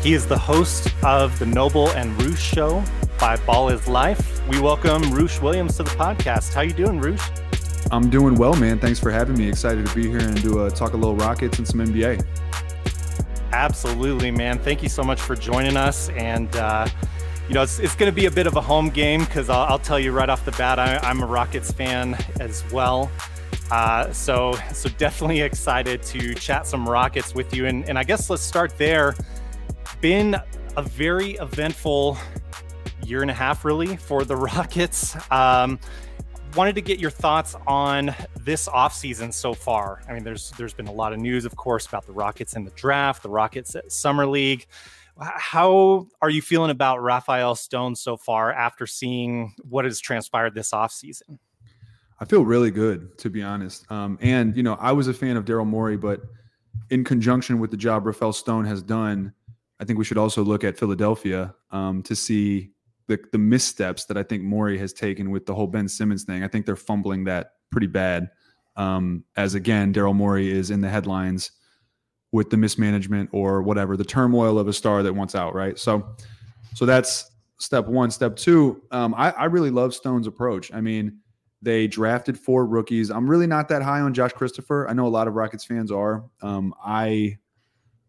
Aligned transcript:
He 0.00 0.14
is 0.14 0.28
the 0.28 0.38
host 0.38 0.94
of 1.02 1.36
the 1.40 1.46
Noble 1.46 1.90
and 1.90 2.22
Roosh 2.22 2.40
show 2.40 2.84
by 3.18 3.36
Ball 3.38 3.70
is 3.70 3.88
Life. 3.88 4.46
We 4.48 4.60
welcome 4.60 5.02
Roosh 5.10 5.40
Williams 5.40 5.76
to 5.78 5.82
the 5.82 5.90
podcast. 5.90 6.54
How 6.54 6.60
you 6.60 6.72
doing, 6.72 7.00
Roosh? 7.00 7.28
I'm 7.90 8.08
doing 8.08 8.36
well, 8.36 8.54
man. 8.54 8.78
Thanks 8.78 9.00
for 9.00 9.10
having 9.10 9.36
me. 9.36 9.48
Excited 9.48 9.84
to 9.84 9.94
be 9.96 10.08
here 10.08 10.20
and 10.20 10.40
do 10.40 10.64
a 10.64 10.70
talk 10.70 10.92
a 10.92 10.96
little 10.96 11.16
Rockets 11.16 11.58
and 11.58 11.66
some 11.66 11.80
NBA. 11.80 12.24
Absolutely, 13.52 14.30
man. 14.30 14.60
Thank 14.60 14.84
you 14.84 14.88
so 14.88 15.02
much 15.02 15.20
for 15.20 15.34
joining 15.34 15.76
us. 15.76 16.10
And 16.10 16.54
uh, 16.54 16.86
you 17.48 17.54
know, 17.54 17.62
it's, 17.62 17.80
it's 17.80 17.96
going 17.96 18.10
to 18.10 18.14
be 18.14 18.26
a 18.26 18.30
bit 18.30 18.46
of 18.46 18.54
a 18.54 18.60
home 18.60 18.90
game 18.90 19.24
because 19.24 19.50
I'll, 19.50 19.64
I'll, 19.64 19.78
tell 19.80 19.98
you 19.98 20.12
right 20.12 20.28
off 20.28 20.44
the 20.44 20.52
bat, 20.52 20.78
I, 20.78 21.10
am 21.10 21.22
a 21.22 21.26
Rockets 21.26 21.72
fan 21.72 22.16
as 22.38 22.62
well. 22.70 23.10
Uh, 23.72 24.12
so, 24.12 24.54
so 24.72 24.88
definitely 24.90 25.40
excited 25.40 26.02
to 26.04 26.34
chat 26.34 26.68
some 26.68 26.88
Rockets 26.88 27.34
with 27.34 27.52
you. 27.52 27.66
And, 27.66 27.88
and 27.88 27.98
I 27.98 28.04
guess 28.04 28.30
let's 28.30 28.42
start 28.42 28.78
there. 28.78 29.16
Been 30.00 30.36
a 30.76 30.82
very 30.82 31.32
eventful 31.32 32.16
year 33.04 33.22
and 33.22 33.30
a 33.30 33.34
half, 33.34 33.64
really, 33.64 33.96
for 33.96 34.24
the 34.24 34.36
Rockets. 34.54 35.16
Um, 35.32 35.80
wanted 36.54 36.74
to 36.76 36.80
get 36.80 36.98
your 36.98 37.10
thoughts 37.10 37.56
on 37.66 38.14
this 38.40 38.68
offseason 38.68 39.34
so 39.34 39.54
far. 39.54 40.02
I 40.08 40.12
mean, 40.12 40.24
there's 40.24 40.50
there's 40.52 40.74
been 40.74 40.86
a 40.86 40.92
lot 40.92 41.12
of 41.12 41.18
news, 41.18 41.44
of 41.44 41.56
course, 41.56 41.86
about 41.86 42.06
the 42.06 42.12
Rockets 42.12 42.54
in 42.54 42.64
the 42.64 42.70
draft, 42.72 43.22
the 43.22 43.28
Rockets 43.28 43.74
at 43.74 43.90
Summer 43.90 44.26
League. 44.26 44.66
How 45.20 46.06
are 46.22 46.30
you 46.30 46.42
feeling 46.42 46.70
about 46.70 47.02
Rafael 47.02 47.56
Stone 47.56 47.96
so 47.96 48.16
far 48.16 48.52
after 48.52 48.86
seeing 48.86 49.54
what 49.68 49.84
has 49.84 49.98
transpired 49.98 50.54
this 50.54 50.70
offseason? 50.70 51.38
I 52.20 52.24
feel 52.24 52.44
really 52.44 52.70
good, 52.70 53.18
to 53.18 53.30
be 53.30 53.42
honest. 53.42 53.90
Um, 53.90 54.16
and 54.20 54.56
you 54.56 54.62
know, 54.62 54.74
I 54.74 54.92
was 54.92 55.08
a 55.08 55.14
fan 55.14 55.36
of 55.36 55.44
Daryl 55.44 55.66
Morey, 55.66 55.96
but 55.96 56.22
in 56.90 57.02
conjunction 57.02 57.58
with 57.58 57.70
the 57.70 57.76
job 57.76 58.06
Rafael 58.06 58.32
Stone 58.32 58.64
has 58.66 58.82
done, 58.82 59.32
I 59.80 59.84
think 59.84 59.98
we 59.98 60.04
should 60.04 60.18
also 60.18 60.42
look 60.42 60.64
at 60.64 60.78
Philadelphia 60.78 61.54
um, 61.70 62.02
to 62.04 62.16
see 62.16 62.72
the 63.06 63.18
the 63.32 63.38
missteps 63.38 64.04
that 64.06 64.16
I 64.16 64.22
think 64.22 64.42
Morey 64.42 64.78
has 64.78 64.92
taken 64.92 65.30
with 65.30 65.46
the 65.46 65.54
whole 65.54 65.66
Ben 65.66 65.88
Simmons 65.88 66.24
thing. 66.24 66.42
I 66.44 66.48
think 66.48 66.66
they're 66.66 66.76
fumbling 66.76 67.24
that 67.24 67.52
pretty 67.70 67.86
bad. 67.86 68.30
Um, 68.76 69.24
as 69.36 69.54
again, 69.54 69.92
Daryl 69.92 70.14
Morey 70.14 70.50
is 70.50 70.70
in 70.70 70.80
the 70.80 70.88
headlines 70.88 71.50
with 72.32 72.50
the 72.50 72.56
mismanagement 72.56 73.30
or 73.32 73.62
whatever, 73.62 73.96
the 73.96 74.04
turmoil 74.04 74.58
of 74.58 74.68
a 74.68 74.72
star 74.72 75.02
that 75.02 75.12
wants 75.14 75.34
out, 75.34 75.54
right? 75.54 75.78
So, 75.78 76.14
so 76.74 76.86
that's 76.86 77.30
step 77.58 77.86
one. 77.86 78.10
Step 78.10 78.36
two, 78.36 78.82
um, 78.90 79.14
I, 79.16 79.30
I 79.30 79.44
really 79.46 79.70
love 79.70 79.94
Stone's 79.94 80.26
approach. 80.26 80.72
I 80.72 80.80
mean, 80.80 81.18
they 81.62 81.88
drafted 81.88 82.38
four 82.38 82.66
rookies. 82.66 83.10
I'm 83.10 83.28
really 83.28 83.46
not 83.46 83.68
that 83.70 83.82
high 83.82 84.00
on 84.00 84.14
Josh 84.14 84.32
Christopher. 84.32 84.88
I 84.88 84.92
know 84.92 85.06
a 85.06 85.08
lot 85.08 85.26
of 85.26 85.34
Rockets 85.34 85.64
fans 85.64 85.90
are. 85.90 86.24
Um, 86.42 86.74
I 86.84 87.38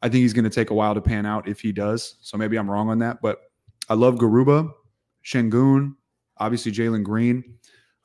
I 0.01 0.09
think 0.09 0.21
he's 0.21 0.33
going 0.33 0.45
to 0.45 0.49
take 0.49 0.69
a 0.69 0.73
while 0.73 0.93
to 0.95 1.01
pan 1.01 1.25
out 1.25 1.47
if 1.47 1.59
he 1.59 1.71
does. 1.71 2.15
So 2.21 2.37
maybe 2.37 2.57
I'm 2.57 2.69
wrong 2.69 2.89
on 2.89 2.99
that. 2.99 3.21
But 3.21 3.39
I 3.89 3.95
love 3.95 4.15
Garuba, 4.15 4.71
Sengun, 5.25 5.95
obviously 6.37 6.71
Jalen 6.71 7.03
Green, 7.03 7.55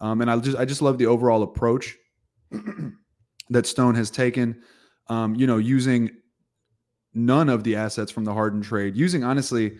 um, 0.00 0.20
and 0.20 0.30
I 0.30 0.36
just 0.38 0.56
I 0.56 0.64
just 0.64 0.82
love 0.82 0.98
the 0.98 1.06
overall 1.06 1.42
approach 1.42 1.96
that 3.50 3.66
Stone 3.66 3.94
has 3.94 4.10
taken. 4.10 4.62
Um, 5.08 5.34
you 5.34 5.46
know, 5.46 5.58
using 5.58 6.10
none 7.12 7.48
of 7.48 7.62
the 7.62 7.76
assets 7.76 8.10
from 8.10 8.24
the 8.24 8.32
Harden 8.32 8.62
trade, 8.62 8.96
using 8.96 9.22
honestly 9.22 9.78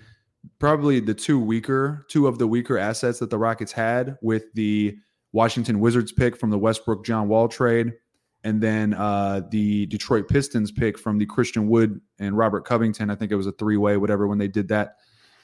probably 0.59 1.01
the 1.01 1.15
two 1.15 1.39
weaker, 1.39 2.07
two 2.09 2.27
of 2.27 2.39
the 2.39 2.47
weaker 2.47 2.79
assets 2.79 3.19
that 3.19 3.31
the 3.31 3.39
Rockets 3.39 3.73
had 3.73 4.17
with 4.23 4.45
the 4.55 4.97
Washington 5.33 5.81
Wizards 5.81 6.13
pick 6.13 6.37
from 6.37 6.51
the 6.51 6.59
Westbrook 6.59 7.05
John 7.05 7.29
Wall 7.29 7.49
trade, 7.49 7.93
and 8.45 8.61
then 8.61 8.93
uh, 8.95 9.41
the 9.51 9.87
Detroit 9.87 10.29
Pistons 10.29 10.71
pick 10.71 10.99
from 10.99 11.19
the 11.19 11.27
Christian 11.27 11.67
Wood 11.67 12.01
and 12.19 12.37
Robert 12.37 12.67
Covington. 12.67 13.11
I 13.11 13.15
think 13.15 13.33
it 13.33 13.37
was 13.37 13.47
a 13.47 13.53
three 13.53 13.79
way, 13.79 13.97
whatever, 13.97 14.29
when 14.29 14.39
they 14.39 14.49
did 14.49 14.69
that 14.69 14.97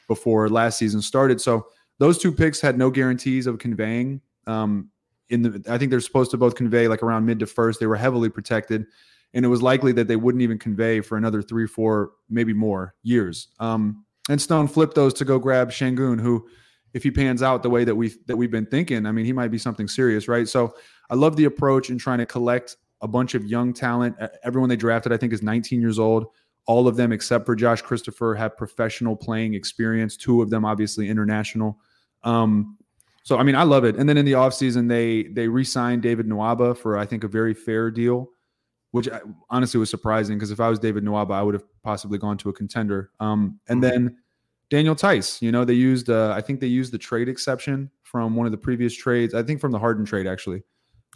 before 0.06 0.48
last 0.51 0.79
season 0.79 1.01
started. 1.01 1.41
So 1.41 1.67
those 1.98 2.19
two 2.19 2.31
picks 2.31 2.61
had 2.61 2.77
no 2.77 2.91
guarantees 2.91 3.47
of 3.47 3.59
conveying. 3.59 4.21
Um, 4.47 4.91
in 5.31 5.43
the, 5.43 5.65
I 5.69 5.78
think 5.78 5.91
they're 5.91 6.01
supposed 6.01 6.31
to 6.33 6.37
both 6.37 6.55
convey 6.55 6.89
like 6.89 7.03
around 7.03 7.25
mid 7.25 7.39
to 7.39 7.47
first. 7.47 7.81
They 7.81 7.87
were 7.87 7.97
heavily 7.97 8.28
protected, 8.28 8.84
and 9.33 9.44
it 9.44 9.49
was 9.49 9.62
likely 9.62 9.93
that 9.93 10.06
they 10.06 10.16
wouldn't 10.16 10.43
even 10.43 10.59
convey 10.59 11.00
for 11.00 11.16
another 11.16 11.41
three, 11.41 11.66
four, 11.66 12.10
maybe 12.28 12.53
more 12.53 12.94
years. 13.03 13.49
Um, 13.60 14.05
and 14.28 14.41
Stone 14.41 14.69
flipped 14.69 14.94
those 14.94 15.15
to 15.15 15.25
go 15.25 15.39
grab 15.39 15.71
Sengun, 15.71 16.21
who 16.21 16.47
if 16.93 17.03
he 17.03 17.10
pans 17.10 17.43
out 17.43 17.62
the 17.62 17.71
way 17.71 17.84
that 17.84 17.94
we 17.94 18.12
that 18.27 18.37
we've 18.37 18.50
been 18.50 18.66
thinking, 18.66 19.06
I 19.06 19.12
mean, 19.12 19.25
he 19.25 19.33
might 19.33 19.49
be 19.49 19.59
something 19.59 19.89
serious, 19.89 20.28
right? 20.28 20.49
So 20.49 20.75
I 21.09 21.15
love 21.15 21.37
the 21.37 21.44
approach 21.44 21.89
in 21.89 21.99
trying 21.99 22.19
to 22.19 22.27
collect 22.27 22.77
a 23.03 23.09
bunch 23.09 23.34
of 23.34 23.44
young 23.44 23.72
talent. 23.72 24.16
Everyone 24.43 24.69
they 24.69 24.77
drafted, 24.77 25.12
I 25.12 25.16
think, 25.16 25.33
is 25.33 25.43
19 25.43 25.81
years 25.81 25.99
old. 25.99 26.27
All 26.66 26.87
of 26.87 26.97
them, 26.97 27.12
except 27.12 27.47
for 27.47 27.56
Josh 27.56 27.83
Christopher, 27.83 28.34
have 28.34 28.56
professional 28.56 29.16
playing 29.16 29.55
experience. 29.55 30.16
Two 30.16 30.43
of 30.43 30.50
them, 30.50 30.65
obviously, 30.65 31.09
international. 31.09 31.78
Um, 32.22 32.77
so 33.22 33.39
I 33.39 33.43
mean, 33.43 33.55
I 33.55 33.62
love 33.62 33.84
it. 33.84 33.97
And 33.97 34.09
then 34.09 34.16
in 34.16 34.25
the 34.25 34.33
offseason, 34.33 34.89
they 34.89 35.25
they 35.25 35.49
re-signed 35.49 36.03
David 36.03 36.27
Nwaba 36.27 36.77
for 36.77 36.97
I 36.97 37.06
think 37.06 37.25
a 37.25 37.28
very 37.28 37.55
fair 37.55 37.91
deal, 37.91 38.28
which 38.93 39.09
I, 39.09 39.21
honestly 39.49 39.78
was 39.78 39.91
surprising 39.91 40.37
because 40.37 40.50
if 40.50 40.60
I 40.60 40.69
was 40.69 40.78
David 40.78 41.05
Nwaba, 41.05 41.33
I 41.33 41.43
would 41.43 41.55
have 41.55 41.65
possibly 41.83 42.19
gone 42.19 42.39
to 42.39 42.49
a 42.49 42.53
contender. 42.53 43.10
Um, 43.21 43.60
and 43.69 43.83
mm-hmm. 43.83 44.05
then 44.05 44.16
Daniel 44.71 44.94
Theis, 44.94 45.43
You 45.43 45.53
know, 45.53 45.65
they 45.65 45.75
used 45.75 46.10
uh, 46.10 46.33
I 46.37 46.41
think 46.41 46.60
they 46.60 46.66
used 46.66 46.93
the 46.93 46.99
trade 46.99 47.28
exception 47.28 47.91
from 48.03 48.37
one 48.37 48.47
of 48.47 48.53
the 48.53 48.59
previous 48.59 48.94
trades. 48.94 49.34
I 49.34 49.43
think 49.43 49.60
from 49.60 49.72
the 49.72 49.78
Harden 49.78 50.05
trade 50.05 50.27
actually. 50.27 50.62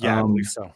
Yeah, 0.00 0.14
um, 0.14 0.18
I 0.18 0.22
believe 0.22 0.46
so. 0.46 0.72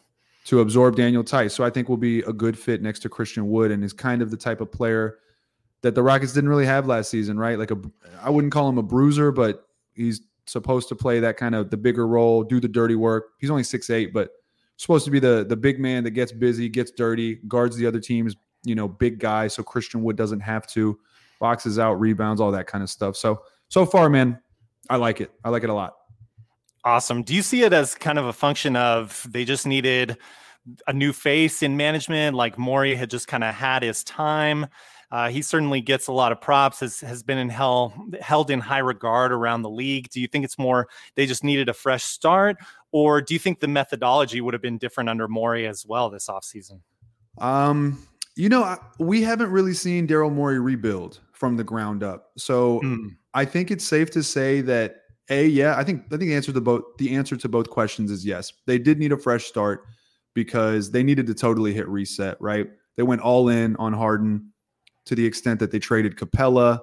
To 0.48 0.60
absorb 0.60 0.96
Daniel 0.96 1.22
Theis. 1.22 1.52
so 1.52 1.62
I 1.62 1.70
think 1.70 1.88
will 1.88 1.98
be 1.98 2.20
a 2.20 2.32
good 2.32 2.58
fit 2.58 2.80
next 2.80 3.00
to 3.00 3.08
Christian 3.08 3.50
Wood, 3.50 3.70
and 3.70 3.84
is 3.84 3.92
kind 3.92 4.22
of 4.22 4.30
the 4.30 4.36
type 4.36 4.60
of 4.60 4.72
player 4.72 5.18
that 5.82 5.94
the 5.94 6.02
Rockets 6.02 6.32
didn't 6.32 6.48
really 6.48 6.66
have 6.66 6.86
last 6.86 7.10
season, 7.10 7.38
right? 7.38 7.58
Like 7.58 7.70
a, 7.70 7.76
I 8.22 8.30
wouldn't 8.30 8.52
call 8.52 8.68
him 8.68 8.78
a 8.78 8.82
bruiser, 8.82 9.30
but 9.30 9.66
he's 9.94 10.22
supposed 10.46 10.88
to 10.88 10.96
play 10.96 11.20
that 11.20 11.36
kind 11.36 11.54
of 11.54 11.70
the 11.70 11.76
bigger 11.76 12.06
role, 12.06 12.42
do 12.42 12.60
the 12.60 12.68
dirty 12.68 12.94
work. 12.94 13.26
He's 13.38 13.50
only 13.50 13.62
six 13.62 13.90
eight, 13.90 14.12
but 14.12 14.30
supposed 14.76 15.04
to 15.04 15.10
be 15.10 15.18
the 15.18 15.44
the 15.46 15.56
big 15.56 15.78
man 15.78 16.04
that 16.04 16.12
gets 16.12 16.32
busy, 16.32 16.68
gets 16.68 16.90
dirty, 16.90 17.36
guards 17.46 17.76
the 17.76 17.86
other 17.86 18.00
team's 18.00 18.34
you 18.64 18.74
know 18.74 18.88
big 18.88 19.18
guy, 19.18 19.48
so 19.48 19.62
Christian 19.62 20.02
Wood 20.02 20.16
doesn't 20.16 20.40
have 20.40 20.66
to 20.68 20.98
boxes 21.40 21.78
out, 21.78 22.00
rebounds, 22.00 22.40
all 22.40 22.50
that 22.52 22.66
kind 22.66 22.82
of 22.82 22.90
stuff. 22.90 23.16
So 23.16 23.42
so 23.68 23.84
far, 23.84 24.08
man, 24.08 24.40
I 24.88 24.96
like 24.96 25.20
it. 25.20 25.30
I 25.44 25.50
like 25.50 25.62
it 25.62 25.70
a 25.70 25.74
lot. 25.74 25.94
Awesome. 26.88 27.22
Do 27.22 27.34
you 27.34 27.42
see 27.42 27.64
it 27.64 27.74
as 27.74 27.94
kind 27.94 28.18
of 28.18 28.24
a 28.24 28.32
function 28.32 28.74
of 28.74 29.26
they 29.28 29.44
just 29.44 29.66
needed 29.66 30.16
a 30.86 30.92
new 30.94 31.12
face 31.12 31.62
in 31.62 31.76
management, 31.76 32.34
like 32.34 32.56
Morey 32.56 32.94
had 32.94 33.10
just 33.10 33.28
kind 33.28 33.44
of 33.44 33.54
had 33.54 33.82
his 33.82 34.02
time? 34.02 34.66
Uh, 35.10 35.28
he 35.28 35.42
certainly 35.42 35.82
gets 35.82 36.06
a 36.06 36.12
lot 36.12 36.32
of 36.32 36.40
props, 36.40 36.80
has, 36.80 37.00
has 37.00 37.22
been 37.22 37.36
in 37.36 37.50
hell, 37.50 37.92
held 38.22 38.50
in 38.50 38.58
high 38.58 38.78
regard 38.78 39.32
around 39.32 39.60
the 39.60 39.68
league. 39.68 40.08
Do 40.08 40.18
you 40.18 40.26
think 40.26 40.46
it's 40.46 40.56
more 40.56 40.88
they 41.14 41.26
just 41.26 41.44
needed 41.44 41.68
a 41.68 41.74
fresh 41.74 42.04
start? 42.04 42.56
Or 42.90 43.20
do 43.20 43.34
you 43.34 43.38
think 43.38 43.60
the 43.60 43.68
methodology 43.68 44.40
would 44.40 44.54
have 44.54 44.62
been 44.62 44.78
different 44.78 45.10
under 45.10 45.28
Morey 45.28 45.66
as 45.66 45.84
well 45.84 46.08
this 46.08 46.28
offseason? 46.28 46.80
Um, 47.36 48.02
you 48.34 48.48
know, 48.48 48.78
we 48.98 49.20
haven't 49.20 49.50
really 49.50 49.74
seen 49.74 50.06
Daryl 50.06 50.32
Morey 50.32 50.58
rebuild 50.58 51.20
from 51.32 51.58
the 51.58 51.64
ground 51.64 52.02
up. 52.02 52.30
So 52.38 52.80
mm. 52.80 53.14
I 53.34 53.44
think 53.44 53.70
it's 53.70 53.84
safe 53.84 54.10
to 54.12 54.22
say 54.22 54.62
that 54.62 54.97
a 55.30 55.46
yeah, 55.46 55.76
I 55.76 55.84
think 55.84 56.04
I 56.06 56.16
think 56.16 56.22
the 56.22 56.34
answer 56.34 56.52
to 56.52 56.60
both 56.60 56.82
the 56.98 57.14
answer 57.14 57.36
to 57.36 57.48
both 57.48 57.70
questions 57.70 58.10
is 58.10 58.24
yes. 58.24 58.52
They 58.66 58.78
did 58.78 58.98
need 58.98 59.12
a 59.12 59.18
fresh 59.18 59.44
start 59.44 59.84
because 60.34 60.90
they 60.90 61.02
needed 61.02 61.26
to 61.26 61.34
totally 61.34 61.74
hit 61.74 61.88
reset, 61.88 62.36
right? 62.40 62.68
They 62.96 63.02
went 63.02 63.22
all 63.22 63.48
in 63.48 63.76
on 63.76 63.92
Harden 63.92 64.52
to 65.06 65.14
the 65.14 65.24
extent 65.24 65.60
that 65.60 65.70
they 65.70 65.78
traded 65.78 66.16
Capela 66.16 66.80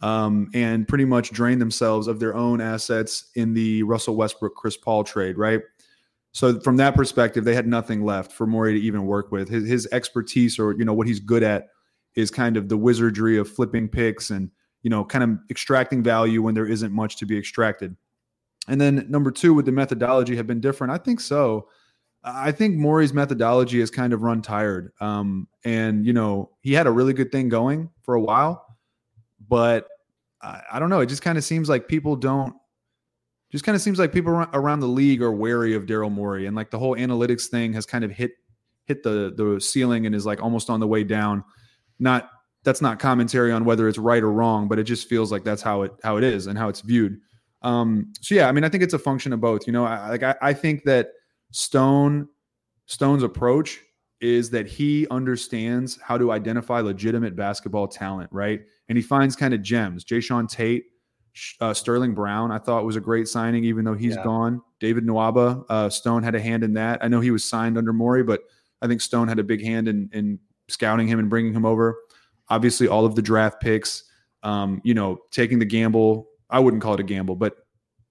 um, 0.00 0.50
and 0.54 0.86
pretty 0.86 1.04
much 1.04 1.30
drained 1.30 1.60
themselves 1.60 2.06
of 2.06 2.20
their 2.20 2.34
own 2.34 2.60
assets 2.60 3.30
in 3.34 3.54
the 3.54 3.82
Russell 3.82 4.16
Westbrook 4.16 4.54
Chris 4.54 4.76
Paul 4.76 5.04
trade, 5.04 5.38
right? 5.38 5.60
So 6.32 6.60
from 6.60 6.76
that 6.78 6.94
perspective, 6.94 7.44
they 7.44 7.54
had 7.54 7.66
nothing 7.66 8.04
left 8.04 8.32
for 8.32 8.46
Morey 8.46 8.78
to 8.78 8.84
even 8.84 9.06
work 9.06 9.30
with. 9.30 9.48
His, 9.48 9.68
his 9.68 9.88
expertise, 9.92 10.58
or 10.58 10.72
you 10.72 10.84
know 10.84 10.92
what 10.92 11.06
he's 11.06 11.20
good 11.20 11.42
at, 11.42 11.68
is 12.16 12.30
kind 12.30 12.56
of 12.56 12.68
the 12.68 12.76
wizardry 12.76 13.38
of 13.38 13.48
flipping 13.48 13.88
picks 13.88 14.30
and 14.30 14.50
you 14.84 14.90
know 14.90 15.04
kind 15.04 15.24
of 15.24 15.30
extracting 15.50 16.04
value 16.04 16.40
when 16.42 16.54
there 16.54 16.66
isn't 16.66 16.92
much 16.92 17.16
to 17.16 17.26
be 17.26 17.36
extracted. 17.36 17.96
And 18.68 18.80
then 18.80 19.06
number 19.08 19.30
two, 19.30 19.52
would 19.54 19.66
the 19.66 19.72
methodology 19.72 20.36
have 20.36 20.46
been 20.46 20.60
different? 20.60 20.92
I 20.92 20.98
think 20.98 21.20
so. 21.20 21.68
I 22.22 22.52
think 22.52 22.76
Morey's 22.76 23.12
methodology 23.12 23.80
has 23.80 23.90
kind 23.90 24.14
of 24.14 24.22
run 24.22 24.40
tired. 24.40 24.92
Um, 25.00 25.46
and, 25.64 26.06
you 26.06 26.14
know, 26.14 26.50
he 26.62 26.72
had 26.72 26.86
a 26.86 26.90
really 26.90 27.12
good 27.12 27.30
thing 27.30 27.50
going 27.50 27.90
for 28.00 28.14
a 28.14 28.20
while, 28.20 28.78
but 29.46 29.86
I, 30.40 30.62
I 30.72 30.78
don't 30.78 30.88
know. 30.88 31.00
It 31.00 31.10
just 31.10 31.20
kind 31.20 31.36
of 31.36 31.44
seems 31.44 31.68
like 31.68 31.86
people 31.86 32.16
don't, 32.16 32.54
just 33.52 33.64
kind 33.64 33.76
of 33.76 33.82
seems 33.82 33.98
like 33.98 34.10
people 34.10 34.32
around 34.32 34.80
the 34.80 34.86
league 34.86 35.20
are 35.20 35.32
wary 35.32 35.74
of 35.74 35.84
Daryl 35.84 36.10
Morey. 36.10 36.46
And 36.46 36.56
like 36.56 36.70
the 36.70 36.78
whole 36.78 36.96
analytics 36.96 37.48
thing 37.48 37.74
has 37.74 37.84
kind 37.84 38.04
of 38.04 38.10
hit, 38.10 38.32
hit 38.86 39.02
the, 39.02 39.34
the 39.36 39.60
ceiling 39.60 40.06
and 40.06 40.14
is 40.14 40.24
like 40.24 40.42
almost 40.42 40.70
on 40.70 40.80
the 40.80 40.88
way 40.88 41.04
down. 41.04 41.44
Not, 41.98 42.30
that's 42.64 42.82
not 42.82 42.98
commentary 42.98 43.52
on 43.52 43.64
whether 43.64 43.88
it's 43.88 43.98
right 43.98 44.22
or 44.22 44.32
wrong, 44.32 44.68
but 44.68 44.78
it 44.78 44.84
just 44.84 45.08
feels 45.08 45.30
like 45.30 45.44
that's 45.44 45.62
how 45.62 45.82
it, 45.82 45.92
how 46.02 46.16
it 46.16 46.24
is 46.24 46.46
and 46.48 46.58
how 46.58 46.68
it's 46.68 46.80
viewed. 46.80 47.18
Um, 47.62 48.12
so 48.20 48.34
yeah, 48.34 48.48
I 48.48 48.52
mean, 48.52 48.64
I 48.64 48.68
think 48.68 48.82
it's 48.82 48.94
a 48.94 48.98
function 48.98 49.32
of 49.32 49.40
both, 49.40 49.66
you 49.66 49.72
know, 49.72 49.84
I, 49.84 50.08
like 50.10 50.22
I, 50.22 50.34
I 50.42 50.52
think 50.52 50.84
that, 50.84 51.10
Stone 51.54 52.26
Stone's 52.86 53.22
approach 53.22 53.78
is 54.20 54.50
that 54.50 54.66
he 54.66 55.06
understands 55.08 56.00
how 56.02 56.18
to 56.18 56.32
identify 56.32 56.80
legitimate 56.80 57.36
basketball 57.36 57.86
talent, 57.86 58.28
right? 58.32 58.62
And 58.88 58.98
he 58.98 59.02
finds 59.02 59.36
kind 59.36 59.54
of 59.54 59.62
gems. 59.62 60.04
Jae'Sean 60.04 60.48
Tate, 60.48 60.82
uh, 61.60 61.72
Sterling 61.72 62.12
Brown, 62.12 62.50
I 62.50 62.58
thought 62.58 62.84
was 62.84 62.96
a 62.96 63.00
great 63.00 63.28
signing, 63.28 63.62
even 63.64 63.84
though 63.84 63.94
he's 63.94 64.16
yeah. 64.16 64.24
gone. 64.24 64.62
David 64.80 65.06
Nwaba, 65.06 65.64
uh, 65.68 65.88
Stone 65.90 66.24
had 66.24 66.34
a 66.34 66.40
hand 66.40 66.64
in 66.64 66.74
that. 66.74 67.04
I 67.04 67.06
know 67.06 67.20
he 67.20 67.30
was 67.30 67.44
signed 67.44 67.78
under 67.78 67.92
Morey, 67.92 68.24
but 68.24 68.40
I 68.82 68.88
think 68.88 69.00
Stone 69.00 69.28
had 69.28 69.38
a 69.38 69.44
big 69.44 69.62
hand 69.62 69.86
in, 69.86 70.10
in 70.12 70.40
scouting 70.68 71.06
him 71.06 71.20
and 71.20 71.30
bringing 71.30 71.54
him 71.54 71.64
over. 71.64 71.96
Obviously, 72.48 72.88
all 72.88 73.06
of 73.06 73.14
the 73.14 73.22
draft 73.22 73.60
picks, 73.60 74.04
um, 74.42 74.80
you 74.84 74.94
know, 74.94 75.18
taking 75.30 75.58
the 75.58 75.64
gamble. 75.64 76.28
I 76.50 76.60
wouldn't 76.60 76.82
call 76.82 76.94
it 76.94 77.00
a 77.00 77.04
gamble, 77.04 77.36
but 77.36 77.56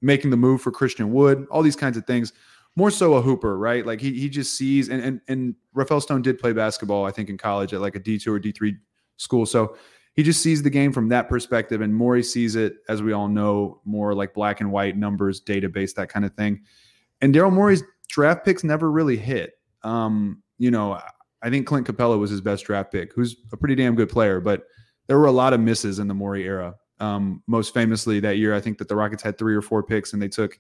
making 0.01 0.31
the 0.31 0.37
move 0.37 0.61
for 0.61 0.71
Christian 0.71 1.13
Wood, 1.13 1.45
all 1.49 1.61
these 1.61 1.75
kinds 1.75 1.97
of 1.97 2.05
things. 2.05 2.33
More 2.75 2.89
so 2.89 3.13
a 3.13 3.21
hooper, 3.21 3.57
right? 3.57 3.85
Like 3.85 4.01
he 4.01 4.13
he 4.19 4.29
just 4.29 4.57
sees 4.57 4.89
and 4.89 5.01
and 5.03 5.21
and 5.27 5.55
Rafael 5.73 6.01
Stone 6.01 6.23
did 6.23 6.39
play 6.39 6.53
basketball, 6.53 7.05
I 7.05 7.11
think, 7.11 7.29
in 7.29 7.37
college 7.37 7.71
at 7.73 7.81
like 7.81 7.95
a 7.95 7.99
D 7.99 8.17
two 8.17 8.33
or 8.33 8.39
D 8.39 8.51
three 8.51 8.77
school. 9.17 9.45
So 9.45 9.77
he 10.15 10.23
just 10.23 10.41
sees 10.41 10.63
the 10.63 10.69
game 10.69 10.91
from 10.91 11.09
that 11.09 11.29
perspective, 11.29 11.81
and 11.81 11.93
Morey 11.93 12.23
sees 12.23 12.55
it, 12.55 12.77
as 12.89 13.01
we 13.01 13.13
all 13.13 13.27
know, 13.27 13.81
more 13.85 14.13
like 14.13 14.33
black 14.33 14.59
and 14.59 14.71
white 14.71 14.97
numbers, 14.97 15.41
database, 15.41 15.93
that 15.95 16.09
kind 16.09 16.25
of 16.25 16.33
thing. 16.33 16.61
And 17.21 17.33
Daryl 17.33 17.53
Morey's 17.53 17.83
draft 18.09 18.43
picks 18.43 18.63
never 18.63 18.91
really 18.91 19.17
hit. 19.17 19.53
Um, 19.83 20.41
you 20.57 20.71
know, 20.71 20.99
I 21.43 21.49
think 21.49 21.67
Clint 21.67 21.85
Capela 21.85 22.17
was 22.17 22.31
his 22.31 22.41
best 22.41 22.65
draft 22.65 22.91
pick, 22.91 23.13
who's 23.13 23.35
a 23.51 23.57
pretty 23.57 23.75
damn 23.75 23.95
good 23.95 24.09
player, 24.09 24.39
but 24.39 24.63
there 25.07 25.19
were 25.19 25.25
a 25.25 25.31
lot 25.31 25.53
of 25.53 25.59
misses 25.59 25.99
in 25.99 26.07
the 26.07 26.13
Morey 26.13 26.45
era. 26.45 26.75
Um, 26.99 27.43
most 27.47 27.73
famously 27.73 28.21
that 28.21 28.37
year, 28.37 28.55
I 28.55 28.61
think 28.61 28.77
that 28.77 28.87
the 28.87 28.95
Rockets 28.95 29.21
had 29.21 29.37
three 29.37 29.53
or 29.53 29.61
four 29.61 29.83
picks 29.83 30.13
and 30.13 30.21
they 30.21 30.29
took 30.29 30.57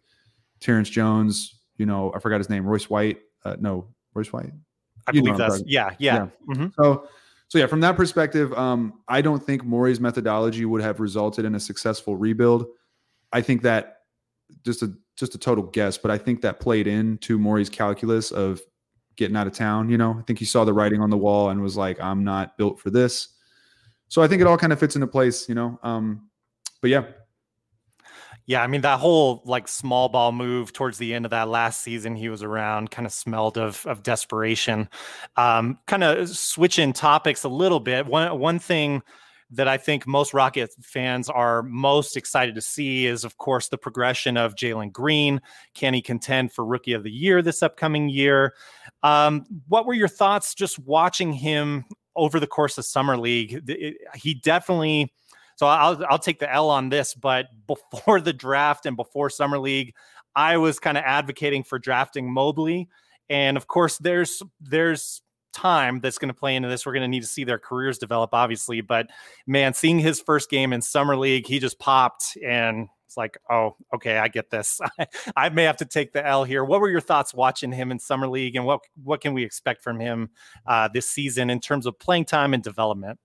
Terrence 0.59 0.89
Jones, 0.89 1.61
you 1.77 1.85
know, 1.85 2.11
I 2.13 2.19
forgot 2.19 2.39
his 2.39 2.49
name, 2.49 2.65
Royce 2.65 2.89
White. 2.89 3.19
Uh, 3.45 3.55
no, 3.59 3.87
Royce 4.13 4.33
White. 4.33 4.51
I 5.07 5.11
you 5.13 5.21
believe 5.21 5.37
that's 5.37 5.63
yeah, 5.65 5.91
yeah. 5.99 6.15
yeah. 6.15 6.55
Mm-hmm. 6.55 6.67
So, 6.81 7.07
so 7.47 7.57
yeah, 7.59 7.67
from 7.67 7.81
that 7.81 7.95
perspective, 7.95 8.53
um, 8.53 9.01
I 9.07 9.21
don't 9.21 9.43
think 9.43 9.63
Morey's 9.63 9.99
methodology 9.99 10.65
would 10.65 10.81
have 10.81 10.99
resulted 10.99 11.45
in 11.45 11.55
a 11.55 11.59
successful 11.59 12.17
rebuild. 12.17 12.65
I 13.31 13.41
think 13.41 13.61
that 13.63 13.99
just 14.65 14.81
a 14.81 14.93
just 15.15 15.35
a 15.35 15.37
total 15.37 15.65
guess, 15.65 15.97
but 15.97 16.11
I 16.11 16.17
think 16.17 16.41
that 16.41 16.59
played 16.59 16.87
into 16.87 17.37
Morey's 17.37 17.69
calculus 17.69 18.31
of 18.31 18.61
getting 19.15 19.35
out 19.35 19.47
of 19.47 19.53
town. 19.53 19.89
You 19.89 19.97
know, 19.97 20.17
I 20.19 20.21
think 20.23 20.39
he 20.39 20.45
saw 20.45 20.65
the 20.65 20.73
writing 20.73 21.01
on 21.01 21.09
the 21.09 21.17
wall 21.17 21.49
and 21.49 21.61
was 21.61 21.77
like, 21.77 21.99
I'm 21.99 22.23
not 22.23 22.57
built 22.57 22.79
for 22.79 22.89
this. 22.89 23.29
So 24.07 24.21
I 24.21 24.27
think 24.27 24.41
it 24.41 24.47
all 24.47 24.57
kind 24.57 24.73
of 24.73 24.79
fits 24.79 24.95
into 24.95 25.07
place, 25.07 25.49
you 25.49 25.55
know. 25.55 25.79
Um, 25.83 26.29
but 26.81 26.89
yeah. 26.89 27.05
Yeah, 28.45 28.61
I 28.61 28.67
mean 28.67 28.81
that 28.81 28.99
whole 28.99 29.41
like 29.45 29.69
small 29.69 30.09
ball 30.09 30.33
move 30.33 30.73
towards 30.73 30.97
the 30.97 31.13
end 31.13 31.23
of 31.23 31.31
that 31.31 31.47
last 31.47 31.81
season 31.81 32.13
he 32.13 32.27
was 32.27 32.43
around 32.43 32.91
kind 32.91 33.05
of 33.05 33.13
smelled 33.13 33.57
of 33.57 33.85
of 33.85 34.03
desperation. 34.03 34.89
Um, 35.37 35.79
kind 35.87 36.03
of 36.03 36.27
switching 36.27 36.91
topics 36.91 37.45
a 37.45 37.49
little 37.49 37.79
bit. 37.79 38.05
One 38.05 38.37
one 38.37 38.59
thing 38.59 39.01
that 39.55 39.67
I 39.67 39.77
think 39.77 40.07
most 40.07 40.33
Rocket 40.33 40.71
fans 40.81 41.29
are 41.29 41.63
most 41.63 42.17
excited 42.17 42.55
to 42.55 42.61
see 42.61 43.05
is, 43.05 43.23
of 43.23 43.37
course, 43.37 43.69
the 43.69 43.77
progression 43.77 44.35
of 44.35 44.55
Jalen 44.55 44.91
Green. 44.91 45.41
Can 45.73 45.93
he 45.93 46.01
contend 46.01 46.51
for 46.51 46.65
Rookie 46.65 46.93
of 46.93 47.03
the 47.03 47.11
Year 47.11 47.41
this 47.41 47.61
upcoming 47.61 48.09
year? 48.09 48.53
Um, 49.03 49.45
what 49.67 49.85
were 49.85 49.93
your 49.93 50.07
thoughts 50.07 50.53
just 50.53 50.79
watching 50.79 51.33
him 51.33 51.85
over 52.15 52.39
the 52.39 52.47
course 52.47 52.77
of 52.77 52.85
Summer 52.85 53.17
League? 53.17 53.69
He 54.15 54.33
definitely. 54.33 55.13
So 55.55 55.67
I'll 55.67 56.03
I'll 56.09 56.19
take 56.19 56.39
the 56.39 56.51
L 56.51 56.69
on 56.69 56.89
this, 56.89 57.13
but 57.13 57.47
before 57.67 58.21
the 58.21 58.33
draft 58.33 58.85
and 58.85 58.97
before 58.97 59.29
Summer 59.29 59.59
League, 59.59 59.93
I 60.35 60.57
was 60.57 60.79
kind 60.79 60.97
of 60.97 61.03
advocating 61.05 61.63
for 61.63 61.77
drafting 61.77 62.31
Mobley. 62.31 62.89
And 63.29 63.55
of 63.55 63.67
course, 63.67 63.97
there's 63.99 64.41
there's 64.59 65.21
time 65.53 65.99
that's 65.99 66.17
going 66.17 66.29
to 66.29 66.33
play 66.33 66.55
into 66.55 66.67
this. 66.67 66.85
We're 66.85 66.93
going 66.93 67.03
to 67.03 67.07
need 67.07 67.21
to 67.21 67.27
see 67.27 67.43
their 67.43 67.59
careers 67.59 67.97
develop, 67.97 68.31
obviously. 68.33 68.81
But 68.81 69.09
man, 69.47 69.73
seeing 69.73 69.99
his 69.99 70.19
first 70.19 70.49
game 70.49 70.73
in 70.73 70.81
summer 70.81 71.15
league, 71.15 71.47
he 71.47 71.59
just 71.59 71.79
popped, 71.79 72.37
and 72.45 72.89
it's 73.05 73.15
like, 73.15 73.37
oh, 73.49 73.75
okay, 73.93 74.17
I 74.17 74.27
get 74.27 74.49
this. 74.49 74.81
I 75.35 75.49
may 75.49 75.63
have 75.63 75.77
to 75.77 75.85
take 75.85 76.13
the 76.13 76.25
L 76.25 76.43
here. 76.43 76.65
What 76.65 76.81
were 76.81 76.89
your 76.89 77.01
thoughts 77.01 77.33
watching 77.33 77.71
him 77.71 77.91
in 77.91 77.99
summer 77.99 78.27
league, 78.27 78.55
and 78.55 78.65
what 78.65 78.81
what 79.03 79.21
can 79.21 79.33
we 79.33 79.43
expect 79.43 79.83
from 79.83 79.99
him 79.99 80.29
uh, 80.65 80.89
this 80.93 81.09
season 81.09 81.49
in 81.49 81.59
terms 81.59 81.85
of 81.85 81.97
playing 81.99 82.25
time 82.25 82.53
and 82.53 82.63
development? 82.63 83.19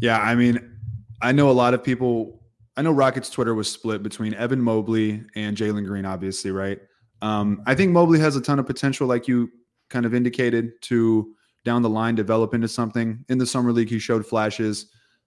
Yeah, 0.00 0.18
I 0.18 0.34
mean, 0.34 0.78
I 1.22 1.32
know 1.32 1.50
a 1.50 1.52
lot 1.52 1.74
of 1.74 1.82
people. 1.82 2.40
I 2.76 2.82
know 2.82 2.92
Rockets 2.92 3.28
Twitter 3.28 3.54
was 3.54 3.70
split 3.70 4.02
between 4.02 4.32
Evan 4.34 4.60
Mobley 4.60 5.22
and 5.34 5.56
Jalen 5.56 5.86
Green, 5.86 6.06
obviously, 6.06 6.50
right? 6.50 6.78
Um, 7.22 7.62
I 7.66 7.74
think 7.74 7.92
Mobley 7.92 8.18
has 8.20 8.36
a 8.36 8.40
ton 8.40 8.58
of 8.58 8.66
potential, 8.66 9.06
like 9.06 9.28
you 9.28 9.50
kind 9.90 10.06
of 10.06 10.14
indicated 10.14 10.80
to 10.82 11.34
down 11.64 11.82
the 11.82 11.88
line 11.88 12.14
develop 12.14 12.54
into 12.54 12.68
something. 12.68 13.24
In 13.28 13.38
the 13.38 13.46
summer 13.46 13.72
league, 13.72 13.90
he 13.90 13.98
showed 13.98 14.26
flashes 14.26 14.86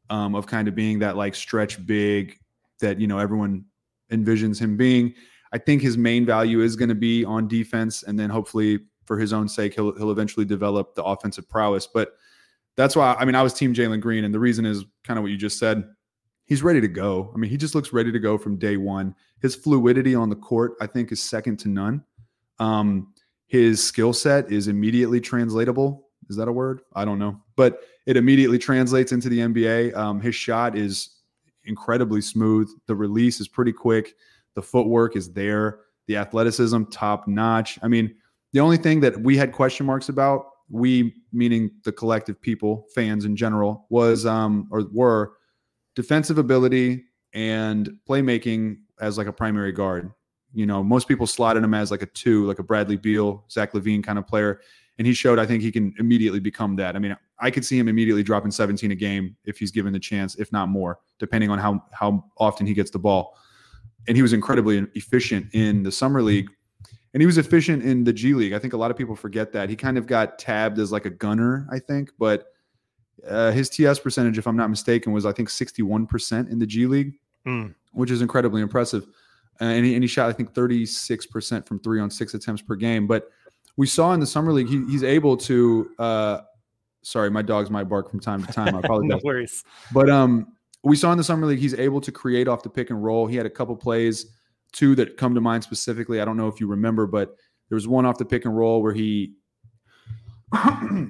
um, 0.09 0.35
of 0.35 0.47
kind 0.47 0.67
of 0.67 0.75
being 0.75 0.99
that 0.99 1.15
like 1.15 1.35
stretch 1.35 1.85
big 1.85 2.37
that 2.79 2.99
you 2.99 3.07
know 3.07 3.19
everyone 3.19 3.65
envisions 4.11 4.59
him 4.59 4.77
being. 4.77 5.13
I 5.51 5.57
think 5.57 5.81
his 5.81 5.97
main 5.97 6.25
value 6.25 6.61
is 6.61 6.75
going 6.75 6.89
to 6.89 6.95
be 6.95 7.23
on 7.23 7.47
defense, 7.47 8.03
and 8.03 8.19
then 8.19 8.29
hopefully 8.29 8.79
for 9.05 9.19
his 9.19 9.33
own 9.33 9.47
sake, 9.47 9.75
he'll 9.75 9.95
he'll 9.95 10.11
eventually 10.11 10.45
develop 10.45 10.95
the 10.95 11.03
offensive 11.03 11.47
prowess. 11.49 11.87
But 11.87 12.13
that's 12.75 12.95
why 12.95 13.15
I 13.19 13.25
mean 13.25 13.35
I 13.35 13.43
was 13.43 13.53
team 13.53 13.73
Jalen 13.73 14.01
Green, 14.01 14.23
and 14.23 14.33
the 14.33 14.39
reason 14.39 14.65
is 14.65 14.83
kind 15.03 15.17
of 15.17 15.23
what 15.23 15.31
you 15.31 15.37
just 15.37 15.59
said. 15.59 15.83
He's 16.45 16.61
ready 16.61 16.81
to 16.81 16.89
go. 16.89 17.31
I 17.33 17.37
mean, 17.37 17.49
he 17.49 17.55
just 17.55 17.73
looks 17.73 17.93
ready 17.93 18.11
to 18.11 18.19
go 18.19 18.37
from 18.37 18.57
day 18.57 18.75
one. 18.75 19.15
His 19.41 19.55
fluidity 19.55 20.13
on 20.13 20.29
the 20.29 20.35
court, 20.35 20.73
I 20.81 20.87
think, 20.87 21.13
is 21.13 21.23
second 21.23 21.57
to 21.59 21.69
none. 21.69 22.03
Um, 22.59 23.12
his 23.53 23.83
skill 23.83 24.13
set 24.13 24.51
is 24.51 24.67
immediately 24.67 25.21
translatable. 25.21 26.07
Is 26.27 26.35
that 26.37 26.47
a 26.47 26.51
word? 26.51 26.81
I 26.95 27.05
don't 27.05 27.19
know, 27.19 27.39
but 27.55 27.81
it 28.07 28.17
immediately 28.17 28.57
translates 28.57 29.11
into 29.11 29.29
the 29.29 29.37
NBA. 29.41 29.95
Um, 29.95 30.19
his 30.19 30.33
shot 30.33 30.75
is 30.75 31.17
incredibly 31.65 32.19
smooth. 32.19 32.67
The 32.87 32.95
release 32.95 33.39
is 33.39 33.47
pretty 33.47 33.71
quick. 33.71 34.15
The 34.55 34.63
footwork 34.63 35.15
is 35.15 35.33
there. 35.33 35.81
The 36.07 36.17
athleticism, 36.17 36.85
top 36.85 37.27
notch. 37.27 37.77
I 37.83 37.89
mean, 37.89 38.15
the 38.53 38.59
only 38.59 38.77
thing 38.77 39.01
that 39.01 39.21
we 39.21 39.37
had 39.37 39.51
question 39.51 39.85
marks 39.85 40.09
about, 40.09 40.47
we 40.71 41.13
meaning 41.31 41.69
the 41.83 41.91
collective 41.91 42.41
people, 42.41 42.87
fans 42.95 43.23
in 43.23 43.35
general, 43.35 43.85
was 43.91 44.25
um, 44.25 44.67
or 44.71 44.87
were 44.91 45.33
defensive 45.95 46.39
ability 46.39 47.03
and 47.33 47.99
playmaking 48.09 48.77
as 48.99 49.19
like 49.19 49.27
a 49.27 49.33
primary 49.33 49.73
guard. 49.73 50.11
You 50.53 50.65
know, 50.65 50.83
most 50.83 51.07
people 51.07 51.25
slotted 51.25 51.63
him 51.63 51.73
as 51.73 51.91
like 51.91 52.01
a 52.01 52.05
two, 52.07 52.45
like 52.45 52.59
a 52.59 52.63
Bradley 52.63 52.97
Beal, 52.97 53.43
Zach 53.49 53.73
LaVine 53.73 54.03
kind 54.03 54.19
of 54.19 54.27
player. 54.27 54.61
And 54.97 55.07
he 55.07 55.13
showed, 55.13 55.39
I 55.39 55.45
think 55.45 55.63
he 55.63 55.71
can 55.71 55.93
immediately 55.97 56.39
become 56.39 56.75
that. 56.75 56.95
I 56.95 56.99
mean, 56.99 57.17
I 57.39 57.49
could 57.49 57.65
see 57.65 57.77
him 57.77 57.87
immediately 57.87 58.21
dropping 58.21 58.51
17 58.51 58.91
a 58.91 58.95
game 58.95 59.35
if 59.45 59.57
he's 59.57 59.71
given 59.71 59.91
the 59.91 59.99
chance, 59.99 60.35
if 60.35 60.51
not 60.51 60.69
more, 60.69 60.99
depending 61.17 61.49
on 61.49 61.57
how 61.57 61.83
how 61.91 62.25
often 62.37 62.67
he 62.67 62.73
gets 62.73 62.91
the 62.91 62.99
ball. 62.99 63.37
And 64.07 64.15
he 64.15 64.21
was 64.21 64.33
incredibly 64.33 64.85
efficient 64.93 65.47
in 65.53 65.83
the 65.83 65.91
summer 65.91 66.21
league. 66.21 66.49
And 67.13 67.21
he 67.21 67.25
was 67.25 67.37
efficient 67.37 67.83
in 67.83 68.03
the 68.03 68.13
G 68.13 68.33
League. 68.33 68.53
I 68.53 68.59
think 68.59 68.73
a 68.73 68.77
lot 68.77 68.91
of 68.91 68.97
people 68.97 69.15
forget 69.15 69.51
that. 69.53 69.69
He 69.69 69.75
kind 69.75 69.97
of 69.97 70.07
got 70.07 70.39
tabbed 70.39 70.79
as 70.79 70.91
like 70.91 71.05
a 71.05 71.11
gunner, 71.11 71.67
I 71.71 71.79
think, 71.79 72.11
but 72.17 72.47
uh, 73.27 73.51
his 73.51 73.69
TS 73.69 73.99
percentage, 73.99 74.37
if 74.37 74.47
I'm 74.47 74.57
not 74.57 74.69
mistaken, 74.69 75.13
was 75.13 75.25
I 75.25 75.31
think 75.31 75.49
61% 75.49 76.51
in 76.51 76.59
the 76.59 76.65
G 76.65 76.85
League, 76.87 77.13
mm. 77.45 77.73
which 77.91 78.11
is 78.11 78.21
incredibly 78.21 78.61
impressive 78.61 79.05
uh, 79.63 79.67
and, 79.67 79.85
he, 79.85 79.93
and 79.95 80.03
he 80.03 80.07
shot 80.07 80.29
I 80.29 80.33
think 80.33 80.53
36% 80.53 81.65
from 81.65 81.79
three 81.79 81.99
on 81.99 82.09
six 82.09 82.33
attempts 82.33 82.61
per 82.61 82.75
game. 82.75 83.07
But 83.07 83.29
we 83.77 83.87
saw 83.87 84.13
in 84.13 84.19
the 84.19 84.27
summer 84.27 84.51
league 84.51 84.67
he, 84.67 84.85
he's 84.85 85.03
able 85.03 85.37
to. 85.37 85.89
Uh, 85.97 86.41
sorry, 87.01 87.29
my 87.29 87.41
dogs 87.41 87.69
might 87.69 87.85
bark 87.85 88.09
from 88.09 88.19
time 88.19 88.43
to 88.45 88.51
time. 88.51 88.75
I 88.75 88.79
apologize. 88.83 89.09
no 89.09 89.19
worries. 89.23 89.63
But 89.93 90.09
um, 90.09 90.53
we 90.83 90.95
saw 90.95 91.11
in 91.11 91.17
the 91.17 91.23
summer 91.23 91.47
league 91.47 91.59
he's 91.59 91.73
able 91.73 92.01
to 92.01 92.11
create 92.11 92.47
off 92.47 92.63
the 92.63 92.69
pick 92.69 92.89
and 92.89 93.03
roll. 93.03 93.25
He 93.25 93.35
had 93.35 93.45
a 93.45 93.49
couple 93.49 93.75
plays, 93.75 94.27
two 94.73 94.95
that 94.95 95.17
come 95.17 95.33
to 95.35 95.41
mind 95.41 95.63
specifically. 95.63 96.19
I 96.19 96.25
don't 96.25 96.37
know 96.37 96.47
if 96.47 96.59
you 96.59 96.67
remember, 96.67 97.07
but 97.07 97.35
there 97.69 97.75
was 97.75 97.87
one 97.87 98.05
off 98.05 98.17
the 98.17 98.25
pick 98.25 98.45
and 98.45 98.55
roll 98.55 98.83
where 98.83 98.93
he. 98.93 99.33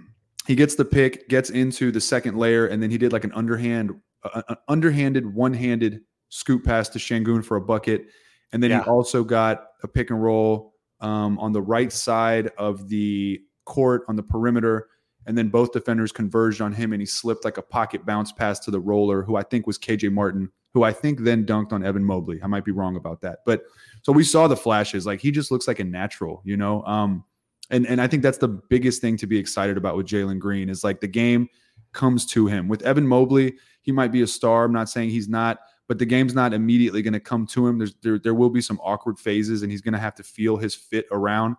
he 0.48 0.56
gets 0.56 0.76
the 0.76 0.86
pick, 0.86 1.28
gets 1.28 1.50
into 1.50 1.92
the 1.92 2.00
second 2.00 2.38
layer, 2.38 2.68
and 2.68 2.82
then 2.82 2.90
he 2.90 2.98
did 2.98 3.12
like 3.12 3.24
an 3.24 3.34
underhand, 3.34 3.92
uh, 4.24 4.42
an 4.48 4.56
underhanded, 4.70 5.34
one-handed 5.34 6.02
scoop 6.30 6.64
pass 6.64 6.88
to 6.90 7.00
Sengun 7.00 7.44
for 7.44 7.58
a 7.58 7.62
bucket. 7.62 8.06
And 8.54 8.62
then 8.62 8.70
yeah. 8.70 8.84
he 8.84 8.90
also 8.90 9.24
got 9.24 9.66
a 9.84 9.88
pick 9.88 10.12
and 10.12 10.22
roll 10.24 10.76
um, 11.02 11.38
on 11.40 11.52
the 11.52 11.62
right 11.62 11.92
side 11.92 12.52
of 12.58 12.88
the 12.88 13.42
court 13.66 14.04
on 14.08 14.16
the 14.16 14.24
perimeter. 14.24 14.88
And 15.26 15.38
then 15.38 15.50
both 15.50 15.72
defenders 15.72 16.12
converged 16.12 16.62
on 16.62 16.72
him 16.72 16.94
and 16.94 17.02
he 17.02 17.06
slipped 17.06 17.46
like 17.46 17.58
a 17.58 17.62
pocket 17.62 18.06
bounce 18.06 18.32
pass 18.32 18.60
to 18.62 18.72
the 18.72 18.80
roller, 18.80 19.24
who 19.24 19.36
I 19.36 19.44
think 19.44 19.66
was 19.66 19.80
KJ 19.80 20.12
Martin, 20.12 20.50
who 20.74 20.84
I 20.84 20.94
think 20.94 21.22
then 21.22 21.46
dunked 21.46 21.72
on 21.72 21.84
Evan 21.84 22.04
Mobley. 22.04 22.40
I 22.44 22.48
might 22.48 22.66
be 22.66 22.72
wrong 22.72 22.96
about 22.96 23.22
that. 23.22 23.40
But 23.46 23.64
so 24.02 24.12
we 24.12 24.24
saw 24.24 24.48
the 24.48 24.58
flashes. 24.58 25.06
Like 25.06 25.20
he 25.20 25.32
just 25.32 25.50
looks 25.50 25.68
like 25.68 25.80
a 25.80 25.84
natural, 25.84 26.42
you 26.46 26.58
know? 26.58 26.84
Um, 26.84 27.24
and, 27.70 27.88
and 27.88 28.02
I 28.02 28.08
think 28.08 28.22
that's 28.22 28.38
the 28.38 28.50
biggest 28.50 29.02
thing 29.02 29.18
to 29.18 29.28
be 29.28 29.38
excited 29.38 29.78
about 29.78 29.96
with 29.96 30.08
Jalen 30.08 30.40
Green 30.40 30.70
is 30.70 30.84
like 30.84 31.00
the 31.00 31.08
game 31.08 31.48
comes 31.94 32.26
to 32.28 32.48
him. 32.48 32.68
With 32.68 32.82
Evan 32.84 33.08
Mobley, 33.08 33.56
he 33.82 33.92
might 33.92 34.12
be 34.12 34.22
a 34.22 34.28
star. 34.28 34.66
I'm 34.66 34.74
not 34.74 34.90
saying 34.90 35.10
he's 35.10 35.30
not, 35.30 35.60
but 35.88 36.00
the 36.00 36.06
game's 36.06 36.34
not 36.34 36.54
immediately 36.54 37.02
going 37.02 37.14
to 37.14 37.20
come 37.20 37.46
to 37.48 37.68
him. 37.68 37.78
There's 37.78 37.94
there 38.02 38.20
there 38.20 38.34
will 38.34 38.50
be 38.50 38.62
some 38.62 38.80
awkward 38.84 39.20
phases, 39.20 39.64
and 39.64 39.72
he's 39.72 39.82
going 39.82 39.94
to 39.94 40.00
have 40.00 40.16
to 40.16 40.24
feel 40.24 40.58
his 40.58 40.76
fit 40.76 41.08
around. 41.12 41.56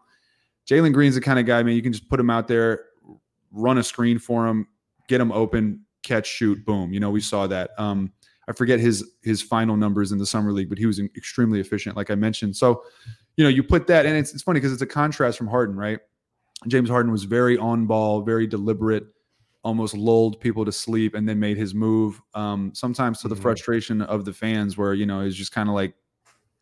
Jalen 0.67 0.93
Green's 0.93 1.15
the 1.15 1.21
kind 1.21 1.39
of 1.39 1.47
guy, 1.47 1.63
man. 1.63 1.75
You 1.75 1.83
can 1.83 1.93
just 1.93 2.09
put 2.09 2.19
him 2.19 2.31
out 2.31 2.49
there, 2.49 2.87
run 3.53 3.79
a 3.79 3.83
screen 3.83 4.19
for 4.19 4.47
him, 4.47 4.67
get 5.09 5.21
him 5.21 5.31
open, 5.31 5.85
catch, 6.03 6.27
shoot, 6.27 6.65
boom. 6.65 6.93
You 6.93 7.01
know, 7.01 7.11
we 7.11 7.21
saw 7.21 7.47
that. 7.49 7.71
Um, 7.79 8.13
I 8.49 8.53
forget 8.53 8.81
his 8.81 9.05
his 9.23 9.43
final 9.43 9.77
numbers 9.77 10.13
in 10.13 10.19
the 10.19 10.27
summer 10.27 10.53
league, 10.53 10.69
but 10.69 10.79
he 10.79 10.87
was 10.87 10.99
extremely 11.01 11.61
efficient, 11.61 11.97
like 11.97 12.11
I 12.11 12.15
mentioned. 12.15 12.57
So, 12.57 12.83
you 13.37 13.45
know, 13.45 13.51
you 13.51 13.63
put 13.63 13.87
that, 13.89 14.07
and 14.07 14.17
it's 14.17 14.33
it's 14.33 14.43
funny 14.43 14.61
because 14.61 14.73
it's 14.73 14.83
a 14.83 14.87
contrast 14.87 15.39
from 15.39 15.49
Harden, 15.49 15.77
right? 15.77 15.99
James 16.67 16.89
Harden 16.89 17.13
was 17.13 17.25
very 17.25 17.59
on 17.59 17.87
ball, 17.87 18.23
very 18.23 18.47
deliberate, 18.47 19.05
almost 19.65 19.97
lulled 19.97 20.39
people 20.41 20.65
to 20.65 20.73
sleep, 20.73 21.15
and 21.15 21.29
then 21.29 21.41
made 21.41 21.57
his 21.57 21.75
move. 21.75 22.21
Um, 22.35 22.73
sometimes 22.75 23.21
to 23.23 23.29
the 23.29 23.35
mm-hmm. 23.35 23.43
frustration 23.43 24.03
of 24.03 24.25
the 24.25 24.33
fans, 24.33 24.77
where 24.77 24.95
you 24.95 25.07
know 25.07 25.21
it's 25.21 25.37
just 25.37 25.53
kind 25.53 25.69
of 25.69 25.75
like, 25.75 25.95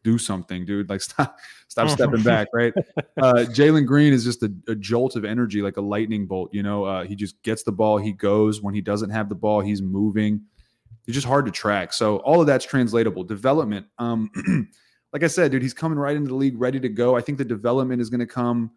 do 0.02 0.18
something, 0.18 0.64
dude. 0.64 0.88
Like 0.88 1.00
stop, 1.02 1.38
stop 1.68 1.88
stepping 1.90 2.23
back, 2.23 2.49
right? 2.52 2.73
Uh, 3.21 3.44
Jalen 3.49 3.87
Green 3.87 4.12
is 4.12 4.25
just 4.25 4.42
a, 4.42 4.52
a, 4.68 4.75
jolt 4.75 5.16
of 5.16 5.25
energy, 5.25 5.62
like 5.62 5.76
a 5.76 5.80
lightning 5.80 6.26
bolt. 6.26 6.52
You 6.52 6.62
know, 6.62 6.85
uh, 6.85 7.04
he 7.04 7.14
just 7.14 7.40
gets 7.42 7.62
the 7.62 7.73
ball, 7.73 7.99
he 7.99 8.12
goes. 8.12 8.62
When 8.62 8.75
he 8.75 8.80
doesn't 8.80 9.11
have 9.11 9.28
the 9.28 9.35
ball, 9.35 9.61
he's 9.61 9.82
moving. 9.82 10.42
It's 11.06 11.14
just 11.14 11.26
hard 11.26 11.47
to 11.47 11.52
track. 11.52 11.92
So 11.92 12.18
all 12.18 12.40
of 12.40 12.47
that's 12.47 12.64
translatable. 12.64 13.25
Development. 13.25 13.87
Um, 13.99 14.30
like 15.12 15.23
I 15.25 15.26
said, 15.26 15.50
dude, 15.50 15.62
he's 15.62 15.75
coming 15.75 15.99
right 15.99 16.16
into 16.16 16.28
the 16.28 16.35
league, 16.35 16.61
ready 16.61 16.78
to 16.80 16.88
go. 16.88 17.16
I 17.16 17.21
think 17.21 17.38
the 17.38 17.44
development 17.44 18.00
is 18.00 18.09
going 18.09 18.21
to 18.21 18.26
come 18.26 18.71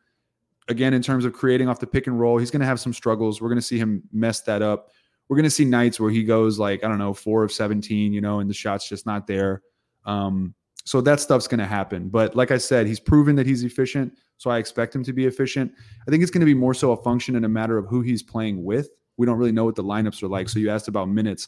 again 0.67 0.93
in 0.93 1.01
terms 1.01 1.25
of 1.25 1.34
creating 1.34 1.69
off 1.69 1.79
the 1.79 1.88
pick 1.88 2.07
and 2.07 2.19
roll. 2.19 2.38
He's 2.38 2.51
going 2.51 2.62
to 2.62 2.65
have 2.65 2.79
some 2.79 2.93
struggles. 2.93 3.41
We're 3.41 3.50
going 3.50 3.60
to 3.60 3.65
see 3.65 3.77
him 3.77 4.03
mess 4.12 4.41
that 4.41 4.62
up. 4.62 4.89
We're 5.27 5.38
going 5.38 5.45
to 5.45 5.50
see 5.50 5.65
nights 5.65 6.00
where 6.00 6.12
he 6.12 6.24
goes 6.24 6.60
like 6.60 6.84
I 6.84 6.88
don't 6.88 7.00
know, 7.00 7.13
four 7.13 7.43
of 7.43 7.51
seventeen, 7.51 8.13
you 8.13 8.22
know, 8.22 8.39
and 8.39 8.50
the 8.50 8.53
shot's 8.53 8.88
just 8.88 9.05
not 9.05 9.27
there. 9.27 9.62
Um, 10.05 10.53
so 10.86 11.01
that 11.01 11.19
stuff's 11.19 11.48
going 11.48 11.60
to 11.60 11.65
happen. 11.65 12.10
But 12.10 12.36
like 12.36 12.51
I 12.51 12.57
said, 12.57 12.86
he's 12.86 13.00
proven 13.00 13.36
that 13.38 13.48
he's 13.48 13.63
efficient. 13.63 14.13
So 14.38 14.51
I 14.51 14.60
expect 14.60 14.93
him 14.93 15.03
to 15.05 15.13
be 15.13 15.25
efficient. 15.25 15.72
I 16.07 16.12
think 16.12 16.22
it's 16.22 16.31
going 16.31 16.41
to 16.41 16.45
be 16.45 16.53
more 16.53 16.75
so 16.75 16.91
a 16.91 16.98
function 16.98 17.36
and 17.36 17.45
a 17.45 17.50
matter 17.50 17.77
of 17.77 17.88
who 17.88 18.01
he's 18.01 18.22
playing 18.22 18.63
with. 18.63 18.89
We 19.17 19.25
don't 19.25 19.38
really 19.38 19.51
know 19.51 19.65
what 19.65 19.75
the 19.75 19.84
lineups 19.84 20.22
are 20.22 20.27
like. 20.27 20.48
So 20.48 20.60
you 20.60 20.69
asked 20.69 20.88
about 20.88 21.10
minutes. 21.10 21.48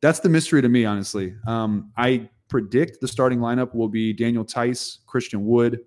That's 0.00 0.20
the 0.20 0.30
mystery 0.30 0.62
to 0.62 0.68
me, 0.68 0.86
honestly. 0.86 1.34
Um, 1.46 1.92
I 1.98 2.30
predict 2.48 3.00
the 3.00 3.08
starting 3.08 3.40
lineup 3.40 3.74
will 3.74 3.88
be 3.88 4.12
Daniel 4.12 4.44
Theis, 4.44 5.00
Christian 5.06 5.44
Wood, 5.44 5.80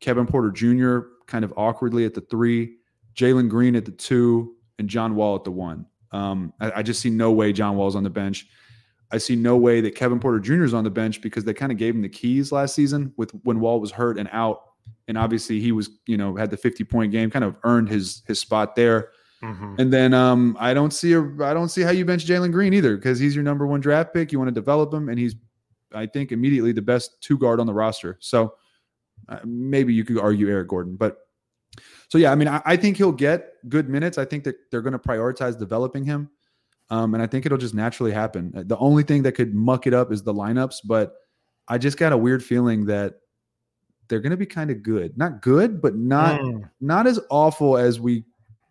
Kevin 0.00 0.26
Porter 0.26 0.50
Jr. 0.50 1.08
kind 1.26 1.44
of 1.44 1.52
awkwardly 1.56 2.04
at 2.04 2.14
the 2.14 2.20
three, 2.22 2.76
Jalen 3.14 3.48
Green 3.48 3.76
at 3.76 3.84
the 3.84 3.92
two, 3.92 4.56
and 4.78 4.88
John 4.88 5.14
Wall 5.14 5.36
at 5.36 5.44
the 5.44 5.50
one. 5.50 5.86
Um, 6.12 6.52
I, 6.60 6.72
I, 6.76 6.82
just 6.82 7.00
see 7.00 7.10
no 7.10 7.32
way 7.32 7.52
John 7.52 7.76
Wall's 7.76 7.96
on 7.96 8.04
the 8.04 8.10
bench. 8.10 8.46
I 9.10 9.18
see 9.18 9.34
no 9.34 9.56
way 9.56 9.80
that 9.80 9.94
Kevin 9.96 10.20
Porter 10.20 10.38
Jr. 10.38 10.64
is 10.64 10.74
on 10.74 10.84
the 10.84 10.90
bench 10.90 11.20
because 11.20 11.44
they 11.44 11.54
kind 11.54 11.72
of 11.72 11.78
gave 11.78 11.94
him 11.94 12.02
the 12.02 12.08
keys 12.08 12.52
last 12.52 12.74
season 12.74 13.12
with 13.16 13.32
when 13.42 13.60
Wall 13.60 13.80
was 13.80 13.90
hurt 13.90 14.18
and 14.18 14.28
out, 14.32 14.62
and 15.08 15.18
obviously 15.18 15.60
he 15.60 15.72
was 15.72 15.90
you 16.06 16.16
know 16.16 16.36
had 16.36 16.50
the 16.50 16.56
50 16.56 16.84
point 16.84 17.12
game, 17.12 17.30
kind 17.30 17.44
of 17.44 17.56
earned 17.64 17.88
his 17.88 18.22
his 18.26 18.38
spot 18.38 18.76
there. 18.76 19.10
Mm-hmm. 19.42 19.74
And 19.78 19.92
then 19.92 20.14
um, 20.14 20.56
I 20.58 20.72
don't 20.72 20.92
see 20.92 21.12
a 21.12 21.20
I 21.40 21.52
don't 21.52 21.68
see 21.68 21.82
how 21.82 21.90
you 21.90 22.04
bench 22.04 22.26
Jalen 22.26 22.52
Green 22.52 22.72
either 22.72 22.96
because 22.96 23.18
he's 23.18 23.34
your 23.34 23.44
number 23.44 23.66
one 23.66 23.80
draft 23.80 24.14
pick. 24.14 24.32
You 24.32 24.38
want 24.38 24.48
to 24.48 24.54
develop 24.54 24.92
him, 24.92 25.08
and 25.08 25.18
he's 25.18 25.34
I 25.92 26.06
think 26.06 26.32
immediately 26.32 26.72
the 26.72 26.82
best 26.82 27.20
two 27.20 27.38
guard 27.38 27.60
on 27.60 27.66
the 27.66 27.74
roster. 27.74 28.18
So 28.20 28.54
maybe 29.44 29.94
you 29.94 30.04
could 30.04 30.18
argue 30.18 30.48
Eric 30.48 30.68
Gordon, 30.68 30.96
but 30.96 31.18
so 32.08 32.18
yeah, 32.18 32.32
I 32.32 32.34
mean 32.34 32.48
I, 32.48 32.62
I 32.64 32.76
think 32.76 32.96
he'll 32.96 33.12
get 33.12 33.54
good 33.68 33.88
minutes. 33.88 34.18
I 34.18 34.24
think 34.24 34.44
that 34.44 34.56
they're 34.70 34.82
going 34.82 34.92
to 34.92 34.98
prioritize 34.98 35.58
developing 35.58 36.04
him. 36.04 36.30
Um, 36.90 37.14
and 37.14 37.22
I 37.22 37.26
think 37.26 37.46
it'll 37.46 37.58
just 37.58 37.74
naturally 37.74 38.12
happen. 38.12 38.52
Uh, 38.54 38.62
the 38.66 38.76
only 38.76 39.02
thing 39.02 39.22
that 39.22 39.32
could 39.32 39.54
muck 39.54 39.86
it 39.86 39.94
up 39.94 40.12
is 40.12 40.22
the 40.22 40.34
lineups, 40.34 40.76
but 40.84 41.14
I 41.66 41.78
just 41.78 41.96
got 41.96 42.12
a 42.12 42.16
weird 42.16 42.44
feeling 42.44 42.84
that 42.86 43.14
they're 44.08 44.20
going 44.20 44.32
to 44.32 44.36
be 44.36 44.46
kind 44.46 44.70
of 44.70 44.82
good. 44.82 45.16
Not 45.16 45.40
good, 45.40 45.80
but 45.80 45.96
not 45.96 46.40
mm. 46.40 46.68
not 46.80 47.06
as 47.06 47.18
awful 47.30 47.78
as 47.78 48.00
we 48.00 48.24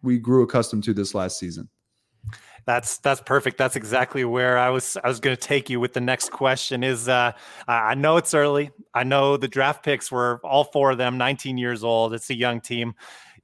we 0.03 0.19
grew 0.19 0.43
accustomed 0.43 0.83
to 0.83 0.93
this 0.93 1.15
last 1.15 1.39
season. 1.39 1.69
That's 2.65 2.97
that's 2.99 3.21
perfect. 3.21 3.57
That's 3.57 3.75
exactly 3.75 4.23
where 4.23 4.57
I 4.57 4.69
was 4.69 4.97
I 5.03 5.07
was 5.07 5.19
going 5.19 5.35
to 5.35 5.41
take 5.41 5.69
you 5.69 5.79
with 5.79 5.93
the 5.93 6.01
next 6.01 6.31
question 6.31 6.83
is 6.83 7.09
uh 7.09 7.33
I 7.67 7.95
know 7.95 8.17
it's 8.17 8.33
early. 8.33 8.71
I 8.93 9.03
know 9.03 9.37
the 9.37 9.47
draft 9.47 9.83
picks 9.83 10.11
were 10.11 10.39
all 10.43 10.63
four 10.63 10.91
of 10.91 10.97
them 10.97 11.17
19 11.17 11.57
years 11.57 11.83
old. 11.83 12.13
It's 12.13 12.29
a 12.29 12.35
young 12.35 12.61
team. 12.61 12.95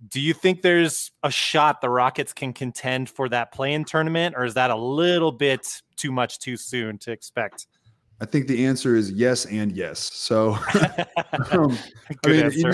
Do 0.08 0.22
you 0.22 0.34
think 0.34 0.62
there's 0.62 1.12
a 1.24 1.32
shot 1.32 1.82
the 1.82 1.90
Rockets 1.90 2.32
can 2.32 2.54
contend 2.54 3.10
for 3.10 3.28
that 3.30 3.52
play-in 3.52 3.84
tournament, 3.84 4.34
or 4.38 4.46
is 4.46 4.54
that 4.54 4.72
a 4.72 4.76
little 4.76 5.34
bit 5.34 5.82
too 5.98 6.14
much 6.14 6.40
too 6.40 6.56
soon 6.56 6.98
to 7.00 7.12
expect? 7.12 7.68
I 8.22 8.26
think 8.26 8.48
the 8.48 8.66
answer 8.66 8.96
is 8.96 9.12
yes 9.12 9.46
and 9.46 9.74
yes. 9.74 10.00
So, 10.00 10.52
um, 11.52 11.78
I 12.26 12.28
mean, 12.28 12.52
you, 12.52 12.72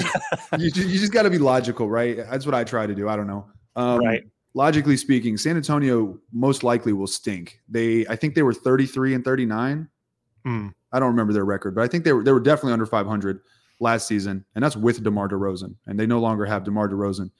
you, 0.57 0.69
you, 0.85 0.99
just 0.99 1.11
got 1.11 1.23
to 1.23 1.31
be 1.31 1.39
logical, 1.39 1.89
right? 1.89 2.17
That's 2.17 2.45
what 2.45 2.53
I 2.53 2.63
try 2.63 2.85
to 2.85 2.93
do. 2.93 3.09
I 3.09 3.15
don't 3.15 3.27
know. 3.27 3.47
Um, 3.75 3.99
right. 3.99 4.23
Logically 4.55 4.95
speaking, 4.95 5.37
San 5.37 5.57
Antonio 5.57 6.17
most 6.31 6.63
likely 6.63 6.93
will 6.93 7.07
stink. 7.07 7.59
They, 7.67 8.07
I 8.07 8.15
think 8.15 8.35
they 8.35 8.41
were 8.41 8.53
33 8.53 9.13
and 9.13 9.23
39. 9.23 9.89
Mm. 10.47 10.73
I 10.93 10.99
don't 10.99 11.09
remember 11.09 11.33
their 11.33 11.43
record, 11.43 11.75
but 11.75 11.83
I 11.83 11.87
think 11.89 12.05
they 12.05 12.13
were 12.13 12.23
they 12.23 12.31
were 12.31 12.39
definitely 12.39 12.71
under 12.71 12.85
500 12.85 13.41
last 13.81 14.07
season, 14.07 14.45
and 14.55 14.63
that's 14.63 14.77
with 14.77 15.03
DeMar 15.03 15.27
DeRozan, 15.27 15.75
and 15.87 15.99
they 15.99 16.07
no 16.07 16.19
longer 16.19 16.45
have 16.45 16.63
DeMar 16.63 16.87
DeRozan. 16.87 17.31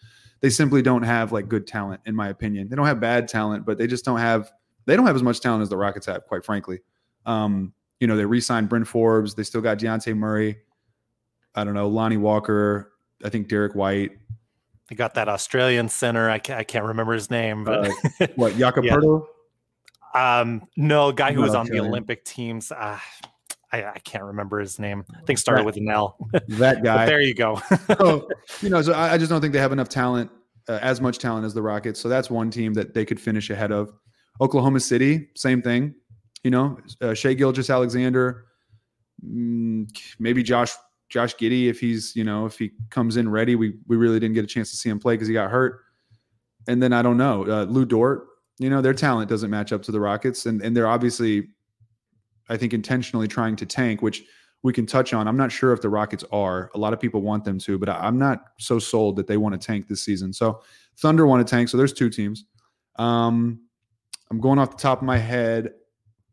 They 0.42 0.50
simply 0.50 0.82
don't 0.82 1.04
have 1.04 1.32
like 1.32 1.48
good 1.48 1.66
talent, 1.66 2.02
in 2.06 2.16
my 2.16 2.28
opinion. 2.28 2.68
They 2.68 2.76
don't 2.76 2.86
have 2.86 3.00
bad 3.00 3.30
talent, 3.30 3.66
but 3.66 3.78
they 3.78 3.88
just 3.88 4.04
don't 4.04 4.20
have 4.20 4.52
they 4.86 4.98
don't 4.98 5.08
have 5.08 5.16
as 5.16 5.24
much 5.24 5.40
talent 5.40 5.62
as 5.62 5.70
the 5.70 5.78
Rockets 5.78 6.06
have, 6.08 6.26
quite 6.26 6.44
frankly. 6.44 6.80
Um, 7.26 7.74
you 8.02 8.08
know, 8.08 8.18
they 8.18 8.26
re-signed 8.26 8.68
Bryn 8.68 8.84
Forbes. 8.84 9.36
They 9.36 9.44
still 9.44 9.62
got 9.62 9.80
Dejounte 9.80 10.16
Murray. 10.18 10.58
I 11.56 11.64
don't 11.64 11.74
know, 11.74 11.88
Lonnie 11.88 12.18
Walker. 12.18 12.92
I 13.24 13.30
think 13.30 13.48
Derrick 13.48 13.74
White. 13.74 14.12
They 14.90 14.96
got 14.96 15.16
that 15.16 15.28
Australian 15.28 15.90
center. 15.90 16.30
I 16.30 16.40
can't, 16.40 16.60
I 16.60 16.64
can't 16.64 16.86
remember 16.86 17.14
his 17.14 17.32
name, 17.32 17.64
but 17.64 17.90
uh, 17.90 18.28
what 18.36 18.56
Jakob 18.56 18.86
yeah. 18.86 18.98
Um, 20.14 20.68
no, 20.78 21.12
guy 21.12 21.34
who 21.34 21.42
was 21.42 21.56
on 21.56 21.66
the 21.66 21.80
Olympic 21.80 22.24
teams. 22.24 22.72
Uh, 22.72 22.98
I, 23.72 23.84
I, 23.84 24.00
can't 24.00 24.24
remember 24.24 24.60
his 24.60 24.80
name. 24.80 25.04
I 25.14 25.22
think 25.26 25.40
started 25.40 25.66
with 25.66 25.76
an 25.76 25.90
L. 25.90 26.18
That 26.48 26.84
guy. 26.84 27.06
there 27.06 27.20
you 27.20 27.34
go. 27.34 27.62
so, 28.00 28.30
you 28.62 28.70
know, 28.70 28.82
so 28.82 28.94
I, 28.94 29.14
I, 29.14 29.18
just 29.18 29.30
don't 29.30 29.42
think 29.42 29.52
they 29.52 29.60
have 29.60 29.74
enough 29.74 29.90
talent, 29.90 30.32
uh, 30.70 30.80
as 30.82 31.02
much 31.02 31.20
talent 31.20 31.46
as 31.46 31.54
the 31.54 31.62
Rockets. 31.62 32.00
So 32.00 32.08
that's 32.08 32.30
one 32.30 32.50
team 32.50 32.74
that 32.76 32.94
they 32.94 33.04
could 33.04 33.20
finish 33.20 33.50
ahead 33.50 33.74
of. 33.74 33.92
Oklahoma 34.40 34.80
City, 34.80 35.28
same 35.36 35.62
thing. 35.62 35.94
You 36.44 36.52
know, 36.52 36.78
uh, 37.02 37.14
Shai 37.14 37.34
Gilgeous-Alexander, 37.34 38.46
mm, 39.26 39.88
maybe 40.20 40.44
Josh 40.44 40.72
Josh 41.10 41.36
Giddey 41.36 41.70
if 41.70 41.80
he's 41.80 42.16
you 42.16 42.24
know 42.24 42.46
if 42.46 42.58
he 42.58 42.72
comes 42.90 43.18
in 43.18 43.30
ready. 43.30 43.56
We 43.56 43.76
we 43.88 43.96
really 43.96 44.20
didn't 44.20 44.36
get 44.36 44.44
a 44.44 44.48
chance 44.48 44.72
to 44.72 44.78
see 44.78 44.90
him 44.90 45.00
play 45.00 45.16
because 45.16 45.28
he 45.28 45.34
got 45.34 45.52
hurt. 45.52 45.82
And 46.68 46.82
then 46.82 46.94
I 46.94 47.02
don't 47.02 47.18
know 47.18 47.46
uh, 47.46 47.64
Lu 47.66 47.86
Dort. 47.86 48.28
You 48.58 48.70
know 48.70 48.82
their 48.82 48.94
talent 48.94 49.30
doesn't 49.30 49.50
match 49.50 49.74
up 49.74 49.84
to 49.84 49.92
the 49.92 50.00
Rockets, 50.00 50.46
and 50.46 50.62
and 50.62 50.76
they're 50.76 50.88
obviously 50.88 51.50
I 52.50 52.58
think 52.58 52.74
intentionally 52.74 53.28
trying 53.28 53.56
to 53.58 53.66
tank, 53.66 54.02
which 54.02 54.24
we 54.64 54.74
can 54.74 54.86
touch 54.88 55.14
on. 55.14 55.28
I'm 55.28 55.38
not 55.38 55.52
sure 55.52 55.74
if 55.74 55.82
the 55.82 55.90
Rockets 55.90 56.24
are. 56.32 56.72
A 56.74 56.78
lot 56.80 56.92
of 56.92 57.00
people 57.00 57.22
want 57.22 57.44
them 57.44 57.60
to, 57.60 57.78
but 57.78 57.88
I'm 57.88 58.18
not 58.18 58.46
so 58.58 58.80
sold 58.80 59.16
that 59.18 59.28
they 59.28 59.38
want 59.38 59.60
to 59.60 59.64
tank 59.64 59.88
this 59.88 60.04
season. 60.04 60.34
So 60.34 60.62
Thunder 60.98 61.28
want 61.28 61.46
to 61.46 61.50
tank. 61.50 61.70
So 61.70 61.78
there's 61.78 61.94
two 61.94 62.10
teams. 62.10 62.46
Um, 62.96 63.60
I'm 64.32 64.40
going 64.40 64.58
off 64.58 64.72
the 64.72 64.82
top 64.82 65.02
of 65.02 65.06
my 65.06 65.18
head. 65.18 65.74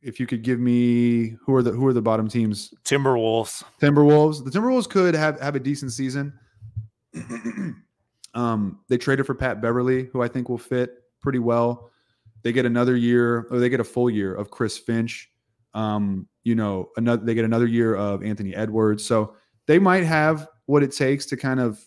If 0.02 0.18
you 0.18 0.26
could 0.26 0.42
give 0.42 0.58
me 0.58 1.36
who 1.44 1.54
are 1.54 1.62
the 1.62 1.70
who 1.70 1.86
are 1.86 1.92
the 1.92 2.02
bottom 2.02 2.28
teams? 2.28 2.74
Timberwolves. 2.84 3.62
Timberwolves. 3.80 4.44
The 4.44 4.50
Timberwolves 4.50 4.88
could 4.88 5.14
have 5.14 5.40
have 5.40 5.54
a 5.54 5.60
decent 5.60 5.92
season. 5.92 6.32
um, 8.34 8.80
they 8.88 8.98
traded 8.98 9.26
for 9.26 9.34
Pat 9.34 9.60
Beverley, 9.60 10.08
who 10.12 10.22
I 10.22 10.28
think 10.28 10.48
will 10.48 10.58
fit 10.58 10.94
pretty 11.20 11.38
well. 11.38 11.90
They 12.42 12.52
get 12.52 12.66
another 12.66 12.96
year, 12.96 13.46
or 13.50 13.60
they 13.60 13.68
get 13.68 13.80
a 13.80 13.84
full 13.84 14.10
year 14.10 14.34
of 14.34 14.50
Chris 14.50 14.76
Finch. 14.76 15.30
Um, 15.74 16.28
you 16.42 16.54
know, 16.54 16.90
another 16.96 17.24
they 17.24 17.34
get 17.34 17.44
another 17.44 17.66
year 17.66 17.94
of 17.94 18.24
Anthony 18.24 18.54
Edwards. 18.54 19.04
So 19.04 19.36
they 19.66 19.78
might 19.78 20.04
have 20.04 20.48
what 20.66 20.82
it 20.82 20.92
takes 20.92 21.26
to 21.26 21.36
kind 21.36 21.60
of 21.60 21.80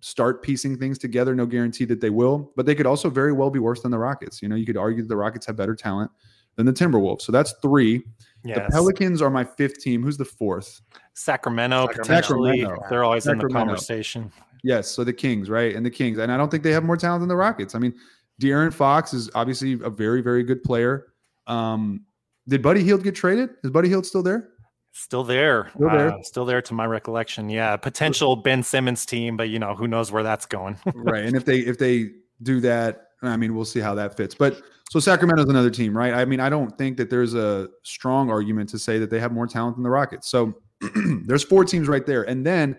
start 0.00 0.42
piecing 0.42 0.78
things 0.78 0.98
together. 0.98 1.34
No 1.34 1.44
guarantee 1.44 1.84
that 1.84 2.00
they 2.00 2.10
will, 2.10 2.52
but 2.56 2.64
they 2.64 2.74
could 2.74 2.86
also 2.86 3.10
very 3.10 3.32
well 3.32 3.50
be 3.50 3.58
worse 3.58 3.82
than 3.82 3.90
the 3.90 3.98
Rockets. 3.98 4.40
You 4.40 4.48
know, 4.48 4.56
you 4.56 4.64
could 4.64 4.78
argue 4.78 5.02
that 5.02 5.08
the 5.08 5.16
Rockets 5.16 5.46
have 5.46 5.56
better 5.56 5.74
talent 5.74 6.10
than 6.56 6.66
the 6.66 6.72
Timberwolves. 6.72 7.22
So 7.22 7.32
that's 7.32 7.54
three. 7.62 8.02
Yes. 8.44 8.58
The 8.58 8.72
Pelicans 8.72 9.20
are 9.20 9.30
my 9.30 9.44
fifth 9.44 9.80
team. 9.80 10.02
Who's 10.02 10.16
the 10.16 10.24
fourth? 10.24 10.80
Sacramento, 11.14 11.86
Sacramento. 11.86 12.02
potentially. 12.02 12.60
Sacramento. 12.60 12.86
They're 12.88 13.04
always 13.04 13.24
Sacramento. 13.24 13.46
in 13.46 13.52
the 13.52 13.58
conversation. 13.58 14.32
Yes. 14.62 14.90
So 14.90 15.04
the 15.04 15.12
Kings, 15.12 15.50
right? 15.50 15.74
And 15.74 15.84
the 15.84 15.90
Kings. 15.90 16.18
And 16.18 16.32
I 16.32 16.36
don't 16.36 16.50
think 16.50 16.62
they 16.62 16.72
have 16.72 16.84
more 16.84 16.96
talent 16.96 17.20
than 17.20 17.28
the 17.28 17.36
Rockets. 17.36 17.74
I 17.74 17.78
mean, 17.78 17.94
De'Aaron 18.40 18.72
Fox 18.72 19.12
is 19.12 19.30
obviously 19.34 19.74
a 19.84 19.90
very, 19.90 20.22
very 20.22 20.42
good 20.42 20.62
player. 20.62 21.08
Um, 21.46 22.04
did 22.48 22.62
Buddy 22.62 22.82
Hield 22.82 23.02
get 23.02 23.14
traded? 23.14 23.50
Is 23.62 23.70
Buddy 23.70 23.88
Hield 23.88 24.06
still 24.06 24.22
there? 24.22 24.48
Still 24.92 25.22
there. 25.22 25.70
Still 25.74 25.90
there. 25.90 26.12
Uh, 26.12 26.22
still 26.22 26.44
there 26.44 26.62
to 26.62 26.74
my 26.74 26.86
recollection. 26.86 27.48
Yeah. 27.48 27.76
Potential 27.76 28.36
Ben 28.36 28.62
Simmons 28.62 29.06
team, 29.06 29.36
but 29.36 29.48
you 29.50 29.58
know, 29.58 29.74
who 29.74 29.86
knows 29.86 30.10
where 30.10 30.22
that's 30.22 30.46
going. 30.46 30.78
right. 30.94 31.24
And 31.24 31.36
if 31.36 31.44
they 31.44 31.58
if 31.58 31.78
they 31.78 32.10
do 32.42 32.60
that, 32.60 33.08
I 33.22 33.36
mean, 33.36 33.54
we'll 33.54 33.64
see 33.66 33.80
how 33.80 33.94
that 33.94 34.16
fits. 34.16 34.34
But 34.34 34.62
so 34.90 34.98
Sacramento's 34.98 35.48
another 35.48 35.70
team, 35.70 35.96
right? 35.96 36.12
I 36.12 36.24
mean, 36.24 36.40
I 36.40 36.48
don't 36.48 36.76
think 36.76 36.96
that 36.96 37.10
there's 37.10 37.34
a 37.34 37.68
strong 37.84 38.28
argument 38.28 38.68
to 38.70 38.78
say 38.78 38.98
that 38.98 39.08
they 39.08 39.20
have 39.20 39.30
more 39.30 39.46
talent 39.46 39.76
than 39.76 39.84
the 39.84 39.90
Rockets. 39.90 40.28
So 40.28 40.52
there's 41.26 41.44
four 41.44 41.64
teams 41.64 41.86
right 41.86 42.04
there. 42.04 42.24
And 42.24 42.44
then 42.44 42.76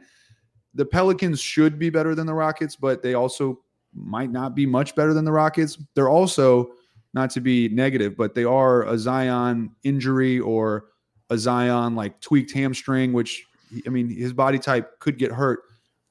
the 0.74 0.86
Pelicans 0.86 1.40
should 1.40 1.80
be 1.80 1.90
better 1.90 2.14
than 2.14 2.28
the 2.28 2.34
Rockets, 2.34 2.76
but 2.76 3.02
they 3.02 3.14
also 3.14 3.62
might 3.94 4.30
not 4.30 4.56
be 4.56 4.66
much 4.66 4.94
better 4.94 5.14
than 5.14 5.24
the 5.24 5.32
Rockets. 5.32 5.78
They're 5.96 6.10
also 6.10 6.74
not 7.14 7.30
to 7.30 7.40
be 7.40 7.70
negative, 7.70 8.18
but 8.18 8.36
they 8.36 8.44
are 8.44 8.84
a 8.88 8.98
Zion 8.98 9.72
injury 9.84 10.38
or 10.38 10.88
a 11.30 11.38
Zion 11.38 11.96
like 11.96 12.20
tweaked 12.20 12.52
hamstring, 12.52 13.14
which 13.14 13.46
I 13.88 13.90
mean 13.90 14.10
his 14.10 14.34
body 14.34 14.60
type 14.60 15.00
could 15.00 15.18
get 15.18 15.32
hurt, 15.32 15.62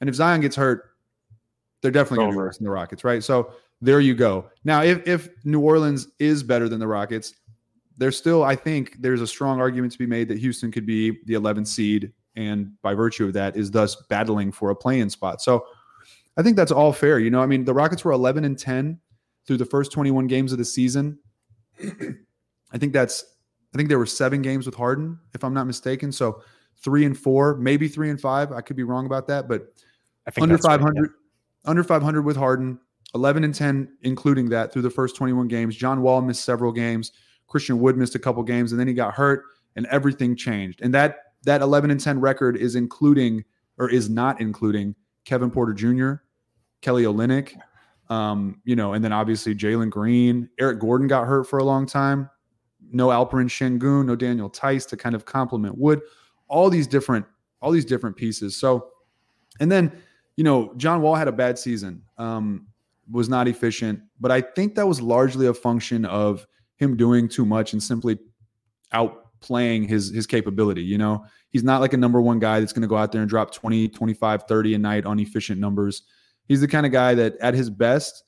and 0.00 0.08
if 0.08 0.16
Zion 0.16 0.40
gets 0.40 0.56
hurt, 0.56 0.92
they're 1.82 1.90
definitely 1.90 2.24
going 2.24 2.30
to 2.30 2.36
be 2.36 2.38
worse 2.38 2.56
than 2.56 2.64
the 2.64 2.70
Rockets, 2.70 3.04
right? 3.04 3.22
So 3.22 3.52
there 3.80 4.00
you 4.00 4.14
go. 4.14 4.50
Now, 4.64 4.82
if 4.82 5.06
if 5.06 5.28
New 5.44 5.60
Orleans 5.60 6.08
is 6.18 6.42
better 6.42 6.68
than 6.68 6.80
the 6.80 6.86
Rockets, 6.86 7.34
there's 7.96 8.16
still 8.16 8.42
I 8.42 8.56
think 8.56 8.96
there's 9.00 9.20
a 9.20 9.26
strong 9.26 9.60
argument 9.60 9.92
to 9.92 9.98
be 9.98 10.06
made 10.06 10.28
that 10.28 10.38
Houston 10.38 10.70
could 10.70 10.86
be 10.86 11.18
the 11.26 11.34
11th 11.34 11.66
seed, 11.66 12.12
and 12.36 12.72
by 12.82 12.94
virtue 12.94 13.26
of 13.26 13.32
that, 13.34 13.56
is 13.56 13.70
thus 13.70 13.96
battling 14.08 14.52
for 14.52 14.70
a 14.70 14.76
play-in 14.76 15.10
spot. 15.10 15.40
So 15.40 15.66
I 16.36 16.42
think 16.42 16.56
that's 16.56 16.72
all 16.72 16.92
fair. 16.92 17.18
You 17.18 17.30
know, 17.30 17.40
I 17.40 17.46
mean, 17.46 17.64
the 17.64 17.74
Rockets 17.74 18.04
were 18.04 18.12
11 18.12 18.44
and 18.44 18.58
10 18.58 18.98
through 19.46 19.58
the 19.58 19.64
first 19.64 19.92
21 19.92 20.26
games 20.26 20.52
of 20.52 20.58
the 20.58 20.64
season. 20.64 21.18
I 22.72 22.78
think 22.78 22.92
that's 22.92 23.24
I 23.74 23.76
think 23.76 23.88
there 23.88 23.98
were 23.98 24.06
seven 24.06 24.42
games 24.42 24.66
with 24.66 24.74
Harden, 24.74 25.18
if 25.34 25.44
I'm 25.44 25.54
not 25.54 25.66
mistaken. 25.66 26.12
So 26.12 26.42
three 26.82 27.04
and 27.04 27.16
four, 27.16 27.56
maybe 27.56 27.88
three 27.88 28.10
and 28.10 28.20
five. 28.20 28.52
I 28.52 28.60
could 28.60 28.76
be 28.76 28.82
wrong 28.82 29.06
about 29.06 29.26
that, 29.28 29.48
but 29.48 29.72
I 30.26 30.30
think 30.30 30.42
under 30.42 30.58
500, 30.58 31.00
right, 31.00 31.10
yeah. 31.10 31.70
under 31.70 31.84
500 31.84 32.22
with 32.22 32.36
Harden, 32.36 32.78
11 33.14 33.44
and 33.44 33.54
10, 33.54 33.96
including 34.02 34.48
that 34.50 34.72
through 34.72 34.82
the 34.82 34.90
first 34.90 35.16
21 35.16 35.48
games. 35.48 35.76
John 35.76 36.02
Wall 36.02 36.20
missed 36.22 36.44
several 36.44 36.72
games. 36.72 37.12
Christian 37.48 37.80
Wood 37.80 37.96
missed 37.96 38.14
a 38.14 38.18
couple 38.18 38.42
games, 38.42 38.72
and 38.72 38.80
then 38.80 38.86
he 38.86 38.94
got 38.94 39.14
hurt, 39.14 39.44
and 39.76 39.86
everything 39.86 40.36
changed. 40.36 40.80
And 40.82 40.94
that 40.94 41.18
that 41.44 41.62
11 41.62 41.90
and 41.90 42.00
10 42.00 42.20
record 42.20 42.56
is 42.56 42.76
including 42.76 43.44
or 43.78 43.88
is 43.88 44.10
not 44.10 44.40
including 44.40 44.94
Kevin 45.24 45.50
Porter 45.50 45.72
Jr., 45.72 46.22
Kelly 46.82 47.04
Olynyk, 47.04 47.56
um, 48.10 48.60
you 48.64 48.76
know, 48.76 48.92
and 48.92 49.04
then 49.04 49.12
obviously 49.12 49.54
Jalen 49.54 49.90
Green, 49.90 50.48
Eric 50.58 50.80
Gordon 50.80 51.06
got 51.06 51.26
hurt 51.26 51.44
for 51.44 51.58
a 51.58 51.64
long 51.64 51.86
time. 51.86 52.28
No 52.92 53.08
Alperen 53.08 53.46
Sengun, 53.46 54.06
no 54.06 54.16
Daniel 54.16 54.50
Theis 54.50 54.86
to 54.88 54.96
kind 54.96 55.14
of 55.14 55.24
complement 55.24 55.78
Wood. 55.78 56.00
All 56.48 56.68
these 56.68 56.86
different, 56.86 57.24
all 57.62 57.70
these 57.70 57.84
different 57.84 58.16
pieces. 58.16 58.56
So, 58.56 58.88
and 59.60 59.70
then, 59.70 59.92
you 60.36 60.44
know, 60.44 60.74
John 60.76 61.00
Wall 61.02 61.14
had 61.14 61.28
a 61.28 61.32
bad 61.32 61.58
season, 61.58 62.02
um, 62.18 62.66
was 63.10 63.28
not 63.28 63.48
efficient, 63.48 64.00
but 64.18 64.30
I 64.30 64.40
think 64.40 64.74
that 64.74 64.86
was 64.86 65.00
largely 65.00 65.46
a 65.46 65.54
function 65.54 66.04
of 66.04 66.46
him 66.76 66.96
doing 66.96 67.28
too 67.28 67.44
much 67.44 67.72
and 67.72 67.82
simply 67.82 68.18
outplaying 68.94 69.88
his 69.88 70.10
his 70.10 70.26
capability. 70.26 70.82
You 70.82 70.98
know, 70.98 71.24
he's 71.50 71.64
not 71.64 71.80
like 71.80 71.92
a 71.92 71.96
number 71.96 72.20
one 72.20 72.38
guy 72.38 72.60
that's 72.60 72.72
going 72.72 72.82
to 72.82 72.88
go 72.88 72.96
out 72.96 73.12
there 73.12 73.20
and 73.20 73.30
drop 73.30 73.52
20, 73.52 73.88
25, 73.88 74.44
30 74.44 74.74
a 74.74 74.78
night 74.78 75.06
on 75.06 75.18
efficient 75.18 75.60
numbers 75.60 76.02
he's 76.50 76.60
the 76.60 76.66
kind 76.66 76.84
of 76.84 76.90
guy 76.90 77.14
that 77.14 77.36
at 77.40 77.54
his 77.54 77.70
best, 77.70 78.24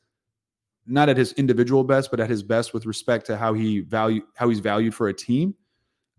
not 0.87 1.09
at 1.09 1.17
his 1.17 1.33
individual 1.33 1.83
best, 1.83 2.09
but 2.09 2.21
at 2.21 2.31
his 2.31 2.41
best 2.45 2.73
with 2.73 2.87
respect 2.87 3.27
to 3.27 3.37
how 3.37 3.53
he 3.53 3.81
value 3.81 4.23
how 4.37 4.49
he's 4.49 4.61
valued 4.61 4.95
for 4.95 5.09
a 5.09 5.13
team. 5.13 5.57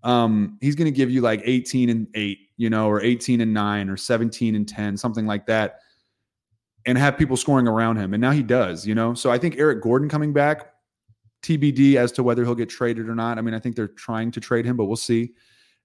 Um, 0.04 0.58
he's 0.60 0.76
going 0.76 0.92
to 0.92 0.96
give 0.96 1.10
you 1.10 1.22
like 1.22 1.42
18 1.46 1.90
and 1.90 2.08
8, 2.14 2.38
you 2.58 2.70
know, 2.70 2.90
or 2.90 3.02
18 3.02 3.40
and 3.40 3.54
9 3.54 3.90
or 3.90 3.96
17 3.96 4.54
and 4.54 4.68
10, 4.68 4.98
something 4.98 5.26
like 5.26 5.46
that, 5.46 5.80
and 6.86 6.98
have 6.98 7.18
people 7.18 7.38
scoring 7.38 7.68
around 7.68 7.98
him. 7.98 8.14
And 8.14 8.22
now 8.22 8.32
he 8.32 8.44
does, 8.44 8.86
you 8.86 8.96
know. 8.96 9.14
So 9.14 9.32
I 9.32 9.38
think 9.38 9.58
Eric 9.58 9.82
Gordon 9.82 10.10
coming 10.10 10.34
back, 10.34 10.74
TBD 11.42 11.96
as 11.96 12.12
to 12.14 12.24
whether 12.24 12.44
he'll 12.44 12.56
get 12.56 12.70
traded 12.70 13.08
or 13.10 13.16
not. 13.16 13.38
I 13.38 13.42
mean, 13.42 13.54
I 13.54 13.60
think 13.60 13.76
they're 13.76 13.88
trying 13.88 14.32
to 14.32 14.40
trade 14.40 14.66
him, 14.66 14.78
but 14.78 14.86
we'll 14.86 14.96
see. 14.96 15.34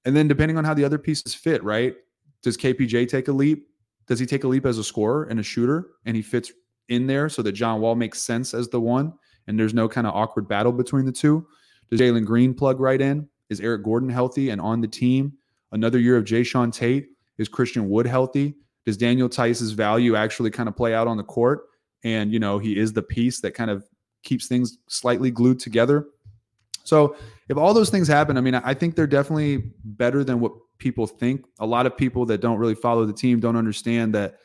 And 0.05 0.17
then 0.17 0.29
depending 0.29 0.57
on 0.57 0.65
how 0.65 0.75
the 0.75 0.85
other 0.85 0.99
pieces 0.99 1.35
fit, 1.35 1.63
right? 1.63 1.95
Does 2.43 2.57
KPJ 2.57 3.09
take 3.09 3.29
a 3.29 3.33
leap? 3.33 3.69
Does 4.07 4.19
he 4.19 4.27
take 4.27 4.45
a 4.45 4.49
leap 4.49 4.65
as 4.65 4.79
a 4.79 4.85
scorer 4.85 5.25
and 5.25 5.39
a 5.39 5.43
shooter 5.43 5.89
and 6.07 6.17
he 6.17 6.23
fits 6.23 6.53
in 6.89 7.07
there 7.07 7.29
so 7.29 7.43
that 7.43 7.53
John 7.53 7.81
Wall 7.81 7.95
makes 7.95 8.23
sense 8.23 8.55
as 8.55 8.69
the 8.69 8.81
one 8.81 9.13
and 9.47 9.59
there's 9.59 9.75
no 9.75 9.89
kind 9.89 10.07
of 10.07 10.15
awkward 10.15 10.49
battle 10.49 10.73
between 10.73 11.05
the 11.05 11.13
two? 11.13 11.47
Does 11.91 12.01
Jalen 12.01 12.25
Green 12.25 12.55
plug 12.55 12.81
right 12.81 13.01
in? 13.01 13.29
Is 13.51 13.61
Eric 13.61 13.85
Gordon 13.85 14.09
healthy 14.09 14.51
and 14.51 14.61
on 14.61 14.81
the 14.81 14.89
team? 14.89 15.33
Another 15.73 15.99
year 15.99 16.17
of 16.17 16.25
Jae'Sean 16.25 16.73
Tate. 16.73 17.09
Is 17.39 17.49
Christian 17.49 17.89
Wood 17.89 18.07
healthy? 18.07 18.55
Does 18.89 18.97
Daniel 18.97 19.29
Theis's 19.29 19.73
value 19.73 20.17
actually 20.17 20.51
kind 20.51 20.67
of 20.67 20.75
play 20.75 20.95
out 20.95 21.07
on 21.07 21.19
the 21.19 21.23
court? 21.23 21.67
And, 22.05 22.33
you 22.33 22.39
know, 22.39 22.59
he 22.59 22.79
is 22.79 22.95
the 22.95 23.03
piece 23.03 23.39
that 23.43 23.51
kind 23.51 23.71
of 23.71 23.85
keeps 24.23 24.49
things 24.49 24.79
slightly 24.89 25.31
glued 25.31 25.61
together. 25.61 26.07
So 26.85 27.15
if 27.51 27.59
all 27.59 27.75
those 27.75 27.91
things 27.91 28.09
happen, 28.09 28.39
I 28.39 28.41
mean, 28.41 28.55
I 28.55 28.73
think 28.73 28.97
they're 28.97 29.07
definitely 29.07 29.75
better 29.85 30.25
than 30.25 30.41
what 30.41 30.53
people 30.79 31.07
think. 31.07 31.45
A 31.61 31.67
lot 31.67 31.85
of 31.85 31.99
people 31.99 32.25
that 32.25 32.41
don't 32.41 32.57
really 32.57 32.75
follow 32.75 33.05
the 33.05 33.13
team 33.13 33.41
don't 33.41 33.57
understand 33.57 34.15
that 34.15 34.37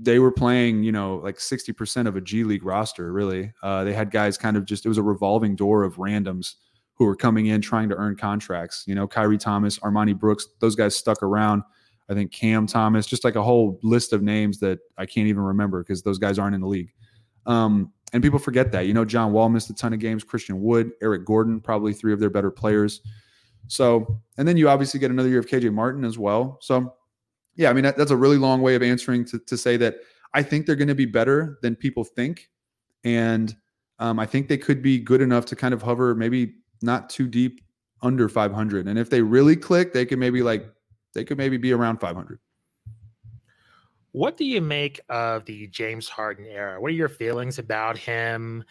they 0.00 0.20
were 0.20 0.30
playing, 0.30 0.84
you 0.84 0.92
know, 0.92 1.16
like 1.16 1.38
60% 1.38 2.06
of 2.06 2.14
a 2.14 2.20
G 2.20 2.44
League 2.44 2.64
roster, 2.64 3.12
really. 3.12 3.52
Uh, 3.64 3.82
they 3.82 3.94
had 3.94 4.12
guys 4.12 4.38
kind 4.38 4.56
of 4.56 4.64
just, 4.64 4.86
it 4.86 4.88
was 4.88 4.98
a 4.98 5.02
revolving 5.02 5.56
door 5.56 5.82
of 5.82 5.96
randoms 5.96 6.54
who 6.94 7.04
were 7.04 7.16
coming 7.16 7.46
in 7.46 7.60
trying 7.60 7.88
to 7.88 7.96
earn 7.96 8.14
contracts. 8.14 8.84
You 8.86 8.94
know, 8.94 9.08
Khyri 9.08 9.40
Thomas, 9.40 9.80
Armoni 9.80 10.16
Brooks, 10.16 10.46
those 10.60 10.76
guys 10.76 10.94
stuck 10.94 11.20
around. 11.24 11.64
I 12.10 12.14
think 12.14 12.32
Cam 12.32 12.66
Thomas, 12.66 13.06
just 13.06 13.24
like 13.24 13.36
a 13.36 13.42
whole 13.42 13.78
list 13.82 14.12
of 14.12 14.20
names 14.20 14.58
that 14.58 14.80
I 14.98 15.06
can't 15.06 15.28
even 15.28 15.42
remember 15.42 15.82
because 15.82 16.02
those 16.02 16.18
guys 16.18 16.38
aren't 16.38 16.56
in 16.56 16.60
the 16.60 16.66
league. 16.66 16.92
Um, 17.46 17.92
and 18.12 18.22
people 18.22 18.40
forget 18.40 18.72
that. 18.72 18.86
You 18.86 18.94
know, 18.94 19.04
John 19.04 19.32
Wall 19.32 19.48
missed 19.48 19.70
a 19.70 19.74
ton 19.74 19.92
of 19.92 20.00
games, 20.00 20.24
Christian 20.24 20.60
Wood, 20.60 20.90
Eric 21.00 21.24
Gordon, 21.24 21.60
probably 21.60 21.92
three 21.92 22.12
of 22.12 22.18
their 22.18 22.28
better 22.28 22.50
players. 22.50 23.00
So, 23.68 24.20
and 24.36 24.48
then 24.48 24.56
you 24.56 24.68
obviously 24.68 24.98
get 24.98 25.12
another 25.12 25.28
year 25.28 25.38
of 25.38 25.46
KJ 25.46 25.72
Martin 25.72 26.04
as 26.04 26.18
well. 26.18 26.58
So, 26.60 26.94
yeah, 27.54 27.70
I 27.70 27.72
mean, 27.72 27.84
that, 27.84 27.96
that's 27.96 28.10
a 28.10 28.16
really 28.16 28.36
long 28.36 28.60
way 28.62 28.74
of 28.74 28.82
answering 28.82 29.24
to, 29.26 29.38
to 29.38 29.56
say 29.56 29.76
that 29.76 29.96
I 30.34 30.42
think 30.42 30.66
they're 30.66 30.74
going 30.74 30.88
to 30.88 30.94
be 30.96 31.06
better 31.06 31.58
than 31.62 31.76
people 31.76 32.02
think. 32.02 32.48
And 33.04 33.54
um, 34.00 34.18
I 34.18 34.26
think 34.26 34.48
they 34.48 34.58
could 34.58 34.82
be 34.82 34.98
good 34.98 35.20
enough 35.20 35.44
to 35.46 35.56
kind 35.56 35.72
of 35.72 35.82
hover 35.82 36.14
maybe 36.16 36.54
not 36.82 37.08
too 37.08 37.28
deep 37.28 37.60
under 38.02 38.28
500. 38.28 38.88
And 38.88 38.98
if 38.98 39.10
they 39.10 39.22
really 39.22 39.54
click, 39.54 39.92
they 39.92 40.04
can 40.04 40.18
maybe 40.18 40.42
like, 40.42 40.66
they 41.14 41.24
could 41.24 41.38
maybe 41.38 41.56
be 41.56 41.72
around 41.72 41.98
500. 41.98 42.38
What 44.12 44.36
do 44.36 44.44
you 44.44 44.60
make 44.60 45.00
of 45.08 45.44
the 45.44 45.68
James 45.68 46.08
Harden 46.08 46.46
era? 46.46 46.80
What 46.80 46.88
are 46.88 46.94
your 46.94 47.08
feelings 47.08 47.58
about 47.58 47.96
him 47.96 48.64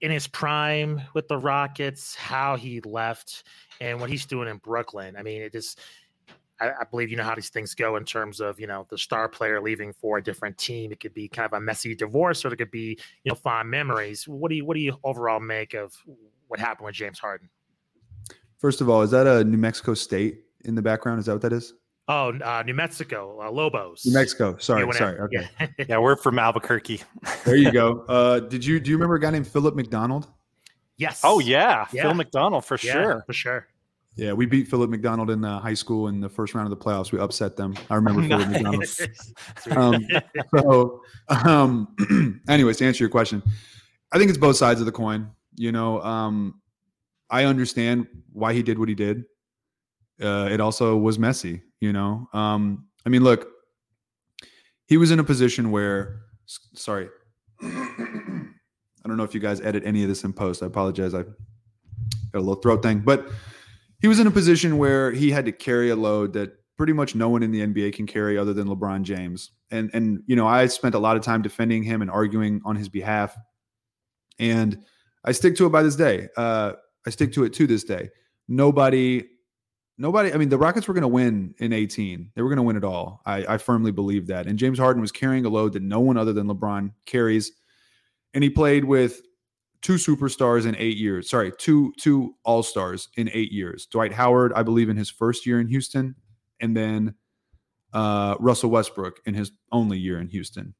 in 0.00 0.10
his 0.10 0.26
prime 0.26 1.02
with 1.12 1.28
the 1.28 1.36
Rockets, 1.36 2.14
how 2.14 2.56
he 2.56 2.80
left? 2.80 3.44
and 3.80 4.00
what 4.00 4.10
he's 4.10 4.26
doing 4.26 4.48
in 4.48 4.58
Brooklyn. 4.58 5.16
I 5.16 5.22
mean, 5.22 5.42
it 5.42 5.52
just 5.52 5.80
I, 6.60 6.70
I, 6.70 6.84
believe 6.90 7.10
you 7.10 7.16
know 7.16 7.24
how 7.24 7.34
these 7.34 7.48
things 7.48 7.74
go 7.74 7.96
in 7.96 8.04
terms 8.04 8.40
of 8.40 8.60
you 8.60 8.66
know 8.66 8.86
the 8.88 8.98
star 8.98 9.28
player 9.28 9.60
leaving 9.60 9.92
for 9.92 10.18
a 10.18 10.22
different 10.22 10.56
team. 10.58 10.92
It 10.92 11.00
could 11.00 11.14
be 11.14 11.28
kind 11.28 11.46
of 11.46 11.52
a 11.54 11.60
messy 11.60 11.94
divorce, 11.94 12.44
or 12.44 12.52
it 12.52 12.56
could 12.56 12.70
be 12.70 12.98
you 13.24 13.30
know 13.30 13.34
fond 13.34 13.70
memories. 13.70 14.28
What 14.28 14.50
do 14.50 14.56
you 14.56 14.64
what 14.64 14.74
do 14.74 14.80
you 14.80 14.96
overall 15.04 15.40
make 15.40 15.74
of 15.74 15.94
what 16.48 16.60
happened 16.60 16.86
with 16.86 16.94
James 16.94 17.18
Harden? 17.18 17.48
First 18.58 18.80
of 18.80 18.88
all, 18.88 19.02
is 19.02 19.10
that 19.10 19.26
a 19.26 19.44
New 19.44 19.58
Mexico 19.58 19.94
State 19.94 20.43
in 20.64 20.74
the 20.74 20.82
background? 20.82 21.20
Is 21.20 21.26
that 21.26 21.32
what 21.32 21.42
that 21.42 21.52
is? 21.52 21.74
Oh, 22.06 22.32
uh, 22.38 22.62
New 22.66 22.74
Mexico, 22.74 23.40
uh, 23.42 23.50
Lobos. 23.50 24.04
New 24.04 24.12
Mexico. 24.12 24.56
Sorry, 24.58 24.90
sorry. 24.92 25.18
Okay. 25.20 25.48
Yeah. 25.58 25.66
yeah, 25.88 25.98
we're 25.98 26.16
from 26.16 26.38
Albuquerque. 26.38 27.00
there 27.44 27.56
you 27.56 27.72
go. 27.72 28.04
Uh, 28.08 28.40
did 28.40 28.64
you 28.64 28.78
do 28.78 28.90
you 28.90 28.96
remember 28.96 29.14
a 29.14 29.20
guy 29.20 29.30
named 29.30 29.46
Philip 29.46 29.74
McDonald? 29.74 30.26
Yes. 30.98 31.22
Oh 31.24 31.38
yeah, 31.38 31.86
yeah. 31.92 32.02
Phil 32.02 32.14
McDonald 32.14 32.64
for 32.64 32.78
yeah, 32.82 32.92
sure. 32.92 33.24
For 33.26 33.32
sure. 33.32 33.66
Yeah, 34.16 34.32
we 34.32 34.46
beat 34.46 34.68
Philip 34.68 34.90
McDonald 34.90 35.30
in 35.30 35.44
uh, 35.44 35.58
high 35.58 35.74
school 35.74 36.06
in 36.06 36.20
the 36.20 36.28
first 36.28 36.54
round 36.54 36.70
of 36.70 36.78
the 36.78 36.84
playoffs. 36.84 37.10
We 37.10 37.18
upset 37.18 37.56
them. 37.56 37.74
I 37.90 37.96
remember 37.96 38.22
nice. 38.58 39.00
Philip 39.58 39.72
McDonald. 39.72 40.04
um, 40.04 40.22
so, 40.56 41.02
um, 41.28 42.40
anyways, 42.48 42.76
to 42.76 42.86
answer 42.86 43.02
your 43.02 43.10
question, 43.10 43.42
I 44.12 44.18
think 44.18 44.28
it's 44.28 44.38
both 44.38 44.56
sides 44.56 44.78
of 44.78 44.86
the 44.86 44.92
coin. 44.92 45.30
You 45.56 45.72
know, 45.72 46.00
um, 46.02 46.60
I 47.28 47.44
understand 47.44 48.06
why 48.32 48.52
he 48.52 48.62
did 48.62 48.78
what 48.78 48.88
he 48.88 48.94
did. 48.94 49.24
Uh, 50.22 50.48
it 50.50 50.60
also 50.60 50.96
was 50.96 51.18
messy. 51.18 51.62
You 51.80 51.92
know, 51.92 52.28
um, 52.32 52.86
I 53.04 53.08
mean, 53.08 53.22
look, 53.22 53.48
he 54.86 54.96
was 54.96 55.10
in 55.10 55.18
a 55.18 55.24
position 55.24 55.70
where, 55.70 56.22
sorry, 56.46 57.08
I 57.62 59.08
don't 59.08 59.16
know 59.16 59.24
if 59.24 59.34
you 59.34 59.40
guys 59.40 59.60
edit 59.60 59.82
any 59.84 60.02
of 60.02 60.08
this 60.08 60.24
in 60.24 60.32
post. 60.32 60.62
I 60.62 60.66
apologize. 60.66 61.14
I 61.14 61.22
got 61.22 61.34
a 62.34 62.38
little 62.38 62.56
throat 62.56 62.82
thing, 62.82 63.00
but 63.00 63.28
he 64.00 64.08
was 64.08 64.20
in 64.20 64.26
a 64.26 64.30
position 64.30 64.78
where 64.78 65.12
he 65.12 65.30
had 65.30 65.44
to 65.46 65.52
carry 65.52 65.90
a 65.90 65.96
load 65.96 66.32
that 66.34 66.52
pretty 66.76 66.92
much 66.92 67.14
no 67.14 67.28
one 67.28 67.42
in 67.42 67.52
the 67.52 67.60
NBA 67.60 67.94
can 67.94 68.06
carry 68.06 68.36
other 68.36 68.52
than 68.52 68.68
LeBron 68.68 69.02
James. 69.02 69.50
And 69.70 69.90
and 69.94 70.22
you 70.26 70.36
know, 70.36 70.46
I 70.46 70.66
spent 70.66 70.94
a 70.94 70.98
lot 70.98 71.16
of 71.16 71.22
time 71.22 71.42
defending 71.42 71.82
him 71.82 72.02
and 72.02 72.10
arguing 72.10 72.60
on 72.64 72.76
his 72.76 72.88
behalf. 72.88 73.36
And 74.38 74.82
I 75.24 75.32
stick 75.32 75.56
to 75.56 75.66
it 75.66 75.70
by 75.70 75.82
this 75.82 75.96
day. 75.96 76.28
Uh, 76.36 76.72
I 77.06 77.10
stick 77.10 77.32
to 77.34 77.44
it 77.44 77.52
to 77.54 77.66
this 77.66 77.84
day. 77.84 78.10
Nobody, 78.48 79.24
nobody. 79.98 80.32
I 80.32 80.36
mean, 80.36 80.48
the 80.48 80.58
Rockets 80.58 80.88
were 80.88 80.94
going 80.94 81.02
to 81.02 81.08
win 81.08 81.54
in 81.58 81.72
18. 81.72 82.32
They 82.34 82.42
were 82.42 82.48
going 82.48 82.56
to 82.56 82.62
win 82.62 82.76
it 82.76 82.84
all. 82.84 83.22
I, 83.26 83.54
I 83.54 83.58
firmly 83.58 83.90
believe 83.90 84.26
that. 84.28 84.46
And 84.46 84.58
James 84.58 84.78
Harden 84.78 85.00
was 85.00 85.12
carrying 85.12 85.44
a 85.44 85.48
load 85.48 85.72
that 85.74 85.82
no 85.82 86.00
one 86.00 86.16
other 86.16 86.32
than 86.32 86.46
LeBron 86.46 86.92
carries 87.06 87.52
and 88.34 88.42
he 88.42 88.50
played 88.50 88.84
with 88.84 89.22
two 89.80 89.94
superstars 89.94 90.66
in 90.66 90.76
eight 90.76 90.96
years. 90.96 91.30
Sorry, 91.30 91.52
two 91.56 91.94
two 91.98 92.34
all 92.44 92.62
stars 92.62 93.08
in 93.16 93.30
eight 93.32 93.52
years. 93.52 93.86
Dwight 93.86 94.12
Howard, 94.12 94.52
I 94.54 94.62
believe, 94.62 94.88
in 94.88 94.96
his 94.96 95.08
first 95.08 95.46
year 95.46 95.60
in 95.60 95.68
Houston, 95.68 96.16
and 96.60 96.76
then 96.76 97.14
uh, 97.92 98.34
Russell 98.40 98.70
Westbrook 98.70 99.20
in 99.24 99.34
his 99.34 99.52
only 99.72 99.98
year 99.98 100.20
in 100.20 100.28
Houston. 100.28 100.74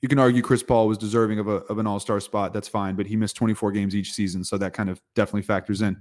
you 0.00 0.08
can 0.08 0.18
argue 0.18 0.42
Chris 0.42 0.62
Paul 0.62 0.86
was 0.88 0.96
deserving 0.96 1.40
of, 1.40 1.48
a, 1.48 1.56
of 1.66 1.78
an 1.78 1.86
all 1.86 2.00
star 2.00 2.20
spot. 2.20 2.52
That's 2.52 2.68
fine, 2.68 2.94
but 2.94 3.06
he 3.06 3.16
missed 3.16 3.36
24 3.36 3.72
games 3.72 3.96
each 3.96 4.12
season. 4.12 4.44
So 4.44 4.56
that 4.58 4.72
kind 4.72 4.88
of 4.88 5.00
definitely 5.14 5.42
factors 5.42 5.82
in. 5.82 6.00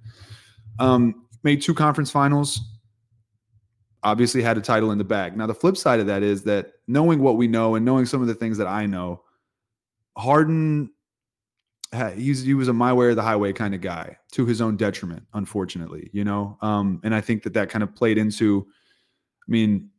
Um, 0.79 1.25
made 1.43 1.61
two 1.61 1.73
conference 1.73 2.11
finals, 2.11 2.59
obviously 4.03 4.41
had 4.41 4.57
a 4.57 4.61
title 4.61 4.91
in 4.91 4.97
the 4.97 5.03
bag. 5.03 5.37
Now, 5.37 5.47
the 5.47 5.53
flip 5.53 5.77
side 5.77 5.99
of 5.99 6.07
that 6.07 6.23
is 6.23 6.43
that 6.43 6.73
knowing 6.87 7.19
what 7.19 7.37
we 7.37 7.47
know 7.47 7.75
and 7.75 7.85
knowing 7.85 8.05
some 8.05 8.21
of 8.21 8.27
the 8.27 8.35
things 8.35 8.57
that 8.57 8.67
I 8.67 8.85
know, 8.85 9.21
Harden, 10.17 10.91
he 12.15 12.53
was 12.53 12.67
a 12.67 12.73
my 12.73 12.93
way 12.93 13.07
or 13.07 13.15
the 13.15 13.21
highway 13.21 13.53
kind 13.53 13.75
of 13.75 13.81
guy 13.81 14.17
to 14.31 14.45
his 14.45 14.61
own 14.61 14.77
detriment, 14.77 15.23
unfortunately, 15.33 16.09
you 16.13 16.23
know? 16.23 16.57
Um, 16.61 17.01
and 17.03 17.13
I 17.13 17.21
think 17.21 17.43
that 17.43 17.53
that 17.53 17.69
kind 17.69 17.83
of 17.83 17.93
played 17.93 18.17
into, 18.17 18.65
I 19.47 19.51
mean, 19.51 19.89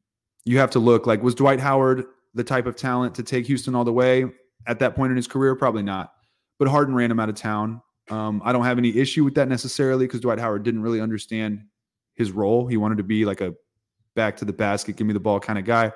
you 0.44 0.58
have 0.58 0.70
to 0.70 0.78
look 0.78 1.06
like, 1.06 1.22
was 1.22 1.34
Dwight 1.34 1.60
Howard 1.60 2.04
the 2.34 2.44
type 2.44 2.66
of 2.66 2.76
talent 2.76 3.14
to 3.16 3.22
take 3.22 3.46
Houston 3.46 3.74
all 3.74 3.84
the 3.84 3.92
way 3.92 4.24
at 4.66 4.78
that 4.78 4.96
point 4.96 5.10
in 5.10 5.16
his 5.16 5.28
career? 5.28 5.54
Probably 5.54 5.82
not. 5.82 6.12
But 6.58 6.68
Harden 6.68 6.94
ran 6.94 7.10
him 7.10 7.20
out 7.20 7.28
of 7.28 7.34
town. 7.34 7.82
Um, 8.12 8.42
I 8.44 8.52
don't 8.52 8.64
have 8.64 8.76
any 8.76 8.94
issue 8.94 9.24
with 9.24 9.34
that 9.36 9.48
necessarily 9.48 10.06
because 10.06 10.20
Dwight 10.20 10.38
Howard 10.38 10.64
didn't 10.64 10.82
really 10.82 11.00
understand 11.00 11.64
his 12.14 12.30
role. 12.30 12.66
He 12.66 12.76
wanted 12.76 12.98
to 12.98 13.02
be 13.02 13.24
like 13.24 13.40
a 13.40 13.54
back 14.14 14.36
to 14.36 14.44
the 14.44 14.52
basket, 14.52 14.96
give 14.96 15.06
me 15.06 15.14
the 15.14 15.20
ball 15.20 15.40
kind 15.40 15.58
of 15.58 15.64
guy. 15.64 15.90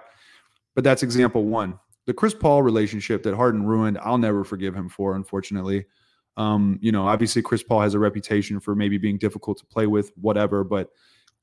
But 0.74 0.82
that's 0.82 1.02
example 1.02 1.44
one. 1.44 1.78
The 2.06 2.14
Chris 2.14 2.32
Paul 2.32 2.62
relationship 2.62 3.22
that 3.24 3.34
Harden 3.34 3.66
ruined, 3.66 3.98
I'll 4.00 4.16
never 4.16 4.44
forgive 4.44 4.74
him 4.74 4.88
for, 4.88 5.14
unfortunately. 5.14 5.84
Um, 6.38 6.78
you 6.80 6.90
know, 6.90 7.06
obviously 7.06 7.42
Chris 7.42 7.62
Paul 7.62 7.82
has 7.82 7.92
a 7.92 7.98
reputation 7.98 8.60
for 8.60 8.74
maybe 8.74 8.96
being 8.96 9.18
difficult 9.18 9.58
to 9.58 9.66
play 9.66 9.86
with, 9.86 10.10
whatever. 10.16 10.64
But 10.64 10.88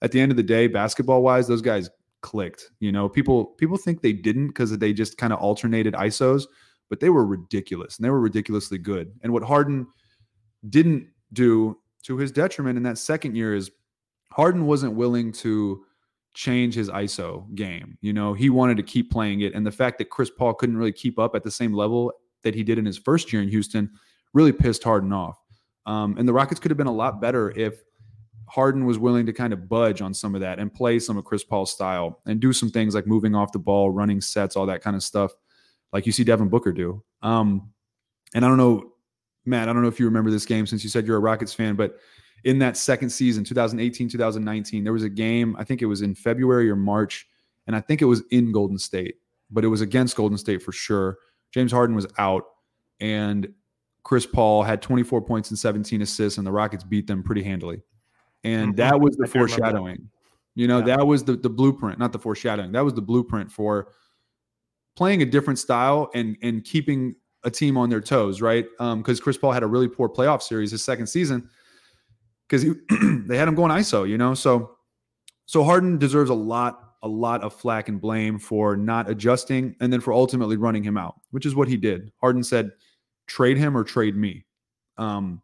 at 0.02 0.12
the 0.12 0.20
end 0.20 0.32
of 0.32 0.38
the 0.38 0.44
day, 0.44 0.66
basketball 0.66 1.22
wise, 1.22 1.48
those 1.48 1.62
guys 1.62 1.88
clicked. 2.22 2.72
You 2.80 2.92
know, 2.92 3.08
people 3.08 3.46
people 3.46 3.78
think 3.78 4.02
they 4.02 4.14
didn't 4.14 4.48
because 4.48 4.76
they 4.76 4.92
just 4.92 5.20
kind 5.20 5.34
of 5.34 5.40
alternated 5.40 5.94
ISOs, 5.94 6.46
but 6.90 7.00
they 7.00 7.12
were 7.12 7.28
ridiculous 7.28 7.98
and 7.98 8.06
they 8.06 8.10
were 8.10 8.22
ridiculously 8.22 8.80
good. 8.80 9.12
And 9.22 9.32
what 9.32 9.44
Harden 9.44 9.86
didn't 10.70 11.08
do 11.34 11.78
to 12.04 12.18
his 12.18 12.32
detriment 12.32 12.78
in 12.78 12.84
that 12.84 12.98
second 12.98 13.36
year 13.36 13.56
is 13.56 13.72
Harden 14.32 14.66
wasn't 14.66 14.94
willing 14.94 15.32
to 15.32 15.86
change 16.34 16.74
his 16.74 16.90
ISO 16.90 17.54
game. 17.56 17.98
You 18.02 18.14
know, 18.14 18.34
he 18.34 18.50
wanted 18.50 18.78
to 18.78 18.84
keep 18.84 19.12
playing 19.12 19.42
it. 19.42 19.54
And 19.54 19.66
the 19.66 19.72
fact 19.72 19.98
that 20.00 20.10
Chris 20.10 20.30
Paul 20.30 20.54
couldn't 20.54 20.78
really 20.78 20.92
keep 20.92 21.20
up 21.20 21.36
at 21.36 21.44
the 21.44 21.52
same 21.52 21.74
level 21.74 22.12
that 22.44 22.56
he 22.56 22.64
did 22.64 22.78
in 22.78 22.86
his 22.86 22.98
first 22.98 23.32
year 23.32 23.42
in 23.42 23.50
Houston 23.50 23.90
really 24.34 24.52
pissed 24.52 24.84
Harden 24.84 25.14
off. 25.14 25.38
Um, 25.86 26.18
and 26.18 26.28
the 26.28 26.34
Rockets 26.34 26.60
could 26.60 26.72
have 26.72 26.78
been 26.78 26.88
a 26.88 26.94
lot 26.94 27.22
better 27.22 27.52
if 27.52 27.84
Harden 28.50 28.86
was 28.86 28.98
willing 28.98 29.26
to 29.26 29.34
kind 29.34 29.54
of 29.54 29.70
budge 29.70 30.02
on 30.02 30.14
some 30.14 30.36
of 30.36 30.42
that 30.42 30.60
and 30.60 30.74
play 30.74 31.00
some 31.00 31.18
of 31.18 31.26
Chris 31.26 31.44
Paul's 31.44 31.72
style 31.72 32.20
and 32.26 32.40
do 32.40 32.54
some 32.54 32.70
things 32.70 32.96
like 32.96 33.08
moving 33.08 33.36
off 33.36 33.52
the 33.52 33.60
ball, 33.60 33.92
running 33.92 34.22
sets, 34.22 34.56
all 34.56 34.66
that 34.66 34.82
kind 34.82 34.96
of 34.96 35.04
stuff, 35.04 35.32
like 35.92 36.06
you 36.06 36.12
see 36.12 36.24
Devin 36.24 36.50
Booker 36.50 36.72
do. 36.72 37.04
Um, 37.22 37.72
and 38.34 38.44
I 38.44 38.48
don't 38.48 38.58
know, 38.58 38.93
Matt, 39.46 39.70
I 39.70 39.74
don't 39.74 39.82
know 39.82 39.88
if 39.88 40.00
you 40.00 40.06
remember 40.06 40.32
this 40.32 40.46
game 40.46 40.66
since 40.66 40.84
you 40.84 40.90
said 40.90 41.06
you're 41.06 41.18
a 41.18 41.22
Rockets 41.22 41.54
fan, 41.54 41.76
but 41.76 41.98
in 42.44 42.60
that 42.60 42.78
second 42.78 43.10
season, 43.10 43.44
2018, 43.44 44.10
2019, 44.10 44.84
there 44.84 44.94
was 44.94 45.04
a 45.04 45.10
game, 45.10 45.56
I 45.58 45.64
think 45.64 45.82
it 45.82 45.86
was 45.86 46.02
in 46.02 46.16
February 46.16 46.70
or 46.70 46.76
March, 46.76 47.28
and 47.68 47.76
I 47.76 47.82
think 47.82 48.02
it 48.02 48.06
was 48.06 48.24
in 48.32 48.52
Golden 48.52 48.78
State, 48.78 49.16
but 49.50 49.64
it 49.64 49.68
was 49.68 49.82
against 49.82 50.16
Golden 50.16 50.38
State 50.38 50.62
for 50.62 50.72
sure. 50.72 51.18
James 51.54 51.72
Harden 51.72 51.96
was 51.96 52.08
out, 52.18 52.44
and 53.00 53.48
Chris 54.04 54.26
Paul 54.26 54.64
had 54.64 54.82
24 54.82 55.22
points 55.22 55.50
and 55.50 55.60
17 55.60 56.02
assists, 56.02 56.38
and 56.38 56.46
the 56.46 56.52
Rockets 56.52 56.84
beat 56.84 57.08
them 57.08 57.24
pretty 57.24 57.44
handily. 57.44 57.82
And 58.44 58.70
mm-hmm. 58.70 58.78
that 58.78 59.00
was 59.00 59.16
the 59.16 59.28
foreshadowing. 59.28 60.10
You 60.56 60.68
know, 60.68 60.80
yeah. 60.80 60.98
that 60.98 61.08
was 61.08 61.24
the, 61.24 61.36
the 61.36 61.50
blueprint, 61.50 62.00
not 62.00 62.12
the 62.12 62.20
foreshadowing. 62.20 62.74
That 62.74 62.84
was 62.84 62.94
the 62.94 63.02
blueprint 63.02 63.52
for 63.52 63.88
playing 64.96 65.22
a 65.22 65.26
different 65.26 65.58
style 65.58 66.10
and 66.14 66.38
and 66.44 66.64
keeping 66.64 67.16
a 67.44 67.52
team 67.52 67.78
on 67.78 67.90
their 67.90 68.02
toes, 68.02 68.42
right? 68.42 68.66
Because 68.78 69.20
um, 69.20 69.24
Chris 69.24 69.38
Paul 69.38 69.52
had 69.52 69.64
a 69.64 69.68
really 69.68 69.88
poor 69.88 70.10
playoff 70.10 70.42
series 70.42 70.72
his 70.72 70.84
second 70.84 71.08
season 71.08 71.50
because 72.48 72.64
they 73.28 73.38
had 73.38 73.48
him 73.48 73.56
going 73.56 73.72
ISO, 73.72 74.08
you 74.08 74.18
know. 74.18 74.34
So 74.34 74.76
so 75.46 75.64
Harden 75.64 75.98
deserves 75.98 76.30
a 76.30 76.36
lot 76.36 76.80
a 77.04 77.08
lot 77.08 77.44
of 77.44 77.54
flack 77.54 77.90
and 77.90 78.00
blame 78.00 78.40
for 78.40 78.78
not 78.78 79.10
adjusting 79.10 79.76
and 79.82 79.92
then 79.92 80.00
for 80.00 80.14
ultimately 80.14 80.56
running 80.56 80.84
him 80.84 80.98
out, 80.98 81.16
which 81.32 81.46
is 81.46 81.54
what 81.54 81.68
he 81.68 81.76
did. 81.76 82.12
Harden 82.22 82.44
said, 82.44 82.72
"Trade 83.28 83.58
him 83.58 83.76
or 83.76 83.84
trade 83.84 84.16
me," 84.16 84.46
um, 84.98 85.42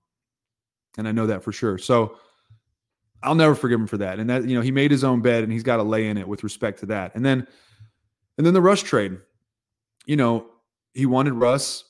and 0.98 1.08
I 1.08 1.12
know 1.12 1.28
that 1.28 1.44
for 1.44 1.52
sure. 1.52 1.78
So 1.78 2.18
I'll 3.24 3.36
never 3.36 3.56
forgive 3.56 3.80
him 3.80 3.88
for 3.88 3.98
that. 3.98 4.20
And 4.20 4.30
that 4.30 4.48
you 4.48 4.56
know 4.56 4.62
he 4.62 4.72
made 4.72 4.92
his 4.92 5.04
own 5.04 5.22
bed 5.22 5.44
and 5.44 5.52
he's 5.52 5.64
got 5.64 5.78
to 5.78 5.84
lay 5.84 6.08
in 6.08 6.18
it 6.18 6.28
with 6.28 6.44
respect 6.44 6.80
to 6.80 6.86
that. 6.88 7.14
And 7.16 7.26
then 7.26 7.46
and 8.38 8.46
then 8.46 8.54
the 8.54 8.62
Russ 8.62 8.82
trade, 8.82 9.18
you 10.06 10.16
know, 10.16 10.48
he 10.94 11.06
wanted 11.06 11.34
Russ 11.34 11.84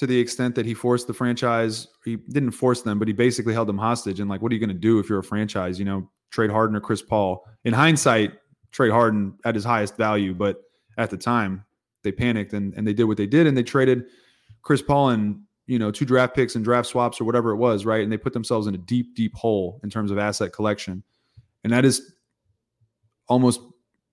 to 0.00 0.06
the 0.06 0.18
extent 0.18 0.54
that 0.54 0.64
he 0.64 0.72
forced 0.72 1.06
the 1.06 1.12
franchise. 1.12 1.86
He 2.06 2.16
didn't 2.16 2.52
force 2.52 2.80
them, 2.80 2.98
but 2.98 3.06
he 3.06 3.12
basically 3.12 3.52
held 3.52 3.68
them 3.68 3.76
hostage. 3.76 4.18
And 4.18 4.30
like, 4.30 4.40
what 4.40 4.50
are 4.50 4.54
you 4.54 4.58
going 4.58 4.74
to 4.74 4.74
do 4.74 4.98
if 4.98 5.10
you're 5.10 5.18
a 5.18 5.22
franchise? 5.22 5.78
You 5.78 5.84
know, 5.84 6.08
trade 6.30 6.50
Harden 6.50 6.74
or 6.74 6.80
Chris 6.80 7.02
Paul. 7.02 7.46
In 7.64 7.74
hindsight, 7.74 8.32
trade 8.72 8.92
Harden 8.92 9.34
at 9.44 9.54
his 9.54 9.62
highest 9.62 9.98
value, 9.98 10.32
but 10.32 10.62
at 10.96 11.10
the 11.10 11.18
time 11.18 11.66
they 12.02 12.12
panicked 12.12 12.54
and, 12.54 12.72
and 12.78 12.86
they 12.86 12.94
did 12.94 13.04
what 13.04 13.18
they 13.18 13.26
did 13.26 13.46
and 13.46 13.54
they 13.54 13.62
traded 13.62 14.06
Chris 14.62 14.80
Paul 14.80 15.10
and 15.10 15.42
you 15.66 15.78
know 15.78 15.90
two 15.90 16.06
draft 16.06 16.34
picks 16.34 16.54
and 16.54 16.64
draft 16.64 16.88
swaps 16.88 17.20
or 17.20 17.24
whatever 17.24 17.50
it 17.50 17.56
was, 17.56 17.84
right? 17.84 18.02
And 18.02 18.10
they 18.10 18.16
put 18.16 18.32
themselves 18.32 18.66
in 18.66 18.74
a 18.74 18.78
deep, 18.78 19.14
deep 19.14 19.34
hole 19.34 19.80
in 19.84 19.90
terms 19.90 20.10
of 20.10 20.16
asset 20.16 20.54
collection, 20.54 21.02
and 21.62 21.74
that 21.74 21.84
is 21.84 22.14
almost 23.28 23.60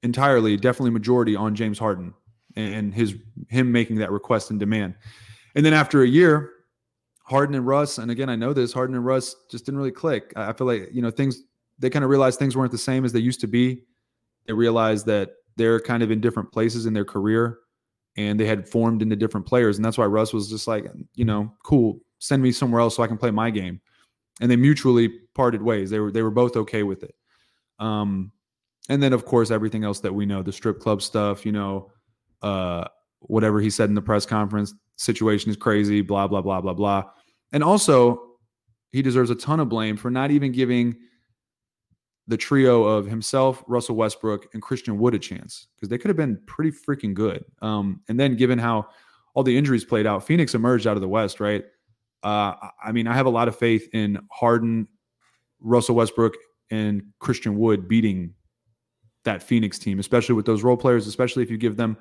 entirely, 0.03 0.57
definitely 0.57 0.91
majority 0.91 1.37
on 1.37 1.55
James 1.55 1.79
Harden 1.79 2.13
and 2.57 2.93
his 2.93 3.15
him 3.47 3.71
making 3.71 3.99
that 3.99 4.11
request 4.11 4.51
and 4.51 4.59
demand. 4.59 4.95
And 5.57 5.65
then 5.65 5.73
after 5.73 6.03
a 6.03 6.07
year, 6.07 6.51
Harden 7.23 7.55
and 7.55 7.65
Russ, 7.65 7.97
and 7.97 8.11
again, 8.11 8.29
I 8.29 8.35
know 8.35 8.53
this, 8.53 8.71
Harden 8.71 8.95
and 8.95 9.03
Russ 9.03 9.35
just 9.49 9.65
didn't 9.65 9.79
really 9.79 9.91
click. 9.91 10.31
I 10.35 10.53
feel 10.53 10.67
like, 10.67 10.89
you 10.93 11.01
know, 11.01 11.09
things, 11.09 11.41
they 11.79 11.89
kind 11.89 12.05
of 12.05 12.11
realized 12.11 12.37
things 12.37 12.55
weren't 12.55 12.71
the 12.71 12.77
same 12.77 13.03
as 13.03 13.11
they 13.11 13.19
used 13.19 13.41
to 13.41 13.47
be. 13.47 13.81
They 14.45 14.53
realized 14.53 15.07
that 15.07 15.31
they're 15.55 15.79
kind 15.79 16.03
of 16.03 16.11
in 16.11 16.21
different 16.21 16.51
places 16.51 16.85
in 16.85 16.93
their 16.93 17.03
career 17.03 17.57
and 18.17 18.39
they 18.39 18.45
had 18.45 18.69
formed 18.69 19.01
into 19.01 19.15
different 19.15 19.47
players. 19.47 19.77
And 19.77 19.83
that's 19.83 19.97
why 19.97 20.05
Russ 20.05 20.31
was 20.31 20.47
just 20.47 20.67
like, 20.67 20.85
you 21.15 21.25
know, 21.25 21.51
cool, 21.63 22.01
send 22.19 22.43
me 22.43 22.51
somewhere 22.51 22.79
else 22.79 22.95
so 22.95 23.01
I 23.01 23.07
can 23.07 23.17
play 23.17 23.31
my 23.31 23.49
game. 23.49 23.81
And 24.39 24.51
they 24.51 24.57
mutually 24.57 25.09
parted 25.33 25.63
ways. 25.63 25.89
They 25.89 25.99
were, 25.99 26.11
they 26.11 26.21
were 26.21 26.29
both 26.29 26.55
okay 26.55 26.83
with 26.83 27.01
it. 27.01 27.15
Um, 27.79 28.31
and 28.89 29.01
then 29.01 29.11
of 29.11 29.25
course, 29.25 29.49
everything 29.49 29.83
else 29.83 30.01
that 30.01 30.13
we 30.13 30.27
know, 30.27 30.43
the 30.43 30.53
strip 30.53 30.79
club 30.79 31.01
stuff, 31.01 31.47
you 31.47 31.51
know, 31.51 31.91
uh, 32.43 32.85
whatever 33.19 33.59
he 33.59 33.69
said 33.69 33.89
in 33.89 33.95
the 33.95 34.01
press 34.01 34.25
conference, 34.25 34.73
situation 34.95 35.51
is 35.51 35.57
crazy, 35.57 36.01
blah, 36.01 36.27
blah, 36.27 36.41
blah, 36.41 36.61
blah, 36.61 36.73
blah. 36.73 37.03
And 37.51 37.63
also, 37.63 38.21
he 38.91 39.01
deserves 39.01 39.29
a 39.29 39.35
ton 39.35 39.59
of 39.59 39.69
blame 39.69 39.97
for 39.97 40.09
not 40.09 40.31
even 40.31 40.51
giving 40.51 40.95
the 42.27 42.37
trio 42.37 42.83
of 42.83 43.05
himself, 43.05 43.63
Russell 43.67 43.95
Westbrook, 43.95 44.47
and 44.53 44.61
Christian 44.61 44.97
Wood 44.97 45.15
a 45.15 45.19
chance 45.19 45.67
because 45.75 45.89
they 45.89 45.97
could 45.97 46.09
have 46.09 46.17
been 46.17 46.39
pretty 46.45 46.71
freaking 46.71 47.13
good. 47.13 47.45
Um, 47.61 48.01
and 48.09 48.19
then, 48.19 48.35
given 48.35 48.59
how 48.59 48.87
all 49.33 49.43
the 49.43 49.57
injuries 49.57 49.85
played 49.85 50.05
out, 50.05 50.25
Phoenix 50.25 50.53
emerged 50.53 50.87
out 50.87 50.97
of 50.97 51.01
the 51.01 51.07
West, 51.07 51.39
right? 51.39 51.63
Uh, 52.23 52.53
I 52.83 52.91
mean, 52.91 53.07
I 53.07 53.13
have 53.13 53.27
a 53.27 53.31
lot 53.31 53.47
of 53.47 53.55
faith 53.55 53.87
in 53.93 54.19
Harden, 54.31 54.87
Russell 55.61 55.95
Westbrook, 55.95 56.33
and 56.69 57.03
Christian 57.19 57.57
Wood 57.57 57.87
beating 57.87 58.33
that 59.23 59.43
Phoenix 59.43 59.79
team, 59.79 59.99
especially 59.99 60.35
with 60.35 60.45
those 60.45 60.63
role 60.63 60.77
players, 60.77 61.07
especially 61.07 61.43
if 61.43 61.51
you 61.51 61.57
give 61.57 61.77
them 61.77 61.97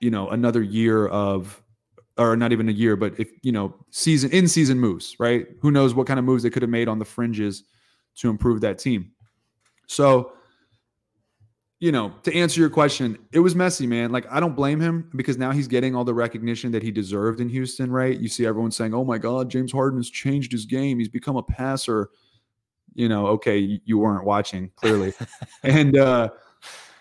you 0.00 0.10
know 0.10 0.28
another 0.30 0.62
year 0.62 1.06
of 1.08 1.62
or 2.18 2.36
not 2.36 2.52
even 2.52 2.68
a 2.68 2.72
year 2.72 2.96
but 2.96 3.18
if 3.20 3.30
you 3.42 3.52
know 3.52 3.74
season 3.90 4.30
in 4.32 4.48
season 4.48 4.80
moves 4.80 5.16
right? 5.18 5.46
Who 5.60 5.70
knows 5.70 5.94
what 5.94 6.06
kind 6.06 6.18
of 6.18 6.24
moves 6.24 6.42
they 6.42 6.50
could 6.50 6.62
have 6.62 6.70
made 6.70 6.88
on 6.88 6.98
the 6.98 7.04
fringes 7.04 7.64
to 8.16 8.28
improve 8.28 8.60
that 8.62 8.78
team. 8.78 9.12
So 9.86 10.32
you 11.78 11.92
know 11.92 12.12
to 12.24 12.34
answer 12.34 12.60
your 12.60 12.68
question 12.70 13.18
it 13.32 13.38
was 13.38 13.54
messy 13.54 13.86
man. 13.86 14.10
Like 14.10 14.26
i 14.30 14.40
don't 14.40 14.56
blame 14.56 14.80
him 14.80 15.10
because 15.14 15.38
now 15.38 15.52
he's 15.52 15.68
getting 15.68 15.94
all 15.94 16.04
the 16.04 16.14
recognition 16.14 16.72
that 16.72 16.82
he 16.82 16.90
deserved 16.90 17.40
in 17.40 17.48
houston 17.48 17.90
right? 17.90 18.18
You 18.18 18.28
see 18.28 18.46
everyone 18.46 18.70
saying 18.70 18.94
oh 18.94 19.04
my 19.04 19.18
god 19.18 19.50
james 19.50 19.72
harden 19.72 19.98
has 19.98 20.10
changed 20.10 20.50
his 20.52 20.66
game. 20.66 20.98
He's 20.98 21.08
become 21.08 21.36
a 21.36 21.42
passer. 21.42 22.10
You 22.94 23.08
know 23.08 23.26
okay 23.28 23.80
you 23.84 23.98
weren't 23.98 24.24
watching 24.24 24.70
clearly. 24.76 25.12
And 25.62 25.96
uh 25.96 26.30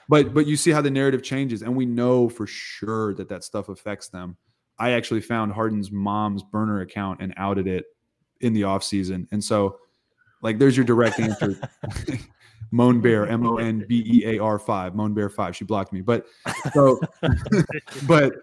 but 0.10 0.34
but 0.34 0.48
you 0.48 0.58
see 0.58 0.72
how 0.72 0.82
the 0.82 0.92
narrative 0.92 1.24
changes 1.24 1.62
and 1.62 1.74
we 1.74 1.86
know 1.86 2.28
for 2.28 2.46
sure 2.46 3.14
that 3.14 3.30
that 3.30 3.46
stuff 3.46 3.70
affects 3.70 4.10
them. 4.10 4.36
I 4.78 4.92
actually 4.92 5.22
found 5.22 5.54
harden's 5.54 5.92
mom's 5.92 6.44
burner 6.44 6.82
account 6.82 7.22
and 7.22 7.34
outed 7.38 7.68
it 7.68 7.86
in 8.42 8.54
the 8.54 8.64
off 8.64 8.84
season 8.84 9.28
and 9.32 9.42
so 9.42 9.78
like 10.42 10.58
there's 10.58 10.76
your 10.76 10.86
direct 10.86 11.20
answer. 11.20 11.58
Moan 12.72 13.02
bear 13.02 13.28
m-o-n-b-e-a-r 13.28 14.60
5 14.60 14.96
moan 14.96 15.14
bear 15.14 15.30
5 15.30 15.56
she 15.56 15.66
blocked 15.66 15.94
me. 15.94 16.02
But 16.02 16.26
so 16.74 17.00
but 18.08 18.34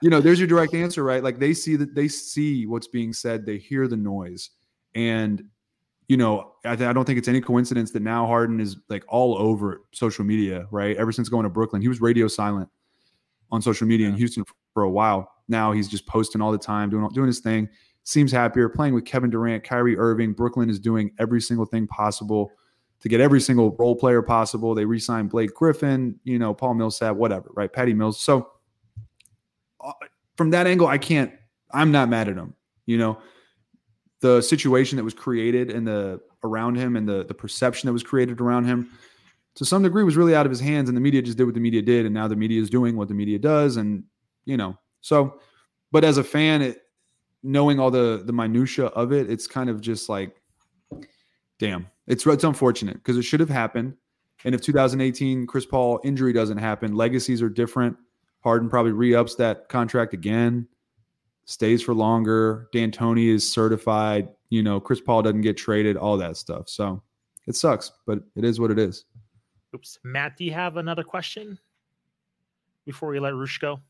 you 0.00 0.10
know 0.10 0.20
there's 0.20 0.38
your 0.38 0.48
direct 0.48 0.74
answer 0.74 1.02
right? 1.02 1.22
Like 1.22 1.38
they 1.38 1.54
see 1.54 1.76
that 1.76 1.94
they 1.94 2.08
see 2.08 2.66
what's 2.66 2.88
being 2.88 3.12
said. 3.12 3.46
They 3.46 3.58
hear 3.58 3.88
the 3.88 3.96
noise. 3.96 4.50
And 4.94 5.44
you 6.08 6.16
know, 6.16 6.52
I, 6.64 6.76
th- 6.76 6.88
I, 6.88 6.92
don't 6.92 7.04
think 7.04 7.18
it's 7.18 7.28
any 7.28 7.40
coincidence 7.40 7.90
that 7.92 8.02
now 8.02 8.26
Harden 8.26 8.60
is 8.60 8.76
like 8.88 9.04
all 9.08 9.36
over 9.38 9.82
social 9.92 10.24
media, 10.24 10.66
right? 10.70 10.96
Ever 10.96 11.12
since 11.12 11.28
going 11.28 11.44
to 11.44 11.48
Brooklyn, 11.48 11.80
he 11.82 11.88
was 11.88 12.00
radio 12.00 12.28
silent 12.28 12.68
on 13.50 13.62
social 13.62 13.86
media 13.86 14.06
yeah. 14.06 14.12
in 14.12 14.18
Houston 14.18 14.44
for, 14.74 14.82
a 14.82 14.90
while. 14.90 15.30
now 15.48 15.72
he's 15.72 15.88
just 15.88 16.06
posting 16.06 16.40
all 16.40 16.50
the 16.50 16.58
time, 16.58 16.90
doing 16.90 17.08
doing 17.12 17.26
his 17.26 17.40
thing. 17.40 17.68
Seems 18.04 18.32
happier 18.32 18.68
playing 18.68 18.94
with 18.94 19.04
Kevin 19.04 19.30
Durant, 19.30 19.62
Kyrie 19.62 19.96
Irving. 19.96 20.32
Brooklyn 20.32 20.68
is 20.68 20.80
doing 20.80 21.12
every 21.18 21.40
single 21.40 21.66
thing 21.66 21.86
possible 21.86 22.50
to 23.00 23.08
get 23.08 23.20
every 23.20 23.40
single 23.40 23.76
role 23.78 23.94
player 23.94 24.22
possible. 24.22 24.74
They 24.74 24.84
re-signed 24.84 25.30
Blake 25.30 25.54
Griffin, 25.54 26.18
you 26.24 26.38
know, 26.38 26.54
Paul 26.54 26.74
Millsap, 26.74 27.16
whatever, 27.16 27.50
right? 27.54 27.72
Patty 27.72 27.94
Mills. 27.94 28.18
So 28.20 28.48
uh, 29.80 29.92
from 30.36 30.50
that 30.50 30.66
angle, 30.66 30.86
I 30.86 30.98
can't. 30.98 31.32
I'm 31.72 31.92
not 31.92 32.08
mad 32.08 32.28
at 32.28 32.36
him. 32.36 32.54
You 32.86 32.98
know, 32.98 33.18
the 34.22 34.40
situation 34.40 34.96
that 34.96 35.04
was 35.04 35.14
created 35.14 35.70
and 35.70 35.86
the 35.86 36.20
around 36.44 36.76
him 36.76 36.96
and 36.96 37.08
the 37.08 37.24
the 37.24 37.34
perception 37.34 37.88
that 37.88 37.92
was 37.92 38.04
created 38.04 38.40
around 38.40 38.64
him 38.64 38.88
to 39.54 39.64
some 39.64 39.82
degree 39.82 40.04
was 40.04 40.16
really 40.16 40.34
out 40.34 40.46
of 40.46 40.50
his 40.50 40.60
hands 40.60 40.88
and 40.88 40.96
the 40.96 41.00
media 41.00 41.20
just 41.20 41.36
did 41.36 41.44
what 41.44 41.54
the 41.54 41.60
media 41.60 41.82
did 41.82 42.06
and 42.06 42.14
now 42.14 42.26
the 42.26 42.36
media 42.36 42.60
is 42.60 42.70
doing 42.70 42.96
what 42.96 43.08
the 43.08 43.14
media 43.14 43.38
does 43.38 43.76
and 43.76 44.04
you 44.44 44.56
know. 44.56 44.78
So 45.02 45.40
but 45.90 46.04
as 46.04 46.16
a 46.18 46.24
fan 46.24 46.62
it 46.62 46.82
knowing 47.42 47.80
all 47.80 47.90
the 47.90 48.22
the 48.24 48.32
minutia 48.32 48.86
of 48.86 49.12
it 49.12 49.28
it's 49.28 49.46
kind 49.46 49.68
of 49.68 49.80
just 49.80 50.08
like 50.08 50.40
damn. 51.58 51.88
It's 52.06 52.24
it's 52.26 52.44
unfortunate 52.44 52.94
because 52.94 53.16
it 53.16 53.22
should 53.22 53.40
have 53.40 53.50
happened 53.50 53.94
and 54.44 54.54
if 54.54 54.60
2018 54.60 55.46
Chris 55.48 55.66
Paul 55.66 56.00
injury 56.04 56.32
doesn't 56.32 56.58
happen 56.58 56.94
legacies 56.94 57.42
are 57.42 57.50
different. 57.50 57.96
Harden 58.44 58.68
probably 58.68 58.92
re-ups 58.92 59.34
that 59.36 59.68
contract 59.68 60.14
again 60.14 60.66
stays 61.44 61.82
for 61.82 61.94
longer 61.94 62.68
D'Antoni 62.72 63.28
is 63.28 63.50
certified 63.50 64.28
you 64.50 64.62
know 64.62 64.80
Chris 64.80 65.00
Paul 65.00 65.22
doesn't 65.22 65.40
get 65.42 65.56
traded 65.56 65.96
all 65.96 66.16
that 66.18 66.36
stuff 66.36 66.68
so 66.68 67.02
it 67.46 67.56
sucks 67.56 67.92
but 68.06 68.20
it 68.36 68.44
is 68.44 68.60
what 68.60 68.70
it 68.70 68.78
is 68.78 69.04
Oops. 69.74 69.98
Matt, 70.04 70.36
do 70.36 70.44
you 70.44 70.52
have 70.52 70.76
another 70.76 71.02
question 71.02 71.58
before 72.84 73.08
we 73.08 73.18
let 73.18 73.34
Roosh 73.34 73.58
go? 73.58 73.80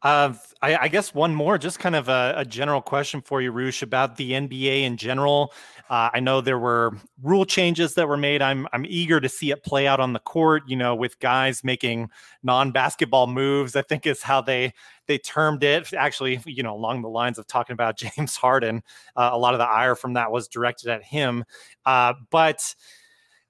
Uh, 0.00 0.32
I, 0.62 0.76
I, 0.76 0.88
guess 0.88 1.12
one 1.12 1.34
more, 1.34 1.58
just 1.58 1.80
kind 1.80 1.96
of 1.96 2.08
a, 2.08 2.34
a, 2.36 2.44
general 2.44 2.80
question 2.80 3.20
for 3.20 3.42
you, 3.42 3.50
Roosh, 3.50 3.82
about 3.82 4.16
the 4.16 4.30
NBA 4.30 4.82
in 4.82 4.96
general. 4.96 5.52
Uh, 5.90 6.08
I 6.14 6.20
know 6.20 6.40
there 6.40 6.58
were 6.58 6.96
rule 7.20 7.44
changes 7.44 7.94
that 7.94 8.06
were 8.06 8.16
made. 8.16 8.40
I'm 8.40 8.68
I'm 8.72 8.86
eager 8.86 9.20
to 9.20 9.28
see 9.28 9.50
it 9.50 9.64
play 9.64 9.88
out 9.88 9.98
on 9.98 10.12
the 10.12 10.20
court. 10.20 10.62
You 10.68 10.76
know, 10.76 10.94
with 10.94 11.18
guys 11.18 11.64
making 11.64 12.10
non-basketball 12.44 13.26
moves. 13.26 13.74
I 13.74 13.82
think 13.82 14.06
is 14.06 14.22
how 14.22 14.40
they 14.40 14.72
they 15.06 15.18
termed 15.18 15.64
it. 15.64 15.92
Actually, 15.92 16.40
you 16.46 16.62
know, 16.62 16.76
along 16.76 17.02
the 17.02 17.08
lines 17.08 17.36
of 17.36 17.48
talking 17.48 17.74
about 17.74 17.98
James 18.16 18.36
Harden, 18.36 18.84
uh, 19.16 19.30
a 19.32 19.38
lot 19.38 19.54
of 19.54 19.58
the 19.58 19.66
ire 19.66 19.96
from 19.96 20.12
that 20.12 20.30
was 20.30 20.46
directed 20.46 20.90
at 20.90 21.02
him. 21.02 21.44
Uh, 21.84 22.14
but 22.30 22.72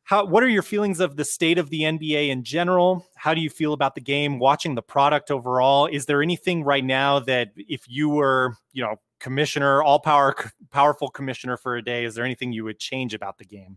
how 0.08 0.24
what 0.24 0.42
are 0.42 0.48
your 0.48 0.62
feelings 0.62 1.00
of 1.00 1.16
the 1.16 1.24
state 1.24 1.58
of 1.58 1.68
the 1.68 1.82
NBA 1.82 2.30
in 2.30 2.42
general? 2.42 3.06
How 3.14 3.34
do 3.34 3.42
you 3.42 3.50
feel 3.50 3.74
about 3.74 3.94
the 3.94 4.00
game, 4.00 4.38
watching 4.38 4.74
the 4.74 4.80
product 4.80 5.30
overall? 5.30 5.84
Is 5.84 6.06
there 6.06 6.22
anything 6.22 6.64
right 6.64 6.82
now 6.82 7.18
that 7.20 7.50
if 7.56 7.82
you 7.86 8.08
were, 8.08 8.54
you 8.72 8.82
know, 8.82 8.96
commissioner, 9.20 9.82
all 9.82 9.98
power 9.98 10.34
powerful 10.70 11.10
commissioner 11.10 11.58
for 11.58 11.76
a 11.76 11.82
day, 11.82 12.06
is 12.06 12.14
there 12.14 12.24
anything 12.24 12.54
you 12.54 12.64
would 12.64 12.78
change 12.78 13.12
about 13.12 13.36
the 13.36 13.44
game? 13.44 13.76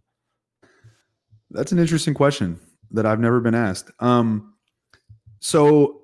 That's 1.50 1.74
an 1.74 1.80
interesting 1.80 2.13
question 2.13 2.62
that 2.91 3.06
I've 3.06 3.20
never 3.20 3.41
been 3.41 3.56
asked. 3.56 3.91
Um, 4.00 4.54
so 5.41 6.00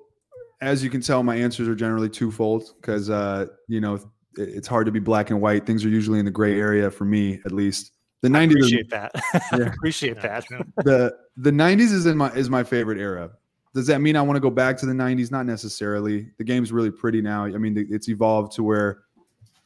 as 0.60 0.84
you 0.84 0.90
can 0.90 1.00
tell, 1.00 1.22
my 1.22 1.36
answers 1.36 1.68
are 1.68 1.74
generally 1.74 2.10
twofold 2.10 2.74
because 2.78 3.08
uh, 3.08 3.46
you 3.66 3.80
know 3.80 3.98
it's 4.36 4.68
hard 4.68 4.84
to 4.84 4.92
be 4.92 5.00
black 5.00 5.30
and 5.30 5.40
white. 5.40 5.64
Things 5.64 5.86
are 5.86 5.88
usually 5.88 6.18
in 6.18 6.26
the 6.26 6.30
gray 6.30 6.60
area 6.60 6.90
for 6.90 7.06
me, 7.06 7.40
at 7.46 7.52
least. 7.52 7.92
The 8.20 8.28
90s 8.28 8.50
appreciate 8.50 8.90
that. 8.90 9.12
Yeah. 9.52 9.66
appreciate 9.66 10.20
that. 10.22 10.46
the 10.78 11.16
the 11.36 11.50
90s 11.50 11.92
is 11.92 12.06
in 12.06 12.16
my 12.16 12.32
is 12.32 12.50
my 12.50 12.64
favorite 12.64 12.98
era. 12.98 13.30
Does 13.74 13.86
that 13.86 14.00
mean 14.00 14.16
I 14.16 14.22
want 14.22 14.36
to 14.36 14.40
go 14.40 14.50
back 14.50 14.76
to 14.78 14.86
the 14.86 14.92
90s? 14.92 15.30
Not 15.30 15.46
necessarily. 15.46 16.30
The 16.38 16.44
game's 16.44 16.72
really 16.72 16.90
pretty 16.90 17.20
now. 17.20 17.44
I 17.44 17.58
mean, 17.58 17.86
it's 17.90 18.08
evolved 18.08 18.52
to 18.56 18.62
where 18.62 19.02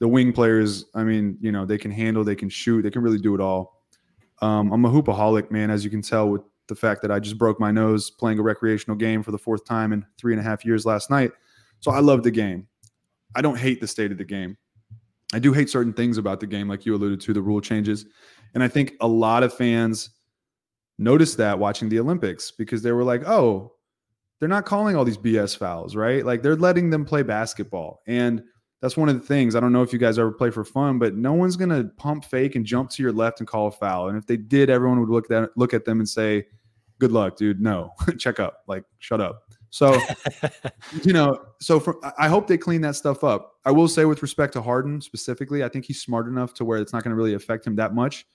the 0.01 0.09
wing 0.09 0.33
players, 0.33 0.87
I 0.95 1.05
mean, 1.05 1.39
you 1.41 1.53
know, 1.53 1.65
they 1.65 1.79
can 1.79 1.91
handle, 1.91 2.25
they 2.25 2.35
can 2.35 2.49
shoot, 2.49 2.83
they 2.83 2.91
can 2.91 3.03
really 3.03 3.21
do 3.21 3.35
it 3.35 3.41
all. 3.41 3.81
Um, 4.43 4.73
I'm 4.73 4.85
a 4.85 4.91
hoopaholic, 4.91 5.51
man, 5.53 5.71
as 5.71 5.85
you 5.85 5.91
can 5.91 6.03
tell 6.03 6.29
with 6.29 6.43
the 6.67 6.75
fact 6.75 7.03
that 7.03 7.13
I 7.13 7.21
just 7.21 7.39
broke 7.39 7.61
my 7.61 7.71
nose 7.71 8.11
playing 8.11 8.39
a 8.41 8.43
recreational 8.43 8.97
game 8.97 9.23
for 9.23 9.31
the 9.31 9.39
fourth 9.39 9.65
time 9.65 9.93
in 9.93 10.05
three 10.19 10.33
and 10.33 10.41
a 10.41 10.43
half 10.43 10.65
years 10.65 10.85
last 10.85 11.09
night. 11.09 11.31
So 11.79 11.93
I 11.93 12.01
love 12.01 12.25
the 12.25 12.31
game. 12.33 12.67
I 13.37 13.43
don't 13.43 13.57
hate 13.57 13.81
the 13.81 13.87
state 13.87 14.11
of 14.11 14.19
the 14.19 14.25
game. 14.25 14.57
I 15.33 15.39
do 15.39 15.53
hate 15.53 15.71
certain 15.71 15.93
things 15.93 16.19
about 16.19 16.41
the 16.41 16.47
game, 16.47 16.69
like 16.69 16.85
you 16.85 16.95
alluded 16.95 17.21
to, 17.23 17.33
the 17.33 17.41
rule 17.41 17.61
changes. 17.61 18.05
And 18.55 18.63
I 18.63 18.69
think 18.69 18.95
a 19.01 19.09
lot 19.09 19.43
of 19.43 19.53
fans 19.53 20.11
noticed 20.99 21.37
that 21.39 21.59
watching 21.59 21.89
the 21.89 21.99
Olympics 22.01 22.51
because 22.51 22.83
they 22.83 22.93
were 22.93 23.05
like, 23.05 23.27
oh, 23.27 23.73
they're 24.39 24.49
not 24.49 24.65
calling 24.65 24.97
all 24.97 25.05
these 25.05 25.19
BS 25.19 25.57
fouls, 25.57 25.95
right? 25.95 26.25
Like 26.25 26.43
they're 26.43 26.57
letting 26.57 26.91
them 26.91 27.05
play 27.05 27.23
basketball. 27.23 28.03
And 28.07 28.43
that's 28.81 28.97
one 28.97 29.09
of 29.09 29.21
the 29.21 29.27
things. 29.27 29.55
I 29.55 29.61
don't 29.61 29.73
know 29.73 29.83
if 29.83 29.93
you 29.93 29.99
guys 29.99 30.19
ever 30.19 30.33
play 30.33 30.51
for 30.51 30.65
fun, 30.65 30.99
but 30.99 31.15
no 31.15 31.33
one's 31.33 31.57
gonna 31.57 31.85
pump 31.97 32.25
fake 32.25 32.57
and 32.57 32.67
jump 32.67 32.91
to 32.91 33.03
your 33.03 33.13
left 33.13 33.39
and 33.39 33.47
call 33.47 33.69
a 33.69 33.71
foul. 33.71 34.09
And 34.09 34.19
if 34.19 34.27
they 34.27 34.37
did, 34.37 34.69
everyone 34.69 34.99
would 35.01 35.09
look 35.09 35.31
at 35.31 35.57
look 35.57 35.73
at 35.73 35.85
them 35.85 36.01
and 36.01 36.09
say, 36.09 36.47
Good 36.99 37.13
luck, 37.13 37.37
dude. 37.37 37.61
No, 37.61 37.93
check 38.19 38.41
up. 38.41 38.59
Like, 38.67 38.85
shut 38.99 39.21
up. 39.21 39.43
So, 39.71 39.99
you 41.03 41.13
know, 41.13 41.41
so 41.61 41.81
for, 41.81 41.97
I 42.19 42.29
hope 42.29 42.47
they 42.47 42.59
clean 42.59 42.81
that 42.83 42.95
stuff 42.95 43.25
up. 43.25 43.55
I 43.65 43.71
will 43.71 43.89
say, 43.89 44.05
with 44.05 44.23
respect 44.23 44.53
to 44.53 44.63
Harden 44.63 45.01
specifically, 45.01 45.65
I 45.65 45.69
think 45.69 45.85
he's 45.85 46.01
smart 46.01 46.27
enough 46.27 46.53
to 46.55 46.65
where 46.65 46.79
it's 46.79 46.93
not 46.93 47.03
going 47.03 47.11
to 47.11 47.17
really 47.17 47.35
affect 47.35 47.67
him 47.67 47.75
that 47.77 47.95
much 47.95 48.27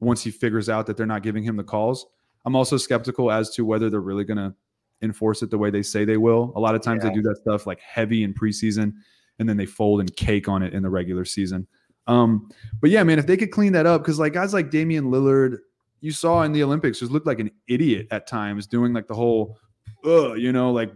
once 0.00 0.22
he 0.22 0.30
figures 0.30 0.68
out 0.68 0.86
that 0.86 0.96
they're 0.96 1.06
not 1.06 1.22
giving 1.22 1.42
him 1.42 1.56
the 1.56 1.64
calls. 1.64 2.06
I'm 2.44 2.54
also 2.54 2.76
skeptical 2.76 3.30
as 3.30 3.50
to 3.50 3.64
whether 3.64 3.90
they're 3.90 4.00
really 4.00 4.24
going 4.24 4.38
to 4.38 4.54
enforce 5.02 5.42
it 5.42 5.50
the 5.50 5.58
way 5.58 5.70
they 5.70 5.82
say 5.82 6.04
they 6.04 6.16
will. 6.16 6.52
A 6.56 6.60
lot 6.60 6.74
of 6.74 6.82
times 6.82 7.02
yeah. 7.02 7.10
they 7.10 7.16
do 7.16 7.22
that 7.22 7.36
stuff 7.38 7.66
like 7.66 7.80
heavy 7.80 8.22
in 8.22 8.32
preseason 8.32 8.92
and 9.38 9.48
then 9.48 9.56
they 9.56 9.66
fold 9.66 10.00
and 10.00 10.14
cake 10.16 10.48
on 10.48 10.62
it 10.62 10.72
in 10.72 10.82
the 10.82 10.88
regular 10.88 11.24
season. 11.24 11.66
Um, 12.06 12.48
but 12.80 12.90
yeah, 12.90 13.02
man, 13.02 13.18
if 13.18 13.26
they 13.26 13.36
could 13.36 13.50
clean 13.50 13.72
that 13.72 13.84
up, 13.84 14.02
because 14.02 14.18
like 14.18 14.32
guys 14.32 14.54
like 14.54 14.70
Damian 14.70 15.06
Lillard, 15.10 15.58
you 16.00 16.12
saw 16.12 16.42
in 16.42 16.52
the 16.52 16.62
Olympics, 16.62 17.00
just 17.00 17.10
looked 17.10 17.26
like 17.26 17.40
an 17.40 17.50
idiot 17.68 18.06
at 18.10 18.26
times 18.26 18.66
doing 18.66 18.92
like 18.92 19.08
the 19.08 19.14
whole, 19.14 19.58
uh, 20.04 20.34
you 20.34 20.52
know, 20.52 20.70
like, 20.70 20.92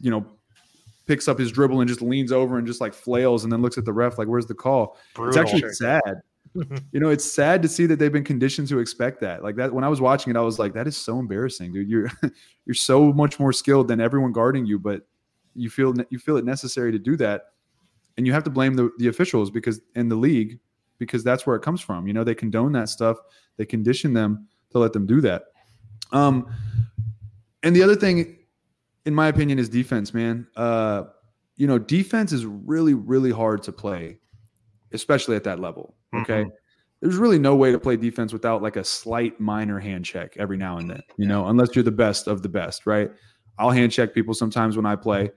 you 0.00 0.10
know, 0.10 0.26
picks 1.06 1.26
up 1.26 1.38
his 1.38 1.50
dribble 1.50 1.80
and 1.80 1.88
just 1.88 2.02
leans 2.02 2.30
over 2.30 2.58
and 2.58 2.66
just 2.66 2.80
like 2.80 2.92
flails 2.92 3.44
and 3.44 3.52
then 3.52 3.62
looks 3.62 3.78
at 3.78 3.84
the 3.84 3.92
ref 3.92 4.18
like, 4.18 4.28
where's 4.28 4.46
the 4.46 4.54
call? 4.54 4.98
Brutal. 5.14 5.40
It's 5.40 5.52
actually 5.52 5.72
sad 5.72 6.22
you 6.54 7.00
know, 7.00 7.08
it's 7.08 7.24
sad 7.24 7.62
to 7.62 7.68
see 7.68 7.86
that 7.86 7.98
they've 7.98 8.12
been 8.12 8.24
conditioned 8.24 8.68
to 8.68 8.78
expect 8.78 9.20
that. 9.20 9.42
Like 9.42 9.56
that 9.56 9.72
when 9.72 9.84
I 9.84 9.88
was 9.88 10.00
watching 10.00 10.30
it, 10.30 10.36
I 10.36 10.42
was 10.42 10.58
like, 10.58 10.74
that 10.74 10.86
is 10.86 10.96
so 10.96 11.18
embarrassing, 11.18 11.72
dude. 11.72 11.88
You're 11.88 12.10
you're 12.66 12.74
so 12.74 13.12
much 13.12 13.40
more 13.40 13.52
skilled 13.52 13.88
than 13.88 14.00
everyone 14.00 14.32
guarding 14.32 14.66
you, 14.66 14.78
but 14.78 15.02
you 15.54 15.70
feel 15.70 15.94
you 16.10 16.18
feel 16.18 16.36
it 16.36 16.44
necessary 16.44 16.92
to 16.92 16.98
do 16.98 17.16
that. 17.16 17.46
And 18.16 18.26
you 18.26 18.32
have 18.34 18.44
to 18.44 18.50
blame 18.50 18.74
the, 18.74 18.90
the 18.98 19.08
officials 19.08 19.50
because 19.50 19.80
in 19.94 20.08
the 20.08 20.16
league, 20.16 20.58
because 20.98 21.24
that's 21.24 21.46
where 21.46 21.56
it 21.56 21.62
comes 21.62 21.80
from. 21.80 22.06
You 22.06 22.12
know, 22.12 22.24
they 22.24 22.34
condone 22.34 22.72
that 22.72 22.90
stuff, 22.90 23.16
they 23.56 23.64
condition 23.64 24.12
them 24.12 24.46
to 24.70 24.78
let 24.78 24.92
them 24.92 25.06
do 25.06 25.20
that. 25.22 25.44
Um 26.12 26.52
and 27.62 27.74
the 27.74 27.82
other 27.82 27.96
thing, 27.96 28.36
in 29.06 29.14
my 29.14 29.28
opinion, 29.28 29.58
is 29.58 29.68
defense, 29.68 30.12
man. 30.12 30.46
Uh, 30.56 31.04
you 31.56 31.68
know, 31.68 31.78
defense 31.78 32.32
is 32.32 32.44
really, 32.44 32.92
really 32.92 33.30
hard 33.30 33.62
to 33.62 33.72
play, 33.72 34.18
especially 34.92 35.36
at 35.36 35.44
that 35.44 35.60
level 35.60 35.94
Okay. 36.14 36.42
Mm-hmm. 36.42 36.50
There's 37.00 37.16
really 37.16 37.38
no 37.38 37.56
way 37.56 37.72
to 37.72 37.80
play 37.80 37.96
defense 37.96 38.32
without 38.32 38.62
like 38.62 38.76
a 38.76 38.84
slight 38.84 39.40
minor 39.40 39.80
hand 39.80 40.04
check 40.04 40.36
every 40.36 40.56
now 40.56 40.78
and 40.78 40.88
then, 40.88 41.02
you 41.16 41.26
know, 41.26 41.46
unless 41.48 41.74
you're 41.74 41.82
the 41.82 41.90
best 41.90 42.28
of 42.28 42.42
the 42.42 42.48
best, 42.48 42.86
right? 42.86 43.10
I'll 43.58 43.70
hand 43.70 43.90
check 43.90 44.14
people 44.14 44.34
sometimes 44.34 44.76
when 44.76 44.86
I 44.86 44.94
play. 44.94 45.30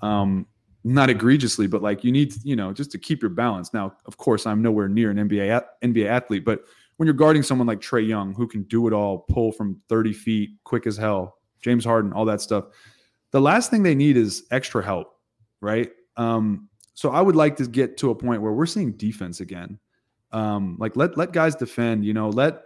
Um, 0.00 0.46
not 0.82 1.10
egregiously, 1.10 1.66
but 1.66 1.82
like 1.82 2.04
you 2.04 2.12
need, 2.12 2.32
you 2.42 2.56
know, 2.56 2.72
just 2.72 2.90
to 2.92 2.98
keep 2.98 3.20
your 3.20 3.30
balance. 3.30 3.74
Now, 3.74 3.92
of 4.06 4.16
course, 4.16 4.46
I'm 4.46 4.62
nowhere 4.62 4.88
near 4.88 5.10
an 5.10 5.18
NBA 5.18 5.62
NBA 5.82 6.06
athlete, 6.06 6.44
but 6.44 6.64
when 6.96 7.06
you're 7.06 7.14
guarding 7.14 7.42
someone 7.42 7.66
like 7.66 7.80
Trae 7.80 8.06
Young, 8.06 8.34
who 8.34 8.46
can 8.46 8.62
do 8.64 8.86
it 8.86 8.92
all, 8.92 9.20
pull 9.30 9.52
from 9.52 9.80
30 9.88 10.12
feet, 10.12 10.50
quick 10.64 10.86
as 10.86 10.96
hell, 10.96 11.36
James 11.62 11.84
Harden, 11.84 12.12
all 12.12 12.24
that 12.26 12.40
stuff, 12.40 12.64
the 13.30 13.40
last 13.40 13.70
thing 13.70 13.82
they 13.82 13.94
need 13.94 14.16
is 14.16 14.44
extra 14.50 14.84
help, 14.84 15.14
right? 15.60 15.90
Um, 16.16 16.68
so 16.94 17.10
I 17.10 17.20
would 17.20 17.36
like 17.36 17.56
to 17.56 17.66
get 17.66 17.96
to 17.98 18.10
a 18.10 18.14
point 18.14 18.42
where 18.42 18.52
we're 18.52 18.66
seeing 18.66 18.92
defense 18.92 19.40
again. 19.40 19.78
Um, 20.32 20.76
like 20.78 20.96
let 20.96 21.16
let 21.16 21.32
guys 21.32 21.56
defend. 21.56 22.04
You 22.04 22.14
know, 22.14 22.28
let 22.28 22.62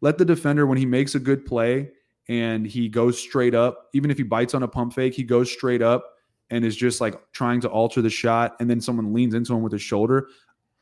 let 0.00 0.18
the 0.18 0.24
defender 0.24 0.66
when 0.66 0.78
he 0.78 0.86
makes 0.86 1.14
a 1.14 1.20
good 1.20 1.46
play 1.46 1.90
and 2.28 2.66
he 2.66 2.88
goes 2.88 3.18
straight 3.18 3.54
up, 3.54 3.88
even 3.94 4.10
if 4.10 4.18
he 4.18 4.24
bites 4.24 4.54
on 4.54 4.62
a 4.62 4.68
pump 4.68 4.92
fake, 4.94 5.14
he 5.14 5.22
goes 5.22 5.50
straight 5.50 5.82
up 5.82 6.14
and 6.50 6.64
is 6.64 6.76
just 6.76 7.00
like 7.00 7.20
trying 7.32 7.60
to 7.60 7.68
alter 7.68 8.02
the 8.02 8.10
shot, 8.10 8.56
and 8.60 8.68
then 8.68 8.80
someone 8.80 9.12
leans 9.12 9.34
into 9.34 9.54
him 9.54 9.62
with 9.62 9.72
his 9.72 9.82
shoulder. 9.82 10.28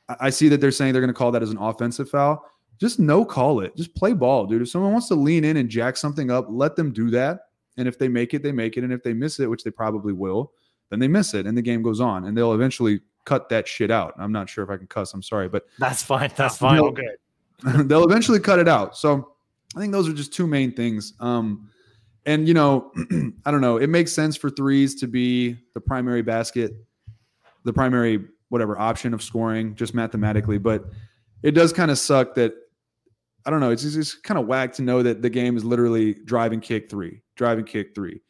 I, 0.09 0.16
I 0.20 0.31
see 0.31 0.49
that 0.49 0.61
they're 0.61 0.70
saying 0.70 0.92
they're 0.92 1.03
going 1.03 1.12
to 1.12 1.18
call 1.18 1.33
that 1.33 1.42
as 1.42 1.51
an 1.51 1.59
offensive 1.59 2.09
foul. 2.11 2.44
Just 2.81 2.99
no 2.99 3.25
call 3.25 3.61
it. 3.61 3.77
Just 3.77 3.94
play 3.94 4.12
ball, 4.12 4.47
dude. 4.47 4.62
If 4.62 4.68
someone 4.68 4.92
wants 4.92 5.09
to 5.09 5.14
lean 5.14 5.44
in 5.44 5.57
and 5.57 5.68
jack 5.68 5.97
something 5.97 6.31
up, 6.31 6.47
let 6.51 6.77
them 6.77 6.92
do 6.92 7.09
that. 7.11 7.40
And 7.77 7.87
if 7.87 7.99
they 7.99 8.09
make 8.09 8.35
it, 8.35 8.42
they 8.42 8.53
make 8.53 8.77
it. 8.77 8.85
And 8.85 8.92
if 8.92 9.03
they 9.03 9.12
miss 9.12 9.38
it, 9.40 9.49
which 9.49 9.64
they 9.64 9.70
probably 9.70 10.12
will, 10.12 10.53
then 10.90 10.99
they 10.99 11.09
miss 11.09 11.35
it 11.35 11.47
and 11.47 11.57
the 11.57 11.62
game 11.62 11.83
goes 11.83 12.01
on 12.01 12.25
and 12.25 12.37
they'll 12.37 12.53
eventually 12.53 13.01
cut 13.24 13.48
that 13.48 13.66
shit 13.66 13.90
out. 13.90 14.14
I'm 14.18 14.32
not 14.32 14.48
sure 14.48 14.64
if 14.64 14.70
I 14.70 14.76
can 14.76 14.87
cuss. 14.87 15.14
I'm 15.14 15.22
sorry, 15.22 15.48
but 15.48 15.64
that's 15.78 16.02
fine. 16.02 16.30
That's 16.37 16.58
fine. 16.58 16.76
They'll, 16.76 16.87
okay. 16.87 17.82
they'll 17.84 18.04
eventually 18.04 18.40
cut 18.40 18.58
it 18.58 18.68
out. 18.68 18.96
So 18.96 19.32
I 19.76 19.80
think 19.80 19.92
those 19.92 20.08
are 20.08 20.12
just 20.12 20.32
two 20.32 20.46
main 20.46 20.72
things. 20.72 21.14
Um, 21.20 21.70
And 22.26 22.48
you 22.48 22.54
know, 22.54 22.92
I 23.44 23.50
don't 23.50 23.60
know. 23.60 23.76
It 23.76 23.88
makes 23.88 24.12
sense 24.12 24.37
for 24.37 24.50
threes 24.50 24.94
to 24.96 25.06
be 25.06 25.56
the 25.74 25.80
primary 25.80 26.22
basket, 26.22 26.72
the 27.64 27.72
primary 27.72 28.24
whatever 28.48 28.78
option 28.78 29.12
of 29.14 29.22
scoring, 29.22 29.74
just 29.74 29.94
mathematically. 29.94 30.58
But 30.58 30.84
it 31.42 31.52
does 31.52 31.72
kind 31.72 31.90
of 31.90 31.98
suck 31.98 32.34
that 32.37 32.54
I 33.46 33.50
don't 33.50 33.60
know. 33.60 33.70
It's 33.70 33.82
just 33.82 34.22
kind 34.22 34.38
of 34.38 34.46
whack 34.46 34.72
to 34.74 34.82
know 34.82 35.02
that 35.02 35.20
the 35.20 35.28
game 35.28 35.56
is 35.56 35.64
literally 35.64 36.14
drive 36.24 36.52
and 36.52 36.62
kick 36.62 36.88
three, 36.88 37.20
drive 37.37 37.58
and 37.58 37.66
kick 37.66 37.94
three. 37.94 38.22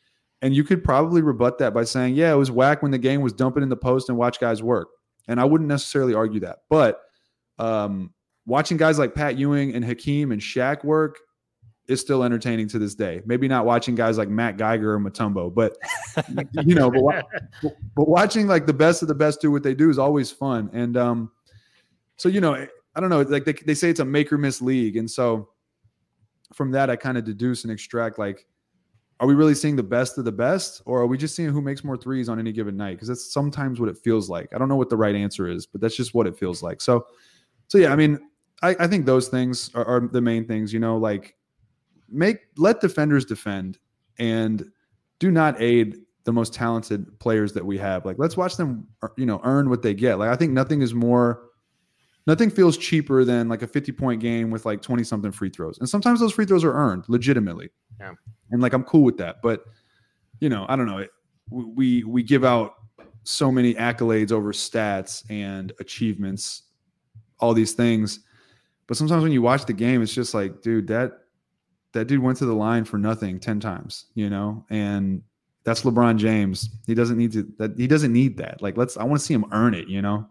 And 0.45 0.55
you 0.55 0.63
could 0.63 0.85
probably 0.85 1.23
rebut 1.23 1.57
that 1.61 1.73
by 1.73 1.85
saying, 1.85 2.17
yeah, 2.17 2.31
it 2.31 2.37
was 2.37 2.51
whack 2.51 2.83
when 2.83 2.91
the 2.91 2.99
game 2.99 3.23
was 3.23 3.33
dumping 3.33 3.63
in 3.63 3.71
the 3.71 3.79
post 3.79 4.11
and 4.11 4.19
watch 4.19 4.39
guys 4.39 4.63
work. 4.63 4.89
And 5.27 5.41
I 5.41 5.45
wouldn't 5.47 5.69
necessarily 5.69 6.13
argue 6.13 6.41
that. 6.41 6.59
But 6.69 7.01
um, 7.59 8.13
watching 8.45 8.77
guys 8.77 8.99
like 8.99 9.15
Pat 9.15 9.39
Ewing 9.39 9.75
and 9.75 9.83
Hakeem 9.83 10.33
and 10.33 10.43
Shaq 10.43 10.85
work 10.85 11.17
is 11.89 11.99
still 11.99 12.23
entertaining 12.23 12.69
to 12.69 12.79
this 12.79 12.95
day. 12.95 13.23
Maybe 13.25 13.49
not 13.49 13.65
watching 13.65 13.95
guys 13.95 14.19
like 14.19 14.29
Matt 14.29 14.59
Geiger 14.59 14.93
or 14.93 15.01
Mutombo, 15.01 15.53
but 15.55 15.79
you 16.67 16.75
know, 16.75 16.91
but, 16.91 17.25
but 17.97 18.07
watching 18.07 18.47
like 18.47 18.67
the 18.67 18.75
best 18.75 19.01
of 19.01 19.09
the 19.09 19.15
best 19.15 19.41
do 19.41 19.51
what 19.51 19.63
they 19.63 19.75
do 19.75 19.89
is 19.89 19.99
always 19.99 20.31
fun. 20.31 20.69
And 20.75 20.99
um, 20.99 21.33
so 22.17 22.29
you 22.29 22.43
know, 22.43 22.55
I 22.95 23.01
don't 23.01 23.09
know, 23.09 23.23
like 23.23 23.47
they, 23.47 23.55
they 23.55 23.75
say 23.75 23.89
it's 23.89 24.01
a 24.01 24.05
make 24.05 24.31
or 24.31 24.37
miss 24.37 24.61
league. 24.61 24.99
And 24.99 25.11
so 25.11 25.49
from 26.53 26.71
that, 26.73 26.91
I 26.91 26.97
kind 26.97 27.17
of 27.17 27.25
deduce 27.25 27.65
and 27.65 27.73
extract 27.73 28.19
like, 28.19 28.47
are 29.21 29.27
we 29.27 29.35
really 29.35 29.55
seeing 29.55 29.77
the 29.77 29.83
best 29.83 30.19
of 30.19 30.25
the 30.25 30.33
best, 30.33 30.83
or 30.87 31.01
are 31.01 31.07
we 31.07 31.17
just 31.17 31.37
seeing 31.37 31.51
who 31.51 31.63
makes 31.63 31.85
more 31.85 31.97
threes 31.97 32.29
on 32.29 32.39
any 32.39 32.53
given 32.53 32.77
night? 32.77 32.93
Because 32.93 33.09
that's 33.09 33.33
sometimes 33.33 33.81
what 33.81 33.89
it 33.89 33.97
feels 33.97 34.29
like. 34.29 34.49
I 34.55 34.59
don't 34.59 34.69
know 34.69 34.77
what 34.77 34.91
the 34.91 34.97
right 34.97 35.15
answer 35.15 35.49
is, 35.49 35.67
but 35.67 35.81
that's 35.81 35.97
just 35.97 36.15
what 36.15 36.27
it 36.27 36.37
feels 36.37 36.63
like. 36.63 36.81
So, 36.81 37.07
so 37.69 37.79
yeah, 37.79 37.93
I 37.93 37.97
mean, 37.97 38.19
I, 38.63 38.77
I 38.81 38.87
think 38.87 39.07
those 39.07 39.29
things 39.29 39.71
are, 39.75 39.85
are 39.85 40.09
the 40.09 40.21
main 40.21 40.47
things. 40.47 40.73
You 40.73 40.81
know, 40.81 40.97
like 40.97 41.37
make 42.09 42.39
let 42.57 42.81
defenders 42.81 43.25
defend 43.25 43.79
and 44.19 44.71
do 45.19 45.31
not 45.31 45.61
aid 45.61 45.97
the 46.25 46.33
most 46.33 46.55
talented 46.55 47.19
players 47.19 47.53
that 47.53 47.65
we 47.65 47.79
have. 47.79 48.05
Like, 48.05 48.17
let's 48.19 48.37
watch 48.37 48.57
them, 48.57 48.87
uh, 49.03 49.09
you 49.17 49.27
know, 49.27 49.41
earn 49.45 49.69
what 49.69 49.83
they 49.83 49.95
get. 49.95 50.19
Like, 50.19 50.31
I 50.31 50.37
think 50.37 50.53
nothing 50.53 50.83
is 50.83 50.95
more 50.95 51.51
nothing 52.27 52.51
feels 52.51 52.79
cheaper 52.79 53.25
than 53.25 53.49
like 53.49 53.63
a 53.63 53.67
50 53.67 53.93
point 53.93 54.21
game 54.21 54.51
with 54.51 54.65
like 54.65 54.83
20 54.83 55.05
something 55.05 55.33
free 55.33 55.51
throws. 55.51 55.79
And 55.79 55.89
sometimes 55.89 56.21
those 56.21 56.33
free 56.33 56.47
throws 56.47 56.65
are 56.65 56.73
earned 56.73 57.05
legitimately. 57.09 57.71
Yeah. 58.01 58.15
And 58.51 58.63
like 58.63 58.73
I'm 58.73 58.85
cool 58.85 59.03
with 59.03 59.17
that. 59.19 59.43
But 59.43 59.65
you 60.41 60.49
know, 60.49 60.67
I 60.69 60.77
don't 60.77 60.87
know. 60.87 60.99
It, 60.99 61.11
we 61.51 62.05
we 62.05 62.23
give 62.23 62.45
out 62.45 62.75
so 63.25 63.51
many 63.51 63.75
accolades 63.75 64.33
over 64.33 64.53
stats 64.53 65.25
and 65.31 65.73
achievements, 65.81 66.63
all 67.39 67.55
these 67.55 67.73
things. 67.73 68.21
But 68.87 68.97
sometimes 68.97 69.23
when 69.23 69.33
you 69.33 69.43
watch 69.43 69.65
the 69.65 69.73
game, 69.73 70.03
it's 70.03 70.15
just 70.15 70.35
like, 70.35 70.61
dude, 70.63 70.87
that 70.89 71.13
that 71.93 72.07
dude 72.07 72.23
went 72.23 72.39
to 72.39 72.47
the 72.47 72.55
line 72.55 72.85
for 72.85 72.99
nothing 72.99 73.39
10 73.39 73.61
times, 73.61 74.07
you 74.15 74.29
know? 74.29 74.65
And 74.69 75.23
that's 75.65 75.83
LeBron 75.83 76.17
James. 76.17 76.69
He 76.87 76.95
doesn't 76.95 77.17
need 77.17 77.33
to 77.33 77.49
that 77.59 77.79
he 77.79 77.87
doesn't 77.87 78.13
need 78.13 78.37
that. 78.39 78.61
Like 78.61 78.77
let's 78.77 78.97
I 78.97 79.05
want 79.05 79.21
to 79.21 79.25
see 79.25 79.35
him 79.35 79.47
earn 79.53 79.75
it, 79.75 79.89
you 79.89 80.03
know? 80.03 80.29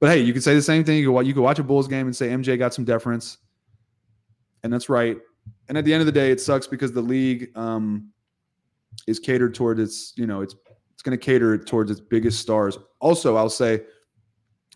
But 0.00 0.10
hey, 0.10 0.20
you 0.20 0.32
could 0.32 0.42
say 0.42 0.54
the 0.54 0.62
same 0.62 0.82
thing. 0.82 0.98
You 0.98 1.12
could, 1.12 1.26
you 1.26 1.34
could 1.34 1.42
watch 1.42 1.60
a 1.60 1.62
Bulls 1.62 1.86
game 1.86 2.06
and 2.06 2.16
say 2.16 2.28
MJ 2.28 2.58
got 2.58 2.74
some 2.74 2.84
deference, 2.84 3.38
and 4.64 4.72
that's 4.72 4.88
right. 4.88 5.16
And 5.72 5.78
at 5.78 5.86
the 5.86 5.94
end 5.94 6.02
of 6.02 6.06
the 6.06 6.12
day, 6.12 6.30
it 6.30 6.38
sucks 6.38 6.66
because 6.66 6.92
the 6.92 7.00
league 7.00 7.50
um, 7.56 8.10
is 9.06 9.18
catered 9.18 9.54
toward 9.54 9.80
its, 9.80 10.12
you 10.16 10.26
know, 10.26 10.42
it's 10.42 10.54
it's 10.92 11.02
going 11.02 11.18
to 11.18 11.24
cater 11.24 11.56
towards 11.56 11.90
its 11.90 11.98
biggest 11.98 12.40
stars. 12.40 12.76
Also, 13.00 13.36
I'll 13.36 13.48
say, 13.48 13.80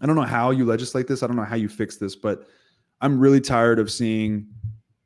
I 0.00 0.06
don't 0.06 0.16
know 0.16 0.22
how 0.22 0.52
you 0.52 0.64
legislate 0.64 1.06
this. 1.06 1.22
I 1.22 1.26
don't 1.26 1.36
know 1.36 1.44
how 1.44 1.56
you 1.56 1.68
fix 1.68 1.98
this, 1.98 2.16
but 2.16 2.48
I'm 3.02 3.20
really 3.20 3.42
tired 3.42 3.78
of 3.78 3.92
seeing 3.92 4.46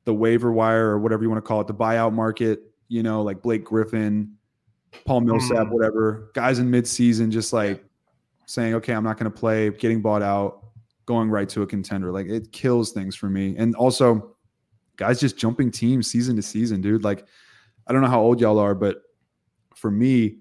the 0.05 0.15
waiver 0.15 0.53
wire 0.53 0.91
or 0.91 1.01
whatever 1.01 1.25
you 1.25 1.29
want 1.29 1.45
to 1.45 1.49
call 1.49 1.61
it, 1.61 1.67
the 1.67 1.75
buyout 1.75 2.13
market. 2.13 2.73
You 2.87 3.03
know, 3.03 3.23
like 3.23 3.43
Blake 3.43 3.65
Griffin, 3.65 4.37
Paul 5.07 5.23
Millsap, 5.23 5.67
mm. 5.67 5.71
whatever 5.71 6.31
guys 6.35 6.61
in 6.61 6.71
midseason, 6.71 7.31
just 7.31 7.53
like 7.53 7.83
saying, 8.47 8.75
okay, 8.75 8.93
I'm 8.93 9.03
not 9.03 9.19
going 9.19 9.29
to 9.29 9.37
play, 9.37 9.71
getting 9.71 10.03
bought 10.03 10.23
out, 10.23 10.67
going 11.07 11.31
right 11.31 11.49
to 11.49 11.63
a 11.63 11.67
contender. 11.67 12.13
Like 12.13 12.29
it 12.29 12.53
kills 12.53 12.93
things 12.93 13.17
for 13.17 13.29
me. 13.29 13.57
And 13.59 13.75
also, 13.75 14.37
guys 15.01 15.19
just 15.19 15.39
jumping 15.39 15.71
teams 15.71 16.09
season 16.09 16.37
to 16.37 16.43
season, 16.43 16.81
dude. 16.81 17.03
Like, 17.03 17.27
I 17.87 17.93
don't 17.93 18.03
know 18.03 18.09
how 18.09 18.21
old 18.21 18.41
y'all 18.41 18.59
are, 18.59 18.75
but 18.75 19.03
for 19.75 19.91
me, 19.91 20.37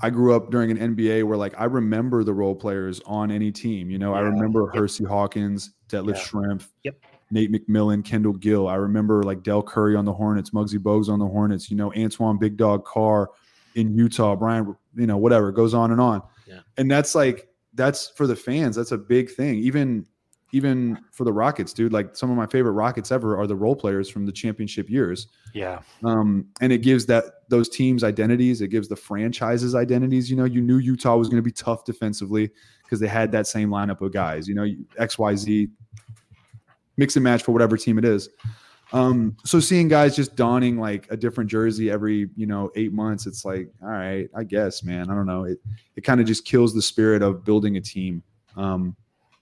I 0.00 0.08
grew 0.08 0.34
up 0.34 0.50
during 0.50 0.70
an 0.70 0.94
NBA 0.94 1.24
where 1.24 1.36
like 1.36 1.60
I 1.60 1.64
remember 1.64 2.24
the 2.24 2.32
role 2.32 2.54
players 2.54 3.00
on 3.04 3.30
any 3.30 3.52
team. 3.52 3.90
You 3.90 3.98
know, 3.98 4.14
yeah. 4.14 4.20
I 4.20 4.22
remember 4.22 4.70
yep. 4.72 4.80
Hersey 4.80 5.04
Hawkins, 5.04 5.72
Detlef 5.88 6.14
yeah. 6.14 6.22
Schrempf, 6.22 6.68
yep. 6.84 6.94
Nate 7.30 7.52
McMillan, 7.52 8.02
Kendall 8.02 8.32
Gill. 8.32 8.68
I 8.68 8.76
remember 8.76 9.22
like 9.24 9.42
Dell 9.42 9.62
Curry 9.62 9.96
on 9.96 10.04
the 10.04 10.12
Hornets, 10.12 10.50
Muggsy 10.50 10.78
Bogues 10.78 11.08
on 11.10 11.18
the 11.18 11.26
Hornets, 11.26 11.70
you 11.70 11.76
know, 11.76 11.92
Antoine 11.94 12.38
Big 12.38 12.56
Dog 12.56 12.84
Carr 12.86 13.28
in 13.74 13.92
Utah, 13.94 14.34
Brian, 14.36 14.74
you 14.96 15.06
know, 15.06 15.18
whatever, 15.18 15.52
goes 15.52 15.74
on 15.74 15.90
and 15.90 16.00
on. 16.00 16.22
Yeah. 16.46 16.60
And 16.78 16.90
that's 16.90 17.14
like 17.14 17.48
that's 17.74 18.08
for 18.10 18.26
the 18.26 18.36
fans. 18.36 18.76
That's 18.76 18.92
a 18.92 18.98
big 18.98 19.30
thing. 19.30 19.58
Even 19.58 20.06
even 20.52 20.98
for 21.12 21.24
the 21.24 21.32
Rockets, 21.32 21.72
dude. 21.72 21.92
Like 21.92 22.16
some 22.16 22.30
of 22.30 22.36
my 22.36 22.46
favorite 22.46 22.72
Rockets 22.72 23.12
ever 23.12 23.38
are 23.38 23.46
the 23.46 23.56
role 23.56 23.76
players 23.76 24.08
from 24.08 24.26
the 24.26 24.32
championship 24.32 24.90
years. 24.90 25.28
Yeah. 25.54 25.80
Um, 26.04 26.46
and 26.60 26.72
it 26.72 26.78
gives 26.78 27.06
that 27.06 27.24
those 27.48 27.68
teams 27.68 28.04
identities. 28.04 28.60
It 28.60 28.68
gives 28.68 28.88
the 28.88 28.96
franchises 28.96 29.74
identities. 29.74 30.30
You 30.30 30.36
know, 30.36 30.44
you 30.44 30.60
knew 30.60 30.78
Utah 30.78 31.16
was 31.16 31.28
going 31.28 31.38
to 31.38 31.42
be 31.42 31.52
tough 31.52 31.84
defensively 31.84 32.50
because 32.82 33.00
they 33.00 33.08
had 33.08 33.30
that 33.32 33.46
same 33.46 33.70
lineup 33.70 34.00
of 34.00 34.12
guys. 34.12 34.48
You 34.48 34.54
know, 34.54 34.66
X 34.98 35.18
Y 35.18 35.36
Z 35.36 35.68
mix 36.96 37.16
and 37.16 37.24
match 37.24 37.42
for 37.42 37.52
whatever 37.52 37.76
team 37.76 37.98
it 37.98 38.04
is. 38.04 38.28
Um, 38.92 39.36
so 39.44 39.60
seeing 39.60 39.86
guys 39.86 40.16
just 40.16 40.34
donning 40.34 40.76
like 40.76 41.06
a 41.10 41.16
different 41.16 41.48
jersey 41.48 41.90
every, 41.90 42.28
you 42.34 42.46
know, 42.46 42.70
eight 42.74 42.92
months, 42.92 43.26
it's 43.26 43.44
like, 43.44 43.70
all 43.82 43.88
right, 43.88 44.28
I 44.36 44.42
guess, 44.42 44.82
man. 44.82 45.08
I 45.08 45.14
don't 45.14 45.26
know. 45.26 45.44
It 45.44 45.58
it 45.94 46.00
kind 46.02 46.20
of 46.20 46.26
just 46.26 46.44
kills 46.44 46.74
the 46.74 46.82
spirit 46.82 47.22
of 47.22 47.44
building 47.44 47.76
a 47.76 47.80
team. 47.80 48.22
Um, 48.56 48.96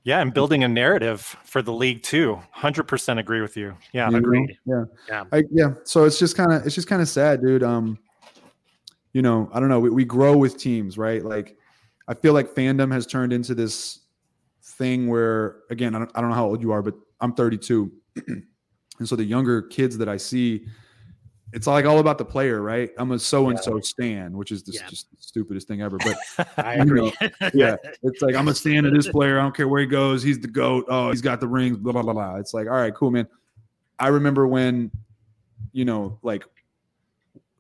yeah, 0.08 0.20
and 0.20 0.32
building 0.32 0.64
a 0.64 0.68
narrative 0.68 1.36
for 1.44 1.60
the 1.60 1.72
league 1.72 2.02
too. 2.02 2.40
Hundred 2.50 2.84
percent 2.84 3.20
agree 3.20 3.42
with 3.42 3.58
you. 3.58 3.76
Yeah, 3.92 4.08
you 4.08 4.16
agreed. 4.16 4.56
Know? 4.64 4.86
Yeah, 5.06 5.24
yeah, 5.30 5.38
I, 5.38 5.44
yeah. 5.52 5.74
So 5.84 6.04
it's 6.04 6.18
just 6.18 6.34
kind 6.34 6.50
of 6.50 6.64
it's 6.64 6.74
just 6.74 6.88
kind 6.88 7.02
of 7.02 7.10
sad, 7.10 7.42
dude. 7.42 7.62
Um, 7.62 7.98
you 9.12 9.20
know, 9.20 9.50
I 9.52 9.60
don't 9.60 9.68
know. 9.68 9.80
We, 9.80 9.90
we 9.90 10.04
grow 10.06 10.34
with 10.34 10.56
teams, 10.56 10.96
right? 10.96 11.22
Like, 11.22 11.58
I 12.08 12.14
feel 12.14 12.32
like 12.32 12.54
fandom 12.54 12.90
has 12.90 13.06
turned 13.06 13.34
into 13.34 13.54
this 13.54 14.00
thing 14.62 15.08
where, 15.08 15.56
again, 15.68 15.94
I 15.94 15.98
don't, 15.98 16.10
I 16.14 16.22
don't 16.22 16.30
know 16.30 16.36
how 16.36 16.46
old 16.46 16.62
you 16.62 16.72
are, 16.72 16.80
but 16.80 16.94
I'm 17.20 17.34
32. 17.34 17.92
And 19.00 19.08
so 19.08 19.14
the 19.14 19.22
younger 19.22 19.62
kids 19.62 19.96
that 19.98 20.08
I 20.08 20.16
see, 20.16 20.66
it's 21.52 21.66
like 21.66 21.86
all 21.86 21.98
about 21.98 22.18
the 22.18 22.24
player, 22.24 22.60
right? 22.60 22.90
I'm 22.98 23.12
a 23.12 23.18
so 23.18 23.48
and 23.48 23.58
so 23.58 23.80
stan, 23.80 24.36
which 24.36 24.52
is 24.52 24.62
the, 24.62 24.72
yeah. 24.72 24.86
just 24.88 25.10
the 25.10 25.16
stupidest 25.20 25.66
thing 25.66 25.80
ever. 25.80 25.96
But 25.98 26.18
I 26.58 26.74
agree. 26.74 27.12
Know, 27.20 27.50
yeah, 27.54 27.76
it's 28.02 28.20
like 28.20 28.34
I'm 28.34 28.48
a 28.48 28.54
stan 28.54 28.84
of 28.84 28.92
this 28.92 29.08
player. 29.08 29.38
I 29.38 29.42
don't 29.42 29.56
care 29.56 29.68
where 29.68 29.80
he 29.80 29.86
goes. 29.86 30.22
He's 30.22 30.38
the 30.38 30.48
goat. 30.48 30.84
Oh, 30.88 31.10
he's 31.10 31.22
got 31.22 31.40
the 31.40 31.48
rings. 31.48 31.78
Blah 31.78 31.92
blah 31.92 32.02
blah 32.02 32.12
blah. 32.12 32.36
It's 32.36 32.52
like, 32.52 32.66
all 32.66 32.74
right, 32.74 32.94
cool, 32.94 33.10
man. 33.10 33.26
I 33.98 34.08
remember 34.08 34.46
when, 34.46 34.90
you 35.72 35.84
know, 35.84 36.18
like, 36.22 36.44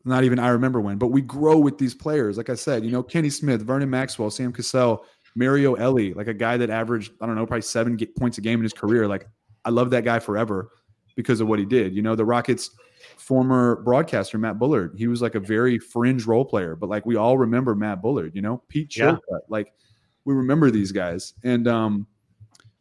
not 0.04 0.24
even 0.24 0.38
I 0.38 0.48
remember 0.48 0.80
when, 0.80 0.98
but 0.98 1.08
we 1.08 1.22
grow 1.22 1.58
with 1.58 1.78
these 1.78 1.94
players. 1.94 2.36
Like 2.36 2.50
I 2.50 2.54
said, 2.54 2.84
you 2.84 2.90
know, 2.90 3.02
Kenny 3.02 3.30
Smith, 3.30 3.62
Vernon 3.62 3.90
Maxwell, 3.90 4.30
Sam 4.30 4.52
Cassell, 4.52 5.04
Mario 5.34 5.74
Elie, 5.74 6.12
like 6.14 6.28
a 6.28 6.34
guy 6.34 6.56
that 6.58 6.68
averaged 6.68 7.12
I 7.20 7.26
don't 7.26 7.36
know 7.36 7.46
probably 7.46 7.62
seven 7.62 7.98
points 8.18 8.38
a 8.38 8.40
game 8.42 8.58
in 8.58 8.64
his 8.64 8.72
career. 8.74 9.08
Like 9.08 9.26
I 9.64 9.70
love 9.70 9.90
that 9.90 10.04
guy 10.04 10.18
forever 10.18 10.70
because 11.16 11.40
of 11.40 11.48
what 11.48 11.58
he 11.58 11.64
did. 11.64 11.94
You 11.94 12.02
know, 12.02 12.14
the 12.14 12.24
Rockets 12.24 12.70
former 13.18 13.82
broadcaster 13.84 14.38
Matt 14.38 14.58
Bullard, 14.58 14.94
he 14.96 15.06
was 15.08 15.20
like 15.20 15.34
a 15.34 15.40
very 15.40 15.78
fringe 15.78 16.26
role 16.26 16.44
player, 16.44 16.76
but 16.76 16.88
like 16.88 17.06
we 17.06 17.16
all 17.16 17.38
remember 17.38 17.74
Matt 17.74 18.02
Bullard, 18.02 18.34
you 18.34 18.42
know, 18.42 18.62
Pete 18.68 18.88
Chilcutt, 18.88 19.20
yeah. 19.30 19.38
like 19.48 19.72
we 20.24 20.34
remember 20.34 20.70
these 20.70 20.92
guys. 20.92 21.34
And 21.44 21.66
um 21.68 22.06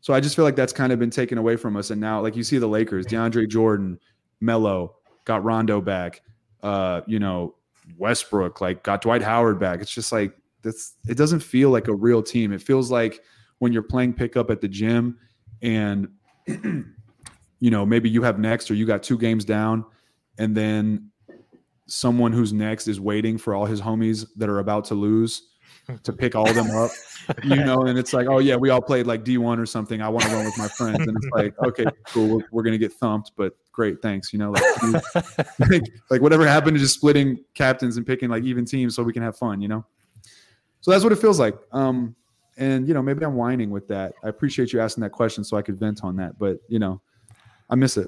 so 0.01 0.13
I 0.13 0.19
just 0.19 0.35
feel 0.35 0.45
like 0.45 0.55
that's 0.55 0.73
kind 0.73 0.93
of 0.93 0.99
been 0.99 1.09
taken 1.09 1.37
away 1.37 1.55
from 1.55 1.75
us 1.75 1.89
and 1.89 1.99
now 1.99 2.21
like 2.21 2.35
you 2.35 2.43
see 2.43 2.57
the 2.57 2.67
Lakers, 2.67 3.05
DeAndre 3.05 3.49
Jordan, 3.49 3.99
Melo, 4.39 4.95
got 5.25 5.43
Rondo 5.43 5.81
back, 5.81 6.21
uh, 6.63 7.01
you 7.07 7.19
know, 7.19 7.55
Westbrook, 7.97 8.61
like 8.61 8.83
got 8.83 9.01
Dwight 9.01 9.21
Howard 9.21 9.59
back. 9.59 9.81
It's 9.81 9.91
just 9.91 10.11
like 10.11 10.33
that's 10.61 10.95
it 11.07 11.17
doesn't 11.17 11.39
feel 11.39 11.69
like 11.69 11.87
a 11.87 11.95
real 11.95 12.21
team. 12.21 12.53
It 12.53 12.61
feels 12.61 12.91
like 12.91 13.21
when 13.59 13.73
you're 13.73 13.83
playing 13.83 14.13
pickup 14.13 14.49
at 14.51 14.61
the 14.61 14.67
gym 14.67 15.17
and 15.61 16.09
you 17.59 17.71
know, 17.71 17.85
maybe 17.85 18.09
you 18.09 18.21
have 18.23 18.39
next 18.39 18.69
or 18.69 18.75
you 18.75 18.85
got 18.85 19.03
two 19.03 19.17
games 19.17 19.45
down, 19.45 19.85
and 20.37 20.55
then 20.55 21.11
someone 21.87 22.33
who's 22.33 22.53
next 22.53 22.87
is 22.87 22.99
waiting 22.99 23.37
for 23.37 23.55
all 23.55 23.65
his 23.65 23.81
homies 23.81 24.25
that 24.35 24.49
are 24.49 24.59
about 24.59 24.85
to 24.85 24.95
lose 24.95 25.49
to 26.03 26.11
pick 26.11 26.35
all 26.35 26.51
them 26.53 26.69
up, 26.71 26.91
you 27.43 27.55
know, 27.55 27.83
and 27.83 27.97
it's 27.97 28.13
like, 28.13 28.27
oh 28.27 28.39
yeah, 28.39 28.55
we 28.55 28.69
all 28.69 28.81
played 28.81 29.07
like 29.07 29.23
D1 29.23 29.57
or 29.57 29.65
something. 29.65 30.01
I 30.01 30.09
want 30.09 30.25
to 30.25 30.31
run 30.33 30.45
with 30.45 30.57
my 30.57 30.67
friends, 30.67 30.99
and 30.99 31.15
it's 31.15 31.29
like, 31.31 31.57
okay, 31.59 31.85
cool, 32.07 32.37
we're, 32.37 32.45
we're 32.51 32.63
gonna 32.63 32.77
get 32.77 32.93
thumped, 32.93 33.31
but 33.37 33.55
great, 33.71 34.01
thanks, 34.01 34.33
you 34.33 34.39
know, 34.39 34.51
like, 34.51 34.63
like, 35.59 35.83
like 36.09 36.21
whatever 36.21 36.45
happened 36.45 36.75
to 36.75 36.79
just 36.79 36.95
splitting 36.95 37.43
captains 37.53 37.97
and 37.97 38.05
picking 38.05 38.29
like 38.29 38.43
even 38.43 38.65
teams 38.65 38.95
so 38.95 39.03
we 39.03 39.13
can 39.13 39.23
have 39.23 39.37
fun, 39.37 39.61
you 39.61 39.67
know. 39.67 39.85
So 40.81 40.91
that's 40.91 41.03
what 41.03 41.13
it 41.13 41.19
feels 41.19 41.39
like. 41.39 41.55
Um, 41.71 42.15
and 42.57 42.87
you 42.87 42.93
know, 42.93 43.01
maybe 43.01 43.23
I'm 43.23 43.35
whining 43.35 43.69
with 43.69 43.87
that. 43.87 44.13
I 44.23 44.29
appreciate 44.29 44.73
you 44.73 44.81
asking 44.81 45.03
that 45.03 45.11
question 45.11 45.43
so 45.43 45.57
I 45.57 45.61
could 45.61 45.79
vent 45.79 46.03
on 46.03 46.15
that, 46.17 46.37
but 46.37 46.57
you 46.67 46.79
know, 46.79 47.01
I 47.69 47.75
miss 47.75 47.97
it. 47.97 48.07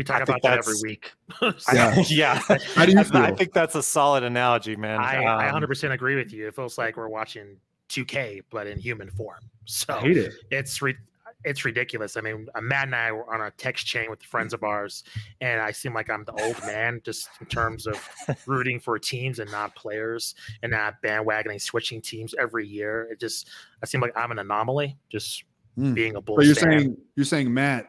We 0.00 0.04
talk 0.04 0.20
I 0.20 0.22
about 0.22 0.40
that 0.44 0.58
every 0.60 0.72
that's- 0.72 0.82
week. 0.82 1.12
Yeah. 1.74 1.94
yeah. 2.08 2.34
How 2.74 2.86
do 2.86 2.92
you 2.92 2.98
I 2.98 3.34
think 3.34 3.52
that's 3.52 3.74
a 3.74 3.82
solid 3.82 4.22
analogy, 4.24 4.74
man. 4.74 4.98
I, 4.98 5.22
I 5.22 5.50
Um, 5.50 5.62
100% 5.62 5.92
agree 5.92 6.16
with 6.16 6.32
you. 6.32 6.48
It 6.48 6.56
feels 6.56 6.78
like 6.78 6.96
we're 6.96 7.10
watching 7.10 7.58
2K, 7.90 8.44
but 8.50 8.66
in 8.66 8.78
human 8.78 9.10
form. 9.10 9.40
So 9.66 9.92
I 9.98 10.00
hate 10.00 10.16
it. 10.16 10.32
it's 10.50 10.80
re- 10.80 10.96
it's 11.44 11.66
ridiculous. 11.66 12.16
I 12.16 12.22
mean, 12.22 12.46
uh, 12.54 12.62
Matt 12.62 12.86
and 12.86 12.94
I 12.96 13.12
were 13.12 13.30
on 13.34 13.42
a 13.42 13.50
text 13.58 13.86
chain 13.86 14.08
with 14.08 14.22
friends 14.22 14.54
of 14.54 14.62
ours, 14.62 15.04
and 15.42 15.60
I 15.60 15.70
seem 15.70 15.92
like 15.92 16.08
I'm 16.08 16.24
the 16.24 16.32
old 16.42 16.58
man 16.66 17.02
just 17.04 17.28
in 17.42 17.46
terms 17.46 17.86
of 17.86 17.98
rooting 18.46 18.80
for 18.80 18.98
teams 18.98 19.38
and 19.38 19.50
not 19.52 19.74
players, 19.76 20.34
and 20.62 20.72
not 20.72 21.02
bandwagoning 21.02 21.60
switching 21.60 22.00
teams 22.00 22.34
every 22.38 22.66
year. 22.66 23.06
It 23.12 23.20
just 23.20 23.50
I 23.82 23.86
seem 23.86 24.00
like 24.00 24.16
I'm 24.16 24.30
an 24.30 24.38
anomaly, 24.38 24.96
just 25.10 25.44
Mm. 25.78 25.94
being 25.94 26.16
a 26.16 26.20
bull. 26.20 26.36
But 26.36 26.46
you're 26.46 26.54
fan. 26.56 26.78
saying 26.80 26.96
you're 27.16 27.24
saying 27.26 27.52
Matt 27.54 27.86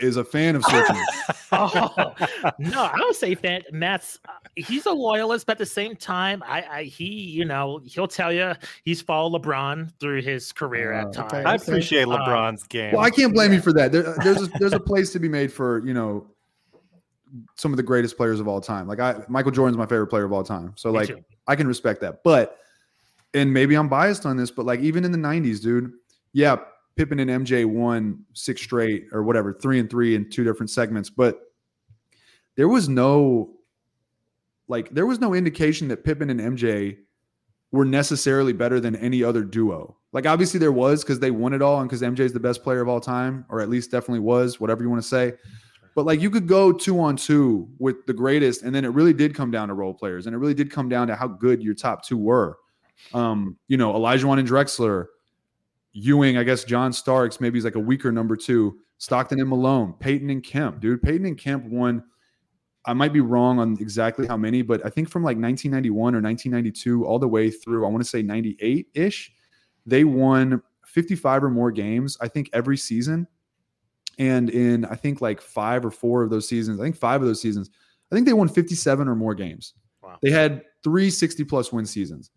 is 0.00 0.16
a 0.16 0.24
fan 0.24 0.56
of 0.56 0.64
switching. 0.64 0.96
oh 1.52 2.14
no, 2.58 2.82
I 2.84 2.96
don't 2.96 3.16
say 3.16 3.34
fan. 3.34 3.62
Matt's 3.72 4.18
uh, 4.28 4.32
he's 4.56 4.86
a 4.86 4.92
loyalist, 4.92 5.46
but 5.46 5.52
at 5.52 5.58
the 5.58 5.66
same 5.66 5.96
time, 5.96 6.42
I, 6.46 6.62
I 6.62 6.82
he 6.84 7.06
you 7.06 7.44
know 7.44 7.80
he'll 7.84 8.08
tell 8.08 8.32
you 8.32 8.52
he's 8.84 9.00
followed 9.02 9.42
LeBron 9.42 9.92
through 10.00 10.22
his 10.22 10.52
career 10.52 10.92
Uh, 10.92 11.00
at 11.02 11.06
okay. 11.18 11.42
times. 11.42 11.46
I 11.46 11.54
appreciate 11.54 12.04
Uh, 12.08 12.18
LeBron's 12.18 12.62
game. 12.64 12.92
well, 12.94 13.02
I 13.04 13.10
can't 13.10 13.34
blame 13.34 13.52
you 13.52 13.60
for 13.60 13.72
that. 13.74 13.92
There, 13.92 14.14
there's 14.22 14.42
a, 14.42 14.46
there's 14.58 14.72
a 14.72 14.80
place 14.80 15.12
to 15.12 15.18
be 15.18 15.28
made 15.28 15.52
for 15.52 15.84
you 15.86 15.94
know 15.94 16.26
some 17.54 17.72
of 17.72 17.76
the 17.76 17.82
greatest 17.82 18.16
players 18.16 18.40
of 18.40 18.48
all 18.48 18.60
time. 18.60 18.88
Like 18.88 18.98
I, 19.00 19.22
Michael 19.28 19.52
Jordan's 19.52 19.78
my 19.78 19.86
favorite 19.86 20.08
player 20.08 20.24
of 20.24 20.32
all 20.32 20.42
time. 20.42 20.72
So 20.76 20.90
Me 20.90 20.98
like 20.98 21.08
too. 21.08 21.24
I 21.46 21.54
can 21.56 21.68
respect 21.68 22.00
that. 22.00 22.22
But 22.24 22.58
and 23.34 23.52
maybe 23.52 23.76
I'm 23.76 23.88
biased 23.88 24.26
on 24.26 24.36
this, 24.36 24.50
but 24.50 24.66
like 24.66 24.80
even 24.80 25.04
in 25.04 25.12
the 25.12 25.18
90s, 25.18 25.62
dude, 25.62 25.92
yeah, 26.32 26.56
Pippen 26.96 27.20
and 27.20 27.46
MJ 27.46 27.64
won 27.64 28.24
six 28.34 28.62
straight 28.62 29.06
or 29.12 29.22
whatever, 29.22 29.52
three 29.52 29.78
and 29.78 29.88
three 29.88 30.14
in 30.14 30.28
two 30.28 30.44
different 30.44 30.70
segments, 30.70 31.08
but 31.08 31.40
there 32.56 32.68
was 32.68 32.88
no 32.88 33.52
like 34.68 34.90
there 34.90 35.06
was 35.06 35.18
no 35.18 35.34
indication 35.34 35.88
that 35.88 36.04
Pippen 36.04 36.30
and 36.30 36.40
MJ 36.40 36.98
were 37.72 37.84
necessarily 37.84 38.52
better 38.52 38.80
than 38.80 38.96
any 38.96 39.22
other 39.22 39.42
duo. 39.42 39.96
Like 40.12 40.26
obviously 40.26 40.58
there 40.58 40.72
was 40.72 41.02
because 41.02 41.20
they 41.20 41.30
won 41.30 41.52
it 41.52 41.62
all 41.62 41.80
and 41.80 41.88
because 41.88 42.02
MJ 42.02 42.20
is 42.20 42.32
the 42.32 42.40
best 42.40 42.62
player 42.62 42.80
of 42.80 42.88
all 42.88 43.00
time, 43.00 43.44
or 43.48 43.60
at 43.60 43.68
least 43.68 43.90
definitely 43.90 44.20
was, 44.20 44.60
whatever 44.60 44.82
you 44.82 44.90
want 44.90 45.02
to 45.02 45.08
say. 45.08 45.34
But 45.94 46.06
like 46.06 46.20
you 46.20 46.30
could 46.30 46.46
go 46.46 46.72
two 46.72 47.00
on 47.00 47.16
two 47.16 47.68
with 47.78 48.06
the 48.06 48.12
greatest, 48.12 48.62
and 48.62 48.74
then 48.74 48.84
it 48.84 48.88
really 48.88 49.12
did 49.12 49.34
come 49.34 49.50
down 49.50 49.68
to 49.68 49.74
role 49.74 49.94
players, 49.94 50.26
and 50.26 50.34
it 50.34 50.38
really 50.38 50.54
did 50.54 50.70
come 50.70 50.88
down 50.88 51.08
to 51.08 51.16
how 51.16 51.26
good 51.26 51.62
your 51.62 51.74
top 51.74 52.04
two 52.04 52.16
were. 52.16 52.58
Um, 53.12 53.56
you 53.68 53.76
know, 53.76 53.92
Olajuwon 53.92 54.38
and 54.38 54.48
Drexler, 54.48 55.06
Ewing, 55.92 56.36
I 56.36 56.42
guess 56.42 56.64
John 56.64 56.92
Starks, 56.92 57.40
maybe 57.40 57.56
he's 57.56 57.64
like 57.64 57.74
a 57.74 57.80
weaker 57.80 58.12
number 58.12 58.36
two. 58.36 58.78
Stockton 58.98 59.40
and 59.40 59.48
Malone, 59.48 59.94
Payton 59.94 60.28
and 60.30 60.42
Kemp, 60.42 60.80
dude. 60.80 61.02
Payton 61.02 61.26
and 61.26 61.38
Kemp 61.38 61.64
won. 61.64 62.04
I 62.84 62.92
might 62.92 63.12
be 63.12 63.20
wrong 63.20 63.58
on 63.58 63.76
exactly 63.80 64.26
how 64.26 64.36
many, 64.36 64.62
but 64.62 64.84
I 64.84 64.90
think 64.90 65.08
from 65.08 65.22
like 65.22 65.36
1991 65.36 66.14
or 66.14 66.20
1992 66.20 67.04
all 67.04 67.18
the 67.18 67.28
way 67.28 67.50
through, 67.50 67.86
I 67.86 67.88
want 67.88 68.02
to 68.02 68.08
say 68.08 68.22
98 68.22 68.88
ish, 68.94 69.32
they 69.86 70.04
won 70.04 70.62
55 70.86 71.44
or 71.44 71.50
more 71.50 71.70
games, 71.70 72.16
I 72.20 72.28
think, 72.28 72.50
every 72.52 72.76
season. 72.76 73.26
And 74.18 74.50
in, 74.50 74.84
I 74.84 74.96
think, 74.96 75.20
like 75.20 75.40
five 75.40 75.84
or 75.84 75.90
four 75.90 76.22
of 76.22 76.30
those 76.30 76.48
seasons, 76.48 76.78
I 76.78 76.82
think 76.82 76.96
five 76.96 77.22
of 77.22 77.26
those 77.26 77.40
seasons, 77.40 77.70
I 78.10 78.14
think 78.14 78.26
they 78.26 78.32
won 78.32 78.48
57 78.48 79.08
or 79.08 79.14
more 79.14 79.34
games. 79.34 79.74
Wow. 80.02 80.18
They 80.20 80.30
had 80.30 80.62
three 80.82 81.10
60 81.10 81.44
plus 81.44 81.72
win 81.72 81.86
seasons. 81.86 82.30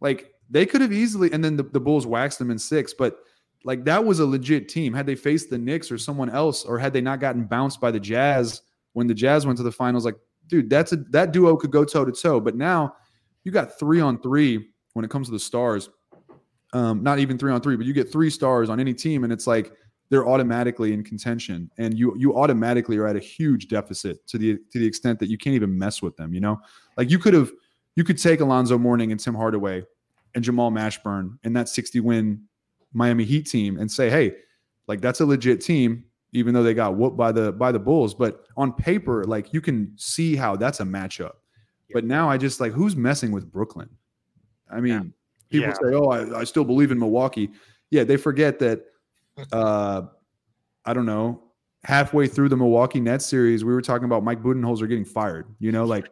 Like 0.00 0.34
they 0.50 0.66
could 0.66 0.80
have 0.80 0.92
easily, 0.92 1.32
and 1.32 1.42
then 1.42 1.56
the, 1.56 1.62
the 1.62 1.80
Bulls 1.80 2.06
waxed 2.06 2.38
them 2.38 2.50
in 2.50 2.58
six, 2.58 2.92
but 2.92 3.18
like 3.64 3.84
that 3.84 4.04
was 4.04 4.20
a 4.20 4.26
legit 4.26 4.68
team. 4.68 4.92
Had 4.92 5.06
they 5.06 5.14
faced 5.14 5.50
the 5.50 5.58
Knicks 5.58 5.90
or 5.90 5.98
someone 5.98 6.30
else, 6.30 6.64
or 6.64 6.78
had 6.78 6.92
they 6.92 7.00
not 7.00 7.20
gotten 7.20 7.44
bounced 7.44 7.80
by 7.80 7.90
the 7.90 8.00
Jazz 8.00 8.62
when 8.92 9.06
the 9.06 9.14
Jazz 9.14 9.46
went 9.46 9.56
to 9.56 9.62
the 9.62 9.72
finals, 9.72 10.04
like, 10.04 10.16
dude, 10.46 10.68
that's 10.68 10.92
a 10.92 10.96
that 11.10 11.32
duo 11.32 11.56
could 11.56 11.70
go 11.70 11.84
toe 11.84 12.04
to 12.04 12.12
toe. 12.12 12.40
But 12.40 12.56
now 12.56 12.94
you 13.42 13.52
got 13.52 13.78
three 13.78 14.00
on 14.00 14.20
three 14.20 14.68
when 14.92 15.04
it 15.04 15.10
comes 15.10 15.28
to 15.28 15.32
the 15.32 15.38
stars. 15.38 15.88
Um, 16.72 17.02
not 17.02 17.18
even 17.18 17.38
three 17.38 17.52
on 17.52 17.60
three, 17.60 17.76
but 17.76 17.86
you 17.86 17.92
get 17.92 18.10
three 18.10 18.30
stars 18.30 18.68
on 18.68 18.80
any 18.80 18.92
team, 18.92 19.24
and 19.24 19.32
it's 19.32 19.46
like 19.46 19.72
they're 20.10 20.28
automatically 20.28 20.92
in 20.92 21.02
contention, 21.02 21.70
and 21.78 21.98
you 21.98 22.14
you 22.18 22.36
automatically 22.36 22.98
are 22.98 23.06
at 23.06 23.16
a 23.16 23.20
huge 23.20 23.68
deficit 23.68 24.26
to 24.26 24.38
the 24.38 24.58
to 24.72 24.78
the 24.78 24.86
extent 24.86 25.18
that 25.20 25.30
you 25.30 25.38
can't 25.38 25.54
even 25.54 25.76
mess 25.76 26.02
with 26.02 26.16
them. 26.16 26.34
You 26.34 26.40
know, 26.40 26.60
like 26.96 27.10
you 27.10 27.18
could 27.18 27.32
have 27.32 27.50
you 27.96 28.04
could 28.04 28.18
take 28.18 28.40
Alonzo 28.40 28.76
Mourning 28.76 29.12
and 29.12 29.20
Tim 29.20 29.34
Hardaway 29.34 29.84
and 30.34 30.42
Jamal 30.44 30.70
Mashburn 30.70 31.38
and 31.44 31.56
that 31.56 31.68
60 31.68 32.00
win 32.00 32.42
Miami 32.92 33.24
Heat 33.24 33.46
team 33.46 33.78
and 33.78 33.90
say, 33.90 34.10
hey, 34.10 34.34
like 34.88 35.00
that's 35.00 35.20
a 35.20 35.26
legit 35.26 35.60
team, 35.60 36.04
even 36.32 36.54
though 36.54 36.62
they 36.62 36.74
got 36.74 36.96
whooped 36.96 37.16
by 37.16 37.32
the 37.32 37.52
by 37.52 37.72
the 37.72 37.78
Bulls. 37.78 38.14
But 38.14 38.44
on 38.56 38.72
paper, 38.72 39.24
like 39.24 39.52
you 39.52 39.60
can 39.60 39.92
see 39.96 40.36
how 40.36 40.56
that's 40.56 40.80
a 40.80 40.84
matchup. 40.84 41.32
But 41.92 42.04
now 42.04 42.28
I 42.28 42.36
just 42.38 42.60
like 42.60 42.72
who's 42.72 42.96
messing 42.96 43.30
with 43.32 43.50
Brooklyn? 43.50 43.88
I 44.70 44.80
mean, 44.80 45.12
people 45.50 45.68
Yeah. 45.68 45.74
say, 45.74 45.94
"Oh, 45.94 46.06
I, 46.08 46.40
I 46.40 46.44
still 46.44 46.64
believe 46.64 46.90
in 46.90 46.98
Milwaukee." 46.98 47.50
Yeah, 47.90 48.04
they 48.04 48.16
forget 48.16 48.58
that. 48.60 48.84
Uh, 49.52 50.02
I 50.84 50.92
don't 50.94 51.06
know. 51.06 51.42
Halfway 51.82 52.28
through 52.28 52.50
the 52.50 52.56
Milwaukee 52.56 53.00
Nets 53.00 53.26
series, 53.26 53.64
we 53.64 53.72
were 53.72 53.82
talking 53.82 54.04
about 54.04 54.22
Mike 54.22 54.40
Budenholzer 54.42 54.88
getting 54.88 55.04
fired. 55.04 55.46
You 55.58 55.72
know, 55.72 55.84
like 55.84 56.08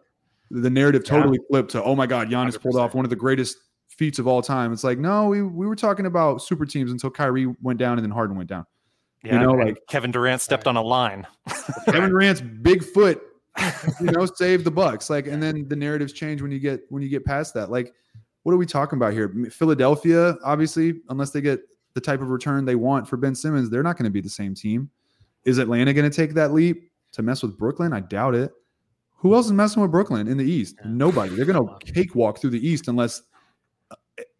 the 0.50 0.68
narrative 0.68 1.02
Yeah. 1.06 1.18
totally 1.18 1.38
flipped 1.48 1.70
to, 1.72 1.82
"Oh 1.84 1.94
my 1.94 2.06
God, 2.08 2.28
Giannis 2.28 2.60
pulled 2.60 2.74
100%. 2.74 2.80
off 2.80 2.94
one 2.96 3.04
of 3.06 3.10
the 3.10 3.16
greatest 3.16 3.58
feats 3.99 4.18
of 4.18 4.26
all 4.26 4.43
time." 4.43 4.72
It's 4.72 4.84
like, 4.84 4.99
no, 4.99 5.28
we 5.28 5.43
we 5.43 5.66
were 5.66 5.76
talking 5.76 6.07
about 6.07 6.43
super 6.43 6.66
teams 6.66 6.90
until 6.90 7.11
Kyrie 7.11 7.47
went 7.62 7.78
down 7.78 7.99
and 7.99 8.05
then 8.05 8.11
Harden 8.11 8.36
went 8.36 8.49
down. 8.49 8.66
Yeah, 9.24 9.34
you 9.34 9.47
know, 9.47 9.53
like- 9.53 9.78
Kevin 9.88 10.11
Durant 10.11 10.40
stepped 10.40 10.66
on 10.66 10.76
a 10.76 10.82
line. 10.82 11.26
Kevin 11.86 12.11
Durant's 12.11 12.40
big 12.40 12.84
foot, 12.84 13.22
you 14.01 14.11
know, 14.11 14.26
saved 14.26 14.64
the 14.64 14.70
Bucks. 14.70 15.11
Like, 15.11 15.26
and 15.26 15.43
then 15.43 15.68
the 15.68 15.76
narratives 15.76 16.12
change 16.12 16.43
when 16.43 16.51
you 16.51 16.59
get 16.59 16.80
when 16.88 17.03
you 17.03 17.09
get 17.09 17.24
past 17.24 17.55
that. 17.55 17.70
Like, 17.70 17.95
what 18.43 18.53
are 18.53 18.59
we 18.59 18.66
talking 18.66 18.97
about 18.97 19.12
here? 19.12 19.32
Philadelphia, 19.51 20.36
obviously, 20.45 21.01
unless 21.09 21.30
they 21.30 21.40
get 21.40 21.61
the 21.95 22.01
type 22.01 22.20
of 22.20 22.30
return 22.30 22.64
they 22.64 22.74
want 22.74 23.07
for 23.07 23.16
Ben 23.16 23.34
Simmons, 23.34 23.70
they're 23.70 23.82
not 23.82 23.97
going 23.97 24.05
to 24.05 24.11
be 24.11 24.20
the 24.20 24.28
same 24.28 24.55
team. 24.55 24.90
Is 25.45 25.59
Atlanta 25.59 25.93
going 25.93 26.09
to 26.09 26.16
take 26.16 26.34
that 26.34 26.53
leap 26.53 26.90
to 27.12 27.22
mess 27.22 27.43
with 27.43 27.59
Brooklyn? 27.59 27.93
I 27.93 28.01
doubt 28.01 28.34
it. 28.34 28.53
Who 29.16 29.34
else 29.34 29.47
is 29.47 29.53
messing 29.53 29.82
with 29.82 29.93
Brooklyn 29.93 30.26
in 30.26 30.36
the 30.36 30.45
East? 30.45 30.76
Nobody. 30.84 31.34
They're 31.34 31.45
going 31.45 31.64
to 31.64 31.93
cakewalk 31.93 32.40
through 32.40 32.51
the 32.51 32.66
East 32.66 32.88
unless, 32.88 33.22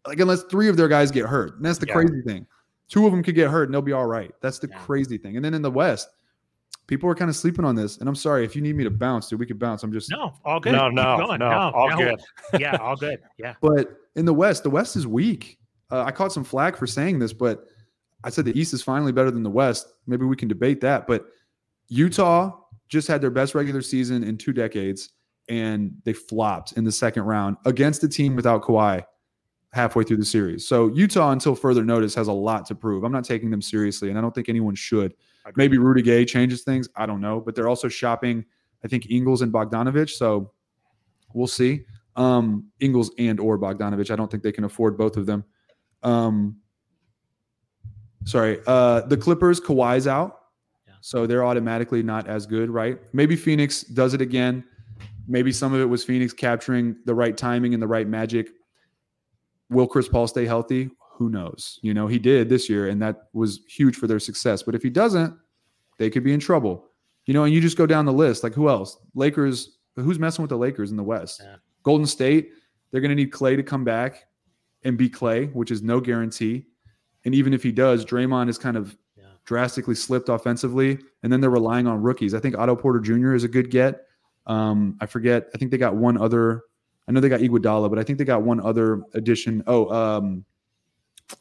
like, 0.07 0.19
unless 0.21 0.43
three 0.45 0.69
of 0.69 0.77
their 0.77 0.89
guys 0.89 1.11
get 1.11 1.27
hurt. 1.27 1.57
And 1.57 1.65
that's 1.65 1.79
the 1.79 1.87
Yeah. 1.87 1.95
crazy 1.95 2.23
thing. 2.23 2.47
Two 2.89 3.07
of 3.07 3.13
them 3.13 3.23
could 3.23 3.35
get 3.35 3.51
hurt 3.51 3.65
and 3.65 3.75
they'll 3.75 3.83
be 3.83 3.93
all 3.93 4.07
right. 4.07 4.33
That's 4.41 4.59
the 4.59 4.69
Yeah. 4.69 4.79
crazy 4.79 5.17
thing. 5.19 5.37
And 5.37 5.45
then 5.45 5.55
in 5.55 5.63
the 5.63 5.71
West, 5.71 6.09
people 6.87 7.09
are 7.09 7.15
kind 7.15 7.29
of 7.31 7.37
sleeping 7.37 7.65
on 7.65 7.75
this. 7.75 7.99
And 7.99 8.09
I'm 8.09 8.15
sorry 8.15 8.45
if 8.45 8.55
you 8.55 8.61
need 8.63 8.77
me 8.77 8.85
to 8.85 8.91
bounce, 8.91 9.29
dude, 9.29 9.41
we 9.41 9.47
could 9.47 9.59
bounce. 9.59 9.83
I'm 9.83 9.93
just 9.93 10.11
No, 10.11 10.35
all 10.45 10.61
good. 10.61 10.73
No, 10.73 10.87
Keep 10.89 10.95
no, 10.97 11.37
no, 11.37 11.51
all 11.75 11.97
good. 11.97 12.21
yeah, 12.61 12.77
all 12.77 12.97
good. 12.97 13.21
Yeah. 13.39 13.55
But 13.63 13.97
in 14.17 14.25
the 14.27 14.35
West, 14.35 14.63
the 14.63 14.71
West 14.71 14.97
is 14.97 15.07
weak. 15.07 15.59
Uh, 15.91 16.03
I 16.03 16.11
caught 16.11 16.33
some 16.33 16.45
flack 16.45 16.77
for 16.77 16.87
saying 16.87 17.19
this, 17.19 17.33
but 17.33 17.67
I 18.25 18.31
said 18.31 18.45
the 18.45 18.59
East 18.59 18.75
is 18.75 18.83
finally 18.83 19.13
better 19.13 19.31
than 19.31 19.43
the 19.43 19.51
West. 19.51 19.87
Maybe 20.07 20.25
we 20.25 20.37
can 20.37 20.49
debate 20.49 20.81
that. 20.83 21.07
But 21.07 21.27
Utah 21.89 22.59
just 22.89 23.09
had 23.09 23.21
their 23.21 23.31
best 23.31 23.55
regular 23.55 23.83
season 23.83 24.23
in 24.25 24.37
two 24.37 24.53
decades, 24.53 25.11
and 25.49 25.95
they 26.05 26.13
flopped 26.13 26.73
in 26.73 26.85
the 26.85 26.93
second 26.93 27.25
round 27.25 27.57
against 27.65 28.05
a 28.05 28.09
team 28.09 28.37
without 28.37 28.63
Kawhi 28.63 29.05
halfway 29.73 30.05
through 30.05 30.19
the 30.19 30.25
series. 30.25 30.67
So 30.67 30.89
Utah, 30.89 31.31
until 31.31 31.55
further 31.55 31.85
notice, 31.85 32.15
has 32.15 32.29
a 32.29 32.33
lot 32.33 32.67
to 32.67 32.75
prove. 32.75 33.05
I'm 33.05 33.13
not 33.13 33.25
taking 33.25 33.51
them 33.51 33.63
seriously, 33.63 34.11
and 34.11 34.19
I 34.19 34.21
don't 34.21 34.35
think 34.35 34.49
anyone 34.49 34.75
should. 34.75 35.15
Maybe 35.57 35.79
Rudy 35.79 36.03
Gay 36.03 36.25
changes 36.25 36.63
things. 36.63 36.89
I 36.95 37.07
don't 37.07 37.21
know, 37.21 37.41
but 37.41 37.55
they're 37.55 37.69
also 37.69 37.89
shopping. 37.89 38.45
I 38.85 38.89
think 38.89 39.11
Ingles 39.11 39.43
and 39.43 39.53
Bogdanovich. 39.53 40.11
So 40.11 40.53
we'll 41.33 41.47
see. 41.47 41.85
Um, 42.17 42.67
Ingles 42.81 43.11
and 43.19 43.41
or 43.41 43.59
Bogdanovich. 43.59 44.11
I 44.11 44.17
don't 44.17 44.31
think 44.31 44.43
they 44.43 44.53
can 44.53 44.65
afford 44.65 44.97
both 44.99 45.17
of 45.17 45.27
them. 45.27 45.45
Um, 46.03 46.59
sorry. 48.25 48.61
Uh, 48.67 49.01
the 49.03 49.17
Clippers, 49.17 49.61
Kawhi's 49.61 50.07
out. 50.07 50.41
Yeah. 50.87 50.95
So 51.01 51.27
they're 51.27 51.45
automatically 51.45 52.03
not 52.03 52.29
as 52.29 52.47
good, 52.47 52.71
right? 52.71 52.99
Maybe 53.13 53.35
Phoenix 53.35 53.83
does 53.83 54.15
it 54.15 54.21
again. 54.21 54.63
Maybe 55.27 55.53
some 55.53 55.73
of 55.73 55.81
it 55.81 55.87
was 55.87 56.05
Phoenix 56.05 56.33
capturing 56.33 56.97
the 57.05 57.15
right 57.15 57.37
timing 57.37 57.75
and 57.75 57.83
the 57.83 57.87
right 57.87 58.07
magic. 58.07 58.51
Will 59.73 59.87
Chris 59.87 60.09
Paul 60.09 60.27
stay 60.27 60.45
healthy? 60.47 60.91
Who 61.15 61.29
knows? 61.29 61.79
You 61.83 61.95
know, 61.95 62.07
he 62.07 62.19
did 62.19 62.49
this 62.49 62.69
year, 62.69 62.89
and 62.89 63.01
that 63.03 63.29
was 63.33 63.61
huge 63.69 63.97
for 63.97 64.07
their 64.07 64.19
success. 64.19 64.63
But 64.63 64.75
if 64.75 64.83
he 64.83 64.91
doesn't, 64.91 65.37
they 65.99 66.11
could 66.11 66.25
be 66.25 66.33
in 66.33 66.41
trouble. 66.41 66.87
You 67.27 67.35
know, 67.35 67.45
and 67.45 67.55
you 67.55 67.61
just 67.61 67.77
go 67.79 67.87
down 67.87 68.05
the 68.07 68.13
list. 68.13 68.43
Like 68.43 68.55
who 68.55 68.69
else? 68.69 68.99
Lakers. 69.15 69.79
Who's 69.97 70.19
messing 70.19 70.43
with 70.43 70.49
the 70.49 70.57
Lakers 70.57 70.91
in 70.91 70.97
the 70.97 71.03
West? 71.03 71.41
Yeah. 71.45 71.57
Golden 71.83 72.07
State. 72.07 72.51
They're 72.91 73.01
going 73.03 73.11
to 73.11 73.15
need 73.15 73.31
Clay 73.31 73.57
to 73.57 73.63
come 73.63 73.85
back 73.85 74.25
and 74.85 74.97
be 74.99 75.09
Clay, 75.09 75.47
which 75.47 75.71
is 75.71 75.83
no 75.83 76.01
guarantee. 76.01 76.67
And 77.25 77.35
even 77.35 77.53
if 77.53 77.63
he 77.63 77.71
does, 77.73 78.05
Draymond 78.05 78.49
is 78.49 78.59
kind 78.59 78.77
of 78.77 78.97
Yeah. 79.17 79.25
drastically 79.45 79.95
slipped 79.95 80.29
offensively, 80.29 80.99
and 81.23 81.33
then 81.33 81.41
they're 81.41 81.51
relying 81.51 81.87
on 81.87 82.03
rookies. 82.03 82.35
I 82.35 82.41
think 82.41 82.57
Otto 82.59 82.75
Porter 82.75 83.01
Jr. 83.01 83.35
is 83.35 83.45
a 83.45 83.49
good 83.49 83.71
get. 83.71 84.07
Um, 84.47 84.97
I 85.01 85.07
forget. 85.07 85.49
I 85.55 85.59
think 85.59 85.71
they 85.71 85.79
got 85.79 85.95
one 85.95 86.17
other. 86.19 86.63
I 87.09 87.13
know 87.13 87.21
they 87.21 87.29
got 87.29 87.41
Iguodala, 87.41 87.91
but 87.91 87.99
I 87.99 88.05
think 88.05 88.19
they 88.19 88.25
got 88.25 88.43
one 88.43 88.61
other 88.61 89.03
addition. 89.15 89.63
Oh, 89.67 89.91
um, 89.93 90.45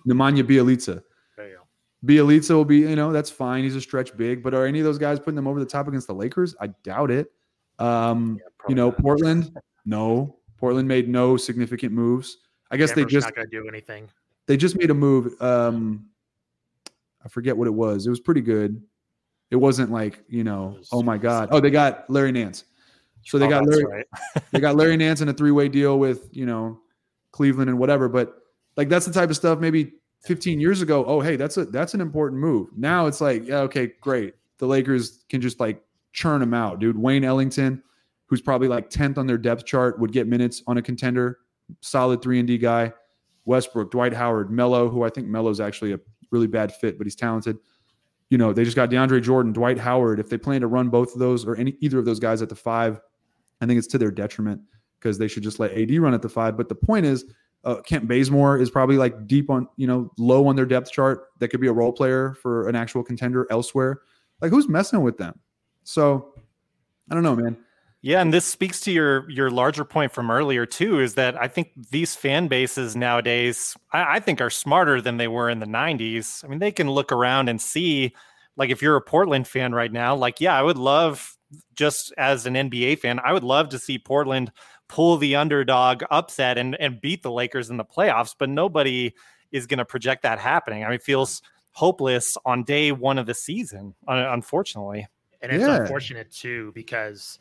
Nemanja 0.07 0.43
Bjelica. 0.43 1.03
There 1.38 1.49
you 1.49 1.57
go. 1.57 2.14
Bjelica 2.14 2.51
will 2.51 2.66
be, 2.66 2.80
you 2.80 2.95
know, 2.95 3.12
that's 3.12 3.30
fine. 3.30 3.64
He's 3.64 3.76
a 3.76 3.82
stretch 3.82 4.16
big, 4.18 4.41
but 4.41 4.53
are 4.53 4.66
any 4.66 4.80
of 4.80 4.86
those 4.86 4.97
guys 4.97 5.20
putting 5.20 5.36
them 5.36 5.47
over 5.47 5.59
the 5.59 5.66
top 5.66 5.88
against 5.88 6.07
the 6.07 6.16
Lakers? 6.16 6.55
I 6.59 6.68
doubt 6.84 7.12
it. 7.12 7.32
Um, 7.80 8.39
yeah, 8.39 8.70
you 8.70 8.76
know, 8.76 8.89
not. 8.89 8.99
Portland, 8.99 9.57
no. 9.86 10.38
Portland 10.57 10.88
made 10.88 11.09
no 11.09 11.38
significant 11.38 11.91
moves. 11.91 12.38
I 12.70 12.78
guess 12.78 12.89
Denver's 12.91 13.05
they 13.05 13.12
just 13.12 13.28
not 13.28 13.36
gonna 13.36 13.47
do 13.47 13.68
anything. 13.68 14.09
They 14.45 14.57
just 14.57 14.78
made 14.78 14.91
a 14.91 14.93
move. 14.93 15.39
Um, 15.41 16.05
I 17.24 17.30
forget 17.30 17.55
what 17.55 17.68
it 17.68 17.74
was. 17.74 18.05
It 18.05 18.09
was 18.09 18.20
pretty 18.20 18.41
good. 18.41 18.82
It 19.49 19.55
wasn't 19.55 19.91
like 19.91 20.24
you 20.28 20.43
know, 20.43 20.78
oh 20.91 21.01
my 21.01 21.18
god. 21.18 21.49
Oh, 21.51 21.59
they 21.59 21.72
got 21.72 22.09
Larry 22.09 22.32
Nance. 22.32 22.66
So 23.24 23.38
they 23.38 23.45
oh, 23.45 23.49
got 23.49 23.67
Larry. 23.67 23.86
Right. 23.86 24.05
they 24.51 24.59
got 24.59 24.76
Larry 24.78 24.97
Nance 24.97 25.22
in 25.22 25.30
a 25.30 25.34
three 25.34 25.51
way 25.51 25.69
deal 25.69 25.99
with 25.99 26.30
you 26.32 26.45
know 26.45 26.80
Cleveland 27.32 27.69
and 27.69 27.80
whatever. 27.80 28.09
But 28.09 28.36
like 28.78 28.89
that's 28.89 29.05
the 29.05 29.13
type 29.13 29.30
of 29.30 29.36
stuff 29.36 29.59
maybe 29.59 29.93
15 30.24 30.59
years 30.59 30.82
ago. 30.82 31.05
Oh 31.05 31.22
hey, 31.22 31.36
that's 31.36 31.57
a 31.57 31.65
that's 31.65 31.93
an 31.93 32.01
important 32.01 32.41
move. 32.41 32.69
Now 32.76 33.07
it's 33.07 33.22
like 33.22 33.47
yeah, 33.47 33.59
okay, 33.59 33.91
great. 34.01 34.36
The 34.57 34.67
Lakers 34.67 35.24
can 35.30 35.41
just 35.41 35.59
like 35.59 35.84
churn 36.13 36.39
them 36.39 36.53
out, 36.53 36.80
dude. 36.80 36.97
Wayne 36.97 37.24
Ellington, 37.24 37.82
who's 38.28 38.41
probably 38.41 38.67
like 38.67 38.89
10th 38.89 39.17
on 39.17 39.28
their 39.28 39.38
depth 39.38 39.65
chart, 39.65 39.99
would 39.99 40.11
get 40.11 40.28
minutes 40.28 40.61
on 40.67 40.78
a 40.78 40.82
contender. 40.82 41.39
Solid 41.82 42.22
three 42.22 42.39
and 42.39 42.47
D 42.47 42.57
guy. 42.57 42.93
Westbrook, 43.45 43.91
Dwight 43.91 44.13
Howard, 44.13 44.51
Melo, 44.51 44.88
who 44.88 45.03
I 45.03 45.09
think 45.09 45.28
Melo's 45.28 45.59
actually 45.59 45.93
a 45.93 45.99
really 46.32 46.47
bad 46.47 46.74
fit, 46.74 46.97
but 46.97 47.07
he's 47.07 47.15
talented. 47.15 47.57
You 48.30 48.38
know, 48.38 48.53
they 48.53 48.63
just 48.63 48.76
got 48.76 48.89
DeAndre 48.89 49.22
Jordan, 49.22 49.51
Dwight 49.51 49.78
Howard. 49.78 50.19
If 50.19 50.30
they 50.30 50.38
plan 50.38 50.61
to 50.61 50.67
run 50.67 50.89
both 50.89 51.13
of 51.13 51.19
those 51.19 51.45
or 51.45 51.55
any 51.55 51.76
either 51.82 51.99
of 51.99 52.05
those 52.05 52.19
guys 52.19 52.41
at 52.41 52.49
the 52.49 52.55
five, 52.55 53.01
I 53.62 53.66
think 53.66 53.78
it's 53.78 53.88
to 53.88 53.97
their 53.97 54.12
detriment 54.12 54.62
because 54.99 55.18
they 55.18 55.28
should 55.28 55.43
just 55.43 55.59
let 55.59 55.72
AD 55.72 55.91
run 55.97 56.14
at 56.14 56.22
the 56.22 56.30
five. 56.30 56.57
But 56.57 56.70
the 56.70 56.76
point 56.76 57.05
is, 57.05 57.26
uh, 57.64 57.82
Kent 57.82 58.07
Bazemore 58.07 58.57
is 58.57 58.70
probably 58.70 58.97
like 58.97 59.28
deep 59.28 59.49
on, 59.49 59.68
you 59.78 59.88
know, 59.88 60.12
low 60.18 60.47
on 60.47 60.55
their 60.55 60.66
depth 60.66 60.91
chart. 60.91 61.28
That 61.39 61.49
could 61.49 61.62
be 61.62 61.68
a 61.68 61.74
role 61.74 61.93
player 61.93 62.34
for 62.41 62.68
an 62.68 62.76
actual 62.76 63.03
contender 63.03 63.47
elsewhere. 63.51 64.01
Like 64.41 64.51
who's 64.51 64.68
messing 64.68 65.01
with 65.01 65.18
them? 65.18 65.39
So 65.84 66.34
I 67.09 67.14
don't 67.14 67.24
know, 67.24 67.36
man. 67.36 67.57
Yeah, 68.03 68.20
and 68.22 68.34
this 68.34 68.45
speaks 68.45 68.80
to 68.82 68.91
your 68.91 69.30
your 69.30 69.51
larger 69.51 69.86
point 69.86 70.12
from 70.12 70.32
earlier 70.32 70.66
too, 70.66 70.99
is 70.99 71.14
that 71.16 71.39
I 71.39 71.47
think 71.47 71.70
these 71.91 72.16
fan 72.16 72.47
bases 72.47 72.95
nowadays, 72.95 73.78
I, 73.93 74.16
I, 74.16 74.20
think, 74.20 74.41
are 74.41 74.49
smarter 74.49 75.01
than 75.01 75.18
they 75.18 75.28
were 75.28 75.51
in 75.51 75.59
the 75.59 75.68
'90s. 75.68 76.43
I 76.43 76.47
mean, 76.47 76.57
they 76.57 76.72
can 76.72 76.89
look 76.89 77.12
around 77.12 77.47
and 77.47 77.62
see, 77.62 78.16
like, 78.57 78.72
if 78.72 78.82
you're 78.82 78.95
a 78.95 79.01
Portland 79.01 79.47
fan 79.47 79.72
right 79.74 79.91
now, 79.91 80.16
like, 80.16 80.41
yeah, 80.41 80.57
I 80.57 80.64
would 80.64 80.78
love, 80.78 81.38
just 81.75 82.13
as 82.17 82.45
an 82.45 82.53
NBA 82.53 82.99
fan, 82.99 83.19
I 83.23 83.33
would 83.33 83.43
love 83.43 83.69
to 83.69 83.79
see 83.79 83.97
Portland 83.99 84.51
pull 84.87 85.17
the 85.17 85.35
underdog 85.35 86.03
upset 86.11 86.57
and 86.57 86.75
and 86.79 86.99
beat 86.99 87.23
the 87.23 87.31
Lakers 87.31 87.69
in 87.69 87.77
the 87.77 87.85
playoffs, 87.85 88.35
but 88.37 88.49
nobody 88.49 89.13
is 89.51 89.67
going 89.67 89.77
to 89.79 89.85
project 89.85 90.23
that 90.23 90.39
happening. 90.39 90.83
I 90.83 90.87
mean, 90.87 90.95
it 90.95 91.03
feels 91.03 91.41
hopeless 91.71 92.37
on 92.45 92.63
day 92.63 92.91
one 92.91 93.17
of 93.17 93.25
the 93.25 93.33
season, 93.33 93.95
unfortunately. 94.07 95.07
And 95.41 95.51
it's 95.51 95.61
yeah. 95.61 95.77
unfortunate 95.77 96.31
too 96.31 96.71
because 96.75 97.39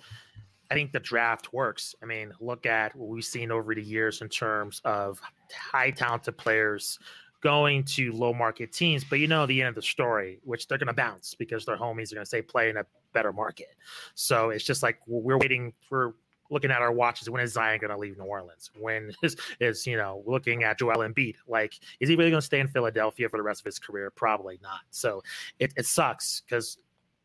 I 0.71 0.75
think 0.75 0.93
the 0.93 1.01
draft 1.01 1.53
works. 1.53 1.95
I 2.03 2.07
mean, 2.07 2.33
look 2.41 2.65
at 2.67 2.95
what 2.95 3.09
we've 3.09 3.25
seen 3.25 3.51
over 3.51 3.75
the 3.75 3.83
years 3.83 4.23
in 4.23 4.29
terms 4.29 4.81
of 4.85 5.21
high 5.53 5.91
talented 5.91 6.39
players 6.39 6.99
going 7.43 7.85
to 7.85 8.13
low 8.13 8.33
market 8.33 8.73
teams, 8.73 9.05
but 9.05 9.19
you 9.19 9.27
know 9.27 9.47
the 9.47 9.61
end 9.61 9.71
of 9.71 9.75
the 9.75 9.83
story, 9.83 10.41
which 10.45 10.69
they're 10.69 10.79
going 10.79 10.89
to 10.89 10.93
bounce 10.93 11.35
because 11.35 11.65
their 11.65 11.77
homies 11.77 12.13
are 12.13 12.17
going 12.17 12.25
to 12.25 12.29
say 12.29 12.43
play 12.43 12.71
in 12.71 12.77
a 12.77 12.85
better 13.13 13.33
market. 13.33 13.75
So 14.15 14.51
it's 14.51 14.65
just 14.65 14.83
like 14.83 14.99
we're 15.07 15.39
waiting 15.39 15.73
for 15.89 16.15
looking 16.51 16.71
at 16.71 16.83
our 16.83 16.93
watches. 16.93 17.31
When 17.31 17.43
is 17.43 17.53
Zion 17.53 17.81
going 17.81 17.91
to 17.91 17.97
leave 17.97 18.19
New 18.19 18.25
Orleans? 18.25 18.71
When 18.79 19.13
is 19.23 19.37
is 19.61 19.87
you 19.87 19.97
know 19.97 20.23
looking 20.27 20.65
at 20.65 20.79
Joel 20.79 20.99
Embiid? 20.99 21.37
Like, 21.49 21.75
is 22.01 22.09
he 22.09 22.17
really 22.17 22.31
going 22.31 22.41
to 22.41 22.47
stay 22.47 22.61
in 22.61 22.69
Philadelphia 22.69 23.29
for 23.29 23.37
the 23.37 23.43
rest 23.43 23.61
of 23.61 23.67
his 23.67 23.79
career? 23.79 24.11
Probably 24.11 24.59
not. 24.63 24.81
So 24.91 25.23
it, 25.59 25.73
it 25.77 25.87
sucks 25.87 26.43
because 26.43 26.79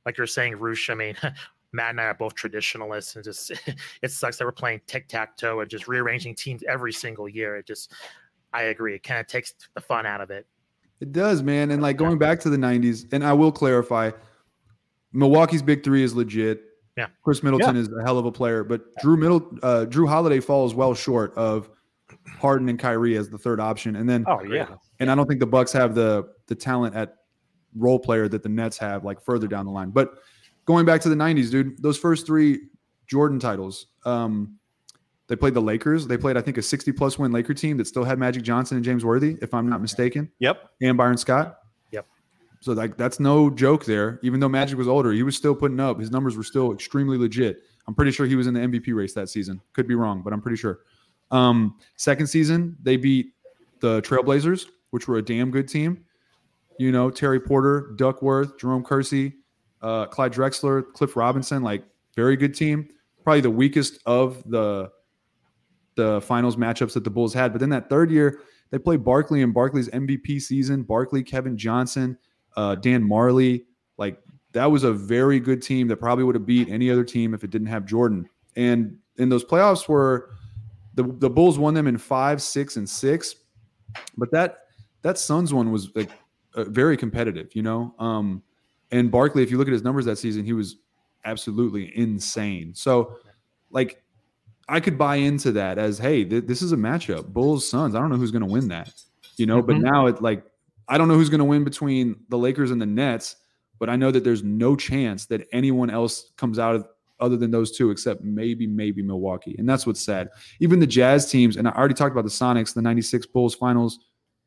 like 0.06 0.18
you're 0.18 0.28
saying, 0.28 0.58
Roosh, 0.58 0.90
I 0.90 0.94
mean, 0.94 1.16
Matt 1.74 1.90
and 1.92 2.02
I 2.02 2.06
are 2.06 2.14
both 2.14 2.36
traditionalists, 2.36 3.16
and 3.16 3.24
just 3.24 3.52
it 4.02 4.12
sucks 4.12 4.38
that 4.38 4.46
we're 4.46 4.52
playing 4.52 4.82
tic 4.88 5.08
tac 5.08 5.36
toe 5.38 5.60
and 5.60 5.70
just 5.70 5.88
rearranging 5.88 6.36
teams 6.36 6.64
every 6.68 6.94
single 6.94 7.28
year. 7.28 7.58
It 7.58 7.68
just, 7.68 7.92
I 8.56 8.64
agree, 8.64 8.96
it 8.96 9.04
kind 9.04 9.20
of 9.20 9.28
takes 9.28 9.54
the 9.74 9.82
fun 9.82 10.06
out 10.06 10.22
of 10.22 10.32
it. 10.32 10.46
It 11.02 11.12
does, 11.12 11.44
man. 11.44 11.72
And 11.72 11.82
like 11.82 11.98
going 11.98 12.18
back 12.18 12.40
to 12.42 12.50
the 12.50 12.58
'90s, 12.58 13.12
and 13.12 13.24
I 13.26 13.34
will 13.34 13.52
clarify, 13.52 14.12
Milwaukee's 15.12 15.62
big 15.62 15.84
three 15.84 16.04
is 16.04 16.16
legit. 16.16 16.64
Yeah, 16.98 17.08
Khris 17.24 17.44
Middleton 17.44 17.76
yeah. 17.76 17.82
is 17.82 17.90
a 17.90 18.04
hell 18.04 18.18
of 18.18 18.26
a 18.26 18.32
player, 18.32 18.64
but 18.64 18.82
Drew 19.02 19.18
Middle, 19.18 19.50
uh, 19.62 19.86
Jrue 19.90 20.08
Holiday 20.08 20.40
falls 20.40 20.74
well 20.74 20.94
short 20.94 21.34
of 21.36 21.70
Harden 22.40 22.70
and 22.70 22.80
Kyrie 22.80 23.18
as 23.18 23.30
the 23.30 23.38
third 23.38 23.60
option. 23.60 23.98
And 23.98 24.08
then, 24.08 24.24
oh 24.28 24.42
yeah, 24.44 24.68
and 25.00 25.12
I 25.12 25.16
don't 25.16 25.28
think 25.28 25.42
the 25.42 25.46
Bucks 25.46 25.74
have 25.74 25.94
the 25.94 26.30
the 26.48 26.56
talent 26.56 26.96
at 26.96 27.16
role 27.76 28.00
player 28.00 28.28
that 28.30 28.44
the 28.44 28.50
Nets 28.50 28.78
have, 28.78 29.04
like 29.04 29.22
further 29.22 29.48
down 29.48 29.66
the 29.66 29.72
line. 29.72 29.90
But 29.90 30.20
going 30.66 30.86
back 30.86 31.02
to 31.02 31.10
the 31.10 31.16
90s, 31.16 31.52
dude, 31.52 31.82
those 31.82 31.98
first 31.98 32.26
three 32.26 32.62
Jordan 33.08 33.40
titles, 33.40 33.88
um, 34.06 34.58
they 35.28 35.36
played 35.36 35.54
the 35.54 35.62
Lakers. 35.62 36.08
They 36.08 36.18
played, 36.18 36.38
I 36.38 36.42
think, 36.42 36.58
a 36.58 36.62
60 36.62 36.92
plus 36.92 37.18
win 37.18 37.32
Laker 37.32 37.54
team 37.54 37.78
that 37.78 37.88
still 37.88 38.04
had 38.04 38.20
Magic 38.20 38.44
Johnson 38.44 38.78
and 38.78 38.86
James 38.86 39.04
Worthy, 39.04 39.38
if 39.42 39.54
I'm 39.54 39.68
not 39.70 39.82
mistaken. 39.82 40.32
Yep. 40.40 40.70
And 40.82 40.98
Byron 40.98 41.18
Scott. 41.18 41.60
Yep. 41.92 42.06
So 42.62 42.74
like 42.74 42.98
that's 42.98 43.20
no 43.20 43.50
joke 43.50 43.86
there. 43.86 44.20
Even 44.22 44.40
though 44.40 44.50
Magic 44.50 44.78
was 44.78 44.88
older, 44.88 45.12
he 45.12 45.24
was 45.24 45.36
still 45.36 45.56
putting 45.56 45.80
up. 45.80 46.00
His 46.00 46.12
numbers 46.12 46.38
were 46.38 46.44
still 46.44 46.72
extremely 46.72 47.18
legit. 47.18 47.64
I'm 47.88 47.96
pretty 47.96 48.12
sure 48.12 48.26
he 48.26 48.36
was 48.36 48.48
in 48.48 48.54
the 48.54 48.60
MVP 48.60 48.96
race 48.96 49.14
that 49.14 49.30
season. 49.30 49.62
Could 49.74 49.88
be 49.88 49.96
wrong, 49.96 50.22
but 50.22 50.34
I'm 50.34 50.42
pretty 50.42 50.58
sure. 50.58 50.80
Um, 51.32 51.78
second 51.96 52.28
season, 52.28 52.78
they 52.82 52.98
beat 52.98 53.34
the 53.80 54.02
Trailblazers, 54.02 54.68
which 54.92 55.08
were 55.08 55.18
a 55.18 55.22
damn 55.22 55.52
good 55.52 55.68
team. 55.68 56.06
You 56.78 56.92
know, 56.92 57.10
Terry 57.10 57.40
Porter, 57.40 57.94
Duckworth, 57.96 58.58
Jerome 58.60 58.84
Kersey, 58.84 59.34
uh, 59.82 60.06
Clyde 60.08 60.34
Drexler, 60.34 60.92
Cliff 60.94 61.16
Robinson, 61.16 61.64
like 61.64 61.84
very 62.16 62.36
good 62.36 62.54
team. 62.54 62.90
Probably 63.24 63.42
the 63.42 63.50
weakest 63.50 64.00
of 64.06 64.44
the 64.50 64.92
the 65.96 66.22
finals 66.22 66.56
matchups 66.56 66.94
that 66.94 67.04
the 67.04 67.10
Bulls 67.10 67.34
had. 67.34 67.52
But 67.52 67.60
then 67.60 67.70
that 67.70 67.90
third 67.90 68.12
year, 68.12 68.40
they 68.72 68.80
played 68.80 69.04
Barkley 69.04 69.42
in 69.42 69.52
Barkley's 69.52 69.90
MVP 69.90 70.42
season. 70.42 70.84
Barkley, 70.84 71.24
Kevin 71.24 71.58
Johnson, 71.58 72.18
uh, 72.58 72.76
Dan 72.76 73.04
Majerle. 73.04 73.66
Like 73.98 74.20
that 74.54 74.70
was 74.70 74.84
a 74.84 74.92
very 74.92 75.40
good 75.40 75.62
team 75.62 75.88
that 75.88 75.98
probably 75.98 76.24
would 76.24 76.36
have 76.36 76.46
beat 76.46 76.70
any 76.70 76.90
other 76.90 77.04
team 77.04 77.34
if 77.34 77.44
it 77.44 77.50
didn't 77.50 77.68
have 77.68 77.86
Jordan. 77.86 78.28
And 78.56 78.98
in 79.18 79.30
those 79.30 79.46
playoffs 79.46 79.88
were 79.88 80.32
the 80.96 81.04
the 81.04 81.30
Bulls 81.30 81.60
won 81.60 81.74
them 81.74 81.88
in 81.88 81.98
five, 81.98 82.42
six, 82.42 82.78
and 82.78 82.90
six. 82.90 83.36
But 84.18 84.32
that 84.32 84.60
that 85.02 85.18
Suns 85.18 85.54
one 85.54 85.72
was 85.72 85.94
like 85.96 86.10
uh, 86.56 86.64
very 86.66 86.98
competitive, 86.98 87.56
you 87.56 87.62
know. 87.62 87.94
Um, 88.00 88.42
and 88.92 89.12
Barkley, 89.12 89.44
if 89.44 89.52
you 89.52 89.58
look 89.58 89.68
at 89.68 89.74
his 89.74 89.84
numbers 89.84 90.06
that 90.06 90.18
season, 90.18 90.46
he 90.46 90.54
was 90.54 90.78
absolutely 91.26 91.92
insane. 91.98 92.74
So, 92.74 93.18
like, 93.70 94.04
I 94.68 94.80
could 94.80 94.98
buy 94.98 95.18
into 95.18 95.52
that 95.54 95.78
as, 95.78 95.98
hey, 95.98 96.24
th- 96.24 96.46
this 96.46 96.62
is 96.62 96.72
a 96.72 96.78
matchup, 96.78 97.28
Bulls 97.28 97.68
Suns. 97.70 97.96
I 97.96 98.00
don't 98.00 98.10
know 98.10 98.18
who's 98.18 98.32
going 98.32 98.46
to 98.46 98.52
win 98.52 98.68
that, 98.70 98.92
you 99.38 99.46
know. 99.46 99.62
Mm-hmm. 99.62 99.68
But 99.68 99.92
now 99.92 100.08
it 100.08 100.22
like, 100.22 100.44
I 100.88 100.98
don't 100.98 101.08
know 101.08 101.16
who's 101.16 101.30
going 101.30 101.40
to 101.40 101.46
win 101.46 101.64
between 101.64 102.16
the 102.30 102.38
Lakers 102.38 102.72
and 102.72 102.82
the 102.82 102.86
Nets, 102.86 103.36
but 103.80 103.90
I 103.90 103.96
know 103.96 104.12
that 104.12 104.24
there's 104.24 104.44
no 104.44 104.76
chance 104.76 105.26
that 105.28 105.48
anyone 105.52 105.90
else 105.90 106.32
comes 106.38 106.60
out 106.60 106.76
of 106.76 106.88
other 107.20 107.38
than 107.38 107.52
those 107.52 107.76
two, 107.76 107.92
except 107.92 108.24
maybe, 108.24 108.68
maybe 108.68 109.02
Milwaukee. 109.02 109.56
And 109.58 109.70
that's 109.70 109.88
what's 109.88 110.02
sad. 110.02 110.30
Even 110.60 110.80
the 110.80 110.88
Jazz 110.88 111.30
teams, 111.30 111.56
and 111.56 111.68
I 111.68 111.72
already 111.72 111.94
talked 111.94 112.12
about 112.12 112.26
the 112.26 112.30
Sonics, 112.30 112.74
the 112.74 112.82
96 112.82 113.28
Bulls 113.28 113.56
finals, 113.56 114.00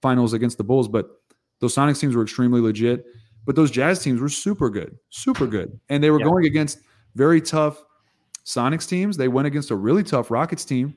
finals 0.02 0.32
against 0.32 0.58
the 0.58 0.64
Bulls, 0.64 0.88
but 0.88 1.08
those 1.60 1.74
Sonics 1.74 2.00
teams 2.00 2.14
were 2.14 2.22
extremely 2.22 2.60
legit. 2.60 3.06
But 3.46 3.56
those 3.56 3.70
Jazz 3.70 4.02
teams 4.02 4.20
were 4.20 4.28
super 4.28 4.68
good, 4.68 4.98
super 5.08 5.46
good. 5.46 5.80
And 5.88 6.04
they 6.04 6.10
were 6.10 6.18
yeah. 6.18 6.26
going 6.26 6.44
against 6.44 6.80
very 7.14 7.40
tough 7.40 7.82
Sonics 8.48 8.88
teams. 8.88 9.18
They 9.18 9.28
went 9.28 9.46
against 9.46 9.70
a 9.70 9.76
really 9.76 10.02
tough 10.02 10.30
Rockets 10.30 10.64
team. 10.64 10.96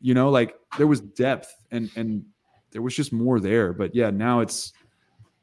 You 0.00 0.14
know, 0.14 0.30
like 0.30 0.54
there 0.78 0.86
was 0.86 1.00
depth 1.00 1.54
and 1.70 1.90
and 1.94 2.24
there 2.70 2.80
was 2.80 2.96
just 2.96 3.12
more 3.12 3.38
there. 3.38 3.74
But 3.74 3.94
yeah, 3.94 4.10
now 4.10 4.40
it's 4.40 4.72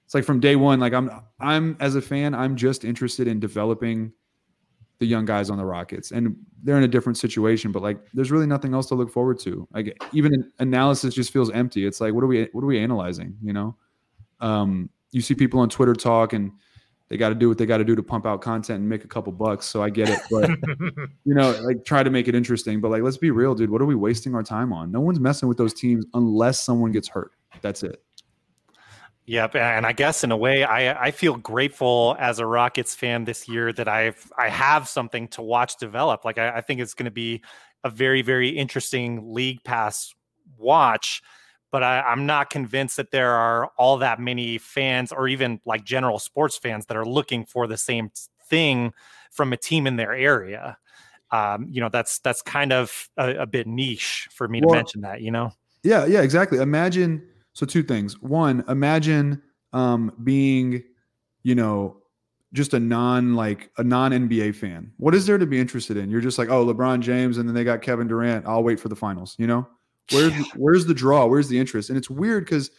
it's 0.04 0.16
like 0.16 0.24
from 0.24 0.40
day 0.40 0.56
one, 0.56 0.80
like 0.80 0.94
I'm 0.94 1.12
I'm 1.40 1.78
as 1.80 1.96
a 1.96 2.02
fan, 2.02 2.34
I'm 2.34 2.56
just 2.56 2.84
interested 2.84 3.28
in 3.28 3.40
developing 3.40 4.12
the 4.98 5.06
young 5.06 5.26
guys 5.26 5.52
on 5.52 5.58
the 5.58 5.66
Rockets. 5.66 6.12
And 6.12 6.36
they're 6.64 6.78
in 6.78 6.84
a 6.84 6.88
different 6.88 7.18
situation, 7.18 7.72
but 7.72 7.84
like 7.84 8.00
there's 8.14 8.32
really 8.32 8.48
nothing 8.48 8.74
else 8.74 8.88
to 8.88 8.96
look 8.96 9.12
forward 9.12 9.38
to. 9.40 9.68
Like 9.74 9.96
even 10.12 10.52
analysis 10.58 11.14
just 11.14 11.32
feels 11.32 11.52
empty. 11.52 11.86
It's 11.86 12.02
like 12.02 12.16
what 12.16 12.24
are 12.24 12.28
we 12.28 12.48
what 12.52 12.64
are 12.64 12.68
we 12.68 12.80
analyzing, 12.80 13.38
you 13.44 13.54
know? 13.54 13.76
Um, 14.40 14.90
you 15.12 15.22
see 15.22 15.36
people 15.36 15.60
on 15.60 15.70
Twitter 15.70 15.94
talk 15.94 16.34
and 16.34 16.52
they 17.10 17.18
got 17.18 17.30
to 17.30 17.36
do 17.36 17.50
what 17.50 17.58
they 17.58 17.66
got 17.66 17.78
to 17.78 17.84
do 17.84 17.96
to 17.96 18.04
pump 18.04 18.26
out 18.26 18.42
content 18.42 18.80
and 18.80 18.90
make 18.90 19.04
a 19.04 19.08
couple 19.08 19.32
bucks. 19.32 19.66
So 19.66 19.84
I 19.84 19.90
get 19.90 20.10
it, 20.10 20.20
but 20.32 20.50
you 21.26 21.34
know, 21.34 21.52
like 21.62 21.86
try 21.86 22.02
to 22.02 22.10
make 22.10 22.28
it 22.28 22.36
interesting. 22.36 22.82
But 22.82 22.92
like, 22.92 23.04
let's 23.04 23.18
be 23.18 23.32
real, 23.32 23.54
dude. 23.56 23.70
What 23.70 23.82
are 23.82 23.86
we 23.86 23.96
wasting 23.96 24.34
our 24.36 24.44
time 24.44 24.74
on? 24.74 24.92
No 24.92 25.02
one's 25.02 25.20
messing 25.20 25.48
with 25.48 25.58
those 25.58 25.74
teams 25.74 26.06
unless 26.14 26.60
someone 26.60 26.92
gets 26.92 27.08
hurt. 27.08 27.32
That's 27.62 27.84
it. 27.84 28.02
Yep, 29.26 29.56
and 29.56 29.86
I 29.86 29.94
guess 29.94 30.26
in 30.26 30.32
a 30.32 30.38
way, 30.38 30.66
I 30.66 31.06
I 31.06 31.12
feel 31.12 31.36
grateful 31.36 32.18
as 32.20 32.40
a 32.40 32.46
Rockets 32.46 32.94
fan 32.94 33.24
this 33.24 33.48
year 33.48 33.72
that 33.74 33.88
I've 33.88 34.30
I 34.38 34.50
have 34.50 34.90
something 34.90 35.30
to 35.30 35.42
watch 35.42 35.78
develop. 35.78 36.26
Like 36.26 36.38
I, 36.38 36.58
I 36.58 36.62
think 36.62 36.82
it's 36.82 36.94
going 36.94 37.06
to 37.06 37.12
be 37.12 37.42
a 37.86 37.90
very 37.90 38.22
very 38.22 38.50
interesting 38.50 39.34
league 39.34 39.64
pass 39.64 40.14
watch 40.58 41.22
but 41.74 41.82
I, 41.82 42.02
I'm 42.02 42.28
not 42.28 42.52
convinced 42.52 42.98
that 42.98 43.10
there 43.10 43.32
are 43.32 43.72
all 43.80 43.98
that 43.98 44.20
many 44.20 44.60
fans 44.60 45.12
or 45.12 45.28
even 45.28 45.60
like 45.66 45.84
general 45.84 46.20
sports 46.20 46.56
fans 46.56 46.86
that 46.86 46.96
are 46.96 47.04
looking 47.04 47.46
for 47.46 47.66
the 47.66 47.78
same 47.78 48.12
thing 48.48 48.94
from 49.32 49.52
a 49.54 49.58
team 49.58 49.88
in 49.88 49.96
their 49.96 50.14
area. 50.14 50.78
Um, 51.32 51.68
you 51.72 51.82
know, 51.82 51.90
that's 51.90 52.20
that's 52.20 52.44
kind 52.44 52.72
of 52.72 53.10
a, 53.18 53.38
a 53.38 53.46
bit 53.48 53.66
niche 53.66 54.30
for 54.32 54.48
me 54.48 54.62
well, 54.62 54.70
to 54.70 54.76
mention 54.76 55.02
that. 55.02 55.22
You 55.22 55.32
know. 55.32 55.52
Yeah, 55.82 56.06
yeah, 56.06 56.22
exactly. 56.22 56.60
Imagine 56.60 57.28
so 57.54 57.66
two 57.66 57.82
things. 57.82 58.22
One, 58.22 58.64
imagine 58.70 59.42
um, 59.74 60.12
being, 60.24 60.84
you 61.42 61.56
know, 61.56 61.98
just 62.54 62.76
a 62.76 62.80
non 62.80 63.34
like 63.34 63.72
a 63.80 63.84
non 63.84 64.12
NBA 64.12 64.54
fan. 64.54 64.92
What 64.98 65.16
is 65.16 65.26
there 65.26 65.40
to 65.40 65.48
be 65.48 65.60
interested 65.60 65.98
in? 65.98 66.12
You're 66.12 66.22
just 66.22 66.38
like, 66.38 66.50
oh, 66.50 66.64
LeBron 66.64 67.00
James, 67.00 67.40
and 67.40 67.50
then 67.50 67.56
they 67.56 67.64
got 67.64 67.82
Kevin 67.82 68.08
Durant. 68.08 68.46
I'll 68.46 68.64
wait 68.64 68.80
for 68.80 68.90
the 68.90 68.96
finals. 68.96 69.36
You 69.40 69.48
know, 69.48 69.68
where's 70.12 70.34
where's 70.56 70.86
the 70.86 70.94
draw? 70.94 71.26
Where's 71.26 71.48
the 71.48 71.60
interest? 71.60 71.90
And 71.90 71.98
it's 71.98 72.10
weird 72.10 72.46
because 72.46 72.72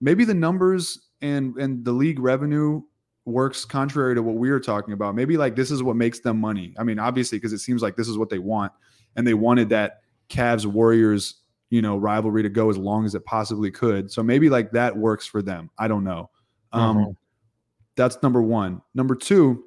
maybe 0.00 0.24
the 0.24 0.34
numbers 0.34 1.08
and 1.22 1.56
and 1.56 1.84
the 1.84 1.92
league 1.92 2.18
revenue 2.18 2.82
works 3.24 3.64
contrary 3.64 4.14
to 4.14 4.22
what 4.22 4.36
we 4.36 4.50
were 4.50 4.60
talking 4.60 4.94
about. 4.94 5.14
Maybe 5.14 5.36
like 5.36 5.56
this 5.56 5.70
is 5.70 5.82
what 5.82 5.96
makes 5.96 6.20
them 6.20 6.40
money. 6.40 6.74
I 6.78 6.84
mean, 6.84 6.98
obviously, 6.98 7.38
because 7.38 7.52
it 7.52 7.58
seems 7.58 7.82
like 7.82 7.96
this 7.96 8.08
is 8.08 8.18
what 8.18 8.30
they 8.30 8.38
want, 8.38 8.72
and 9.16 9.26
they 9.26 9.34
wanted 9.34 9.68
that 9.70 10.00
Cavs 10.28 10.66
Warriors 10.66 11.42
you 11.70 11.82
know 11.82 11.96
rivalry 11.96 12.42
to 12.42 12.48
go 12.48 12.70
as 12.70 12.78
long 12.78 13.04
as 13.04 13.14
it 13.14 13.24
possibly 13.24 13.70
could. 13.70 14.10
So 14.10 14.22
maybe 14.22 14.48
like 14.48 14.70
that 14.72 14.96
works 14.96 15.26
for 15.26 15.42
them. 15.42 15.70
I 15.78 15.88
don't 15.88 16.04
know. 16.04 16.30
Um, 16.72 16.96
mm-hmm. 16.96 17.10
That's 17.96 18.22
number 18.22 18.42
one. 18.42 18.82
Number 18.94 19.14
two, 19.14 19.64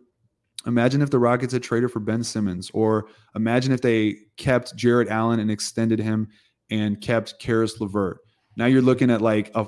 imagine 0.66 1.02
if 1.02 1.10
the 1.10 1.20
Rockets 1.20 1.54
had 1.54 1.64
traded 1.64 1.92
for 1.92 2.00
Ben 2.00 2.24
Simmons, 2.24 2.70
or 2.74 3.08
imagine 3.36 3.72
if 3.72 3.82
they 3.82 4.18
kept 4.38 4.76
Jarrett 4.76 5.10
Allen 5.10 5.40
and 5.40 5.50
extended 5.52 6.00
him 6.00 6.30
and 6.70 7.00
kept 7.02 7.40
Caris 7.40 7.80
LeVert. 7.80 8.20
Now 8.56 8.66
you're 8.66 8.82
looking 8.82 9.10
at 9.10 9.22
like 9.22 9.52
a 9.56 9.68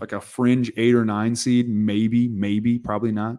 like 0.00 0.12
a 0.12 0.20
fringe 0.20 0.72
eight 0.76 0.94
or 0.94 1.04
nine 1.04 1.34
seed, 1.36 1.68
maybe, 1.68 2.28
maybe, 2.28 2.78
probably 2.78 3.12
not. 3.12 3.38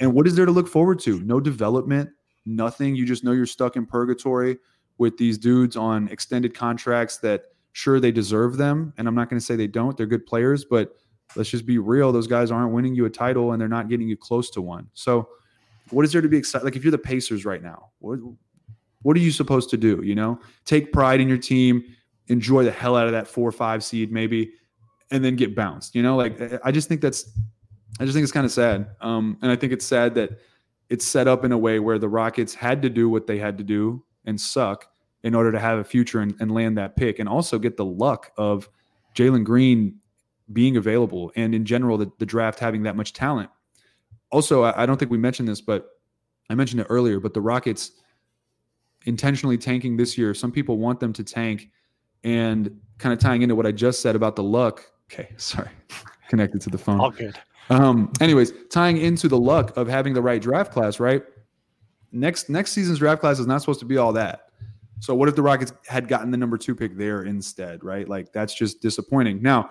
And 0.00 0.12
what 0.14 0.26
is 0.26 0.34
there 0.34 0.46
to 0.46 0.52
look 0.52 0.68
forward 0.68 0.98
to? 1.00 1.20
No 1.20 1.40
development, 1.40 2.10
nothing. 2.46 2.96
You 2.96 3.06
just 3.06 3.24
know 3.24 3.32
you're 3.32 3.46
stuck 3.46 3.76
in 3.76 3.86
purgatory 3.86 4.58
with 4.98 5.16
these 5.16 5.38
dudes 5.38 5.76
on 5.76 6.08
extended 6.08 6.54
contracts 6.54 7.18
that 7.18 7.44
sure 7.72 8.00
they 8.00 8.12
deserve 8.12 8.56
them. 8.56 8.92
And 8.96 9.08
I'm 9.08 9.14
not 9.14 9.28
going 9.28 9.38
to 9.38 9.44
say 9.44 9.56
they 9.56 9.66
don't. 9.66 9.96
They're 9.96 10.06
good 10.06 10.26
players, 10.26 10.64
but 10.64 10.96
let's 11.36 11.50
just 11.50 11.66
be 11.66 11.78
real. 11.78 12.12
Those 12.12 12.26
guys 12.26 12.50
aren't 12.50 12.72
winning 12.72 12.94
you 12.94 13.04
a 13.04 13.10
title 13.10 13.52
and 13.52 13.60
they're 13.60 13.68
not 13.68 13.88
getting 13.88 14.08
you 14.08 14.16
close 14.16 14.50
to 14.50 14.62
one. 14.62 14.88
So, 14.94 15.28
what 15.90 16.04
is 16.04 16.12
there 16.12 16.22
to 16.22 16.28
be 16.28 16.38
excited? 16.38 16.64
Like, 16.64 16.76
if 16.76 16.84
you're 16.84 16.90
the 16.90 16.98
Pacers 16.98 17.44
right 17.44 17.62
now, 17.62 17.90
what, 17.98 18.18
what 19.02 19.16
are 19.18 19.20
you 19.20 19.30
supposed 19.30 19.68
to 19.70 19.76
do? 19.76 20.00
You 20.02 20.14
know, 20.14 20.40
take 20.64 20.92
pride 20.92 21.20
in 21.20 21.28
your 21.28 21.36
team, 21.36 21.84
enjoy 22.28 22.64
the 22.64 22.70
hell 22.70 22.96
out 22.96 23.06
of 23.06 23.12
that 23.12 23.28
four 23.28 23.48
or 23.48 23.52
five 23.52 23.84
seed, 23.84 24.10
maybe, 24.10 24.52
and 25.10 25.24
then 25.24 25.36
get 25.36 25.54
bounced. 25.54 25.94
You 25.94 26.02
know, 26.02 26.16
like, 26.16 26.40
I 26.64 26.70
just 26.72 26.88
think 26.88 27.00
that's, 27.00 27.30
I 28.00 28.04
just 28.04 28.14
think 28.14 28.24
it's 28.24 28.32
kind 28.32 28.46
of 28.46 28.52
sad. 28.52 28.88
Um, 29.00 29.38
and 29.42 29.50
I 29.50 29.56
think 29.56 29.72
it's 29.72 29.84
sad 29.84 30.14
that 30.14 30.38
it's 30.88 31.04
set 31.04 31.28
up 31.28 31.44
in 31.44 31.52
a 31.52 31.58
way 31.58 31.78
where 31.78 31.98
the 31.98 32.08
Rockets 32.08 32.54
had 32.54 32.82
to 32.82 32.90
do 32.90 33.08
what 33.08 33.26
they 33.26 33.38
had 33.38 33.58
to 33.58 33.64
do 33.64 34.02
and 34.24 34.40
suck 34.40 34.86
in 35.22 35.34
order 35.34 35.52
to 35.52 35.58
have 35.58 35.78
a 35.78 35.84
future 35.84 36.20
and, 36.20 36.34
and 36.40 36.52
land 36.52 36.76
that 36.76 36.96
pick 36.96 37.18
and 37.18 37.28
also 37.28 37.58
get 37.58 37.76
the 37.76 37.84
luck 37.84 38.32
of 38.36 38.68
Jalen 39.14 39.44
Green 39.44 39.98
being 40.52 40.76
available 40.76 41.32
and 41.36 41.54
in 41.54 41.64
general 41.64 41.96
the, 41.96 42.10
the 42.18 42.26
draft 42.26 42.58
having 42.58 42.82
that 42.82 42.96
much 42.96 43.12
talent. 43.12 43.48
Also, 44.30 44.62
I, 44.62 44.82
I 44.82 44.86
don't 44.86 44.98
think 44.98 45.10
we 45.10 45.18
mentioned 45.18 45.48
this, 45.48 45.60
but 45.60 45.88
I 46.50 46.54
mentioned 46.54 46.80
it 46.80 46.86
earlier, 46.90 47.20
but 47.20 47.32
the 47.32 47.40
Rockets 47.40 47.92
intentionally 49.06 49.56
tanking 49.56 49.96
this 49.96 50.18
year. 50.18 50.34
Some 50.34 50.52
people 50.52 50.78
want 50.78 51.00
them 51.00 51.12
to 51.14 51.24
tank 51.24 51.70
and 52.24 52.80
kind 52.98 53.12
of 53.12 53.18
tying 53.18 53.42
into 53.42 53.54
what 53.54 53.66
I 53.66 53.72
just 53.72 54.00
said 54.00 54.16
about 54.16 54.34
the 54.34 54.42
luck. 54.42 54.84
Okay, 55.12 55.28
sorry. 55.36 55.70
Connected 56.28 56.60
to 56.62 56.70
the 56.70 56.78
phone. 56.78 57.00
All 57.00 57.10
good. 57.10 57.38
Um, 57.70 58.12
anyways, 58.20 58.52
tying 58.70 58.96
into 58.96 59.28
the 59.28 59.38
luck 59.38 59.76
of 59.76 59.88
having 59.88 60.14
the 60.14 60.22
right 60.22 60.40
draft 60.40 60.72
class, 60.72 60.98
right? 60.98 61.22
Next 62.12 62.48
next 62.48 62.72
season's 62.72 62.98
draft 62.98 63.20
class 63.20 63.38
is 63.38 63.46
not 63.46 63.60
supposed 63.60 63.80
to 63.80 63.86
be 63.86 63.96
all 63.96 64.12
that. 64.14 64.48
So 65.00 65.14
what 65.14 65.28
if 65.28 65.36
the 65.36 65.42
Rockets 65.42 65.72
had 65.86 66.08
gotten 66.08 66.30
the 66.30 66.36
number 66.36 66.56
two 66.56 66.74
pick 66.74 66.96
there 66.96 67.22
instead, 67.22 67.84
right? 67.84 68.08
Like 68.08 68.32
that's 68.32 68.54
just 68.54 68.80
disappointing. 68.80 69.42
Now, 69.42 69.70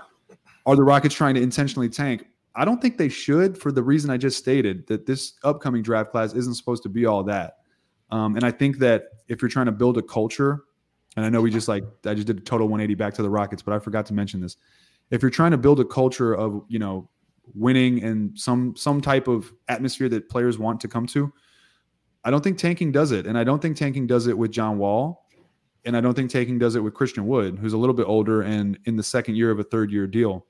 are 0.66 0.76
the 0.76 0.84
Rockets 0.84 1.16
trying 1.16 1.36
to 1.36 1.42
intentionally 1.42 1.90
tank? 1.90 2.26
I 2.56 2.66
don't 2.66 2.82
think 2.82 2.98
they 2.98 3.10
should 3.10 3.58
for 3.58 3.72
the 3.72 3.82
reason 3.82 4.12
I 4.12 4.18
just 4.18 4.38
stated 4.38 4.86
that 4.88 5.06
this 5.06 5.34
upcoming 5.44 5.82
draft 5.82 6.12
class 6.12 6.34
isn't 6.34 6.54
supposed 6.54 6.84
to 6.84 6.90
be 6.90 7.06
all 7.06 7.24
that. 7.24 7.58
Um, 8.12 8.36
and 8.36 8.44
I 8.44 8.52
think 8.52 8.78
that 8.78 9.06
if 9.28 9.42
you're 9.42 9.50
trying 9.50 9.66
to 9.66 9.72
build 9.72 9.98
a 9.98 10.04
culture, 10.04 10.66
and 11.16 11.26
I 11.26 11.30
know 11.30 11.42
we 11.42 11.52
just 11.52 11.68
like 11.68 11.84
I 12.06 12.14
just 12.14 12.28
did 12.28 12.38
a 12.38 12.42
total 12.42 12.68
180 12.68 12.96
back 12.96 13.14
to 13.16 13.22
the 13.22 13.30
Rockets, 13.30 13.62
but 13.62 13.74
I 13.74 13.80
forgot 13.80 14.06
to 14.08 14.14
mention 14.14 14.42
this. 14.42 14.58
If 15.12 15.22
you're 15.22 15.32
trying 15.32 15.52
to 15.52 15.58
build 15.58 15.80
a 15.80 15.86
culture 15.86 16.34
of 16.34 16.64
you 16.68 16.80
know 16.80 17.10
winning 17.54 18.04
and 18.04 18.38
some 18.38 18.76
some 18.76 19.02
type 19.02 19.28
of 19.28 19.52
atmosphere 19.68 20.10
that 20.10 20.30
players 20.30 20.58
want 20.58 20.80
to 20.82 20.88
come 20.88 21.06
to, 21.08 21.32
I 22.24 22.32
don't 22.32 22.44
think 22.44 22.58
tanking 22.58 22.92
does 22.92 23.12
it, 23.12 23.28
and 23.28 23.38
I 23.38 23.44
don't 23.44 23.62
think 23.62 23.78
tanking 23.78 24.08
does 24.08 24.28
it 24.28 24.38
with 24.38 24.52
John 24.52 24.78
Wall, 24.78 25.28
and 25.86 25.96
I 25.96 26.02
don't 26.02 26.14
think 26.14 26.32
tanking 26.32 26.58
does 26.58 26.76
it 26.76 26.80
with 26.80 26.94
Christian 26.94 27.28
Wood, 27.28 27.60
who's 27.60 27.74
a 27.74 27.78
little 27.78 27.96
bit 27.96 28.08
older 28.08 28.42
and 28.42 28.80
in 28.86 28.96
the 28.96 29.04
second 29.04 29.36
year 29.36 29.52
of 29.52 29.60
a 29.60 29.64
third 29.64 29.92
year 29.92 30.08
deal. 30.08 30.46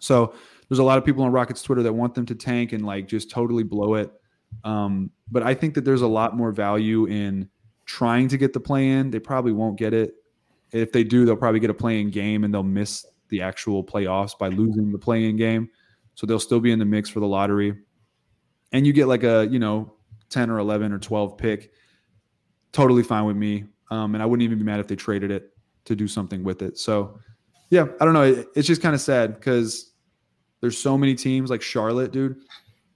So 0.00 0.34
there's 0.68 0.78
a 0.78 0.84
lot 0.84 0.98
of 0.98 1.04
people 1.04 1.24
on 1.24 1.32
Rockets 1.32 1.62
Twitter 1.62 1.82
that 1.82 1.92
want 1.92 2.14
them 2.14 2.26
to 2.26 2.34
tank 2.34 2.72
and 2.72 2.84
like 2.84 3.08
just 3.08 3.30
totally 3.30 3.62
blow 3.62 3.94
it. 3.94 4.12
Um, 4.64 5.10
but 5.30 5.42
I 5.42 5.54
think 5.54 5.74
that 5.74 5.84
there's 5.84 6.02
a 6.02 6.06
lot 6.06 6.36
more 6.36 6.52
value 6.52 7.06
in 7.06 7.48
trying 7.88 8.28
to 8.28 8.36
get 8.36 8.52
the 8.52 8.60
play 8.60 8.90
in. 8.90 9.10
They 9.10 9.18
probably 9.18 9.52
won't 9.52 9.78
get 9.78 9.94
it. 9.94 10.14
If 10.72 10.92
they 10.92 11.02
do, 11.02 11.24
they'll 11.24 11.36
probably 11.36 11.58
get 11.58 11.70
a 11.70 11.74
play 11.74 12.00
in 12.00 12.10
game 12.10 12.44
and 12.44 12.52
they'll 12.52 12.62
miss 12.62 13.04
the 13.30 13.40
actual 13.40 13.82
playoffs 13.82 14.38
by 14.38 14.48
losing 14.48 14.92
the 14.92 14.98
play 14.98 15.24
in 15.24 15.36
game. 15.36 15.70
So 16.14 16.26
they'll 16.26 16.38
still 16.38 16.60
be 16.60 16.70
in 16.70 16.78
the 16.78 16.84
mix 16.84 17.08
for 17.08 17.20
the 17.20 17.26
lottery. 17.26 17.74
And 18.72 18.86
you 18.86 18.92
get 18.92 19.08
like 19.08 19.24
a, 19.24 19.48
you 19.50 19.58
know, 19.58 19.94
10 20.28 20.50
or 20.50 20.58
11 20.58 20.92
or 20.92 20.98
12 20.98 21.38
pick, 21.38 21.72
totally 22.72 23.02
fine 23.02 23.24
with 23.24 23.36
me. 23.36 23.64
Um, 23.90 24.14
and 24.14 24.22
I 24.22 24.26
wouldn't 24.26 24.44
even 24.44 24.58
be 24.58 24.64
mad 24.64 24.80
if 24.80 24.86
they 24.86 24.96
traded 24.96 25.30
it 25.30 25.50
to 25.86 25.96
do 25.96 26.06
something 26.06 26.44
with 26.44 26.60
it. 26.60 26.76
So, 26.76 27.18
yeah, 27.70 27.86
I 28.00 28.04
don't 28.04 28.12
know. 28.12 28.24
It, 28.24 28.48
it's 28.54 28.68
just 28.68 28.82
kind 28.82 28.94
of 28.94 29.00
sad 29.00 29.34
because 29.34 29.92
there's 30.60 30.76
so 30.76 30.98
many 30.98 31.14
teams 31.14 31.48
like 31.48 31.62
Charlotte, 31.62 32.12
dude. 32.12 32.36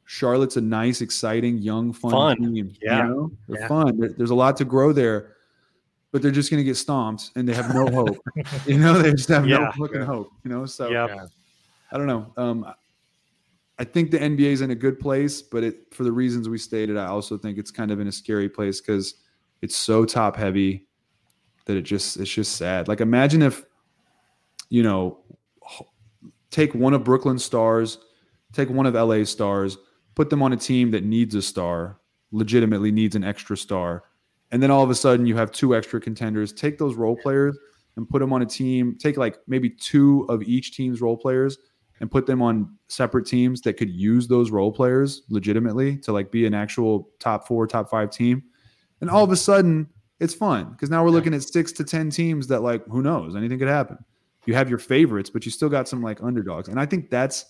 Charlotte's 0.05 0.57
a 0.57 0.61
nice, 0.61 1.01
exciting, 1.01 1.59
young, 1.59 1.93
fun, 1.93 2.11
fun. 2.11 2.37
team. 2.37 2.73
Yeah, 2.83 2.99
you 2.99 3.09
know? 3.09 3.33
they're 3.49 3.61
yeah. 3.61 3.69
fun. 3.69 4.15
there's 4.17 4.31
a 4.31 4.35
lot 4.35 4.57
to 4.59 4.65
grow 4.65 4.93
there, 4.93 5.37
but 6.11 6.23
they're 6.23 6.31
just 6.31 6.51
going 6.51 6.59
to 6.59 6.65
get 6.65 6.77
stomped, 6.77 7.31
and 7.37 7.49
they 7.49 7.55
have 7.55 7.75
no 7.75 7.87
hope. 7.93 8.19
you 8.67 8.79
know, 8.79 9.01
they 9.01 9.13
just 9.13 9.29
have 9.29 9.47
yeah. 9.47 9.59
no 9.59 9.73
fucking 9.73 10.01
yeah. 10.01 10.07
hope. 10.07 10.31
You 10.45 10.51
know, 10.51 10.67
so 10.67 10.91
yep. 10.91 11.29
I 11.91 11.99
don't 11.99 12.07
know. 12.07 12.33
Um, 12.37 12.75
I 13.79 13.85
think 13.85 14.11
the 14.11 14.19
NBA 14.19 14.53
is 14.53 14.61
in 14.61 14.71
a 14.71 14.75
good 14.75 15.01
place, 15.01 15.43
but 15.43 15.65
it 15.65 15.95
for 15.95 16.05
the 16.05 16.13
reasons 16.13 16.49
we 16.49 16.59
stated, 16.59 16.97
I 16.97 17.07
also 17.07 17.39
think 17.39 17.59
it's 17.59 17.71
kind 17.71 17.91
of 17.91 18.01
in 18.01 18.07
a 18.07 18.13
scary 18.13 18.49
place 18.49 18.81
because 18.81 19.15
it's 19.61 19.77
so 19.77 20.05
top 20.05 20.37
heavy 20.37 20.87
that 21.65 21.77
it 21.77 21.83
just 21.83 22.17
it's 22.19 22.31
just 22.31 22.57
sad. 22.57 22.89
Like 22.89 23.01
imagine 23.01 23.43
if 23.43 23.65
you 24.69 24.83
know 24.83 25.19
take 26.51 26.75
one 26.75 26.93
of 26.93 27.03
Brooklyn 27.03 27.39
stars, 27.39 27.99
take 28.53 28.71
one 28.71 28.87
of 28.87 28.95
LA 28.95 29.25
stars, 29.25 29.79
put 30.15 30.31
them 30.31 30.43
on 30.43 30.53
a 30.53 30.57
team 30.57 30.91
that 30.91 31.05
needs 31.05 31.35
a 31.35 31.43
star, 31.43 32.01
legitimately 32.31 32.93
needs 32.93 33.17
an 33.17 33.25
extra 33.25 33.57
star, 33.57 34.05
and 34.51 34.63
then 34.63 34.71
all 34.71 34.83
of 34.83 34.91
a 34.91 34.95
sudden 34.95 35.27
you 35.27 35.37
have 35.37 35.51
two 35.51 35.75
extra 35.75 36.01
contenders. 36.01 36.53
Take 36.53 36.79
those 36.79 36.95
role 36.95 37.17
players 37.17 37.59
and 37.97 38.09
put 38.09 38.21
them 38.21 38.33
on 38.33 38.43
a 38.43 38.47
team. 38.47 38.97
Take 38.99 39.17
like 39.17 39.39
maybe 39.47 39.71
two 39.71 40.27
of 40.29 40.43
each 40.43 40.77
team's 40.77 41.01
role 41.01 41.17
players 41.17 41.59
and 42.01 42.11
put 42.11 42.27
them 42.27 42.43
on 42.43 42.77
separate 42.89 43.27
teams 43.27 43.61
that 43.63 43.75
could 43.79 43.91
use 43.91 44.29
those 44.29 44.51
role 44.51 44.71
players 44.71 45.23
legitimately 45.31 45.97
to 45.99 46.13
like 46.13 46.31
be 46.31 46.47
an 46.47 46.53
actual 46.53 47.09
top 47.19 47.47
four, 47.47 47.67
top 47.67 47.89
five 47.89 48.11
team. 48.11 48.43
And 49.01 49.09
all 49.09 49.25
of 49.25 49.33
a 49.33 49.37
sudden, 49.37 49.89
it's 50.21 50.35
fun 50.35 50.71
because 50.71 50.91
now 50.91 51.03
we're 51.03 51.11
looking 51.11 51.35
at 51.35 51.43
six 51.43 51.73
to 51.73 51.85
10 51.85 52.11
teams 52.11 52.47
that, 52.47 52.61
like, 52.61 52.87
who 52.87 53.03
knows? 53.03 53.35
Anything 53.35 53.59
could 53.59 53.69
happen. 53.69 53.99
You 54.47 54.55
have 54.55 54.69
your 54.69 54.79
favorites, 54.79 55.31
but 55.31 55.45
you 55.45 55.51
still 55.51 55.69
got 55.69 55.89
some 55.89 56.03
like 56.03 56.23
underdogs. 56.23 56.69
And 56.69 56.79
I 56.79 56.87
think 56.87 57.11
that's 57.11 57.47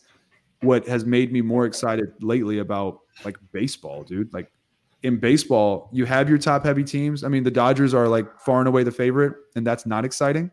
what 0.63 0.87
has 0.87 1.05
made 1.05 1.33
me 1.33 1.43
more 1.43 1.67
excited 1.67 2.13
lately 2.21 2.59
about 2.59 3.01
like 3.25 3.37
baseball, 3.53 4.03
dude. 4.05 4.33
Like 4.33 4.51
in 5.03 5.19
baseball, 5.19 5.91
you 5.93 6.05
have 6.05 6.29
your 6.29 6.39
top 6.39 6.65
heavy 6.65 6.85
teams. 6.85 7.25
I 7.25 7.29
mean, 7.29 7.43
the 7.43 7.51
Dodgers 7.51 7.93
are 7.95 8.09
like 8.09 8.27
far 8.41 8.61
and 8.61 8.69
away 8.69 8.85
the 8.85 8.93
favorite, 8.93 9.35
and 9.57 9.67
that's 9.67 9.85
not 9.85 10.05
exciting. 10.05 10.51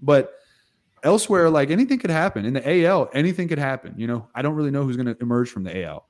But 0.00 0.32
elsewhere, 1.02 1.48
like 1.50 1.70
anything 1.70 1.98
could 1.98 2.10
happen. 2.10 2.44
In 2.44 2.54
the 2.54 2.84
AL, 2.84 3.10
anything 3.14 3.48
could 3.48 3.58
happen. 3.58 3.94
You 3.96 4.06
know, 4.06 4.28
I 4.34 4.42
don't 4.42 4.54
really 4.54 4.70
know 4.70 4.84
who's 4.84 4.96
going 4.96 5.06
to 5.06 5.16
emerge 5.20 5.50
from 5.50 5.64
the 5.64 5.84
AL. 5.84 6.06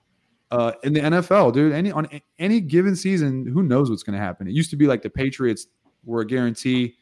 Uh, 0.51 0.73
in 0.83 0.95
the 0.95 1.01
NFL, 1.01 1.53
dude, 1.53 1.73
any 1.73 1.93
on 1.93 2.09
any 2.39 2.61
given 2.61 2.97
season, 2.97 3.47
who 3.47 3.63
knows 3.63 3.91
what's 3.91 4.03
going 4.03 4.19
to 4.19 4.25
happen? 4.25 4.49
It 4.49 4.55
used 4.55 4.71
to 4.71 4.77
be 4.77 4.87
like 4.87 5.03
the 5.03 5.11
Patriots 5.11 5.67
were 6.05 6.23
a 6.23 6.27
guarantee, 6.27 6.97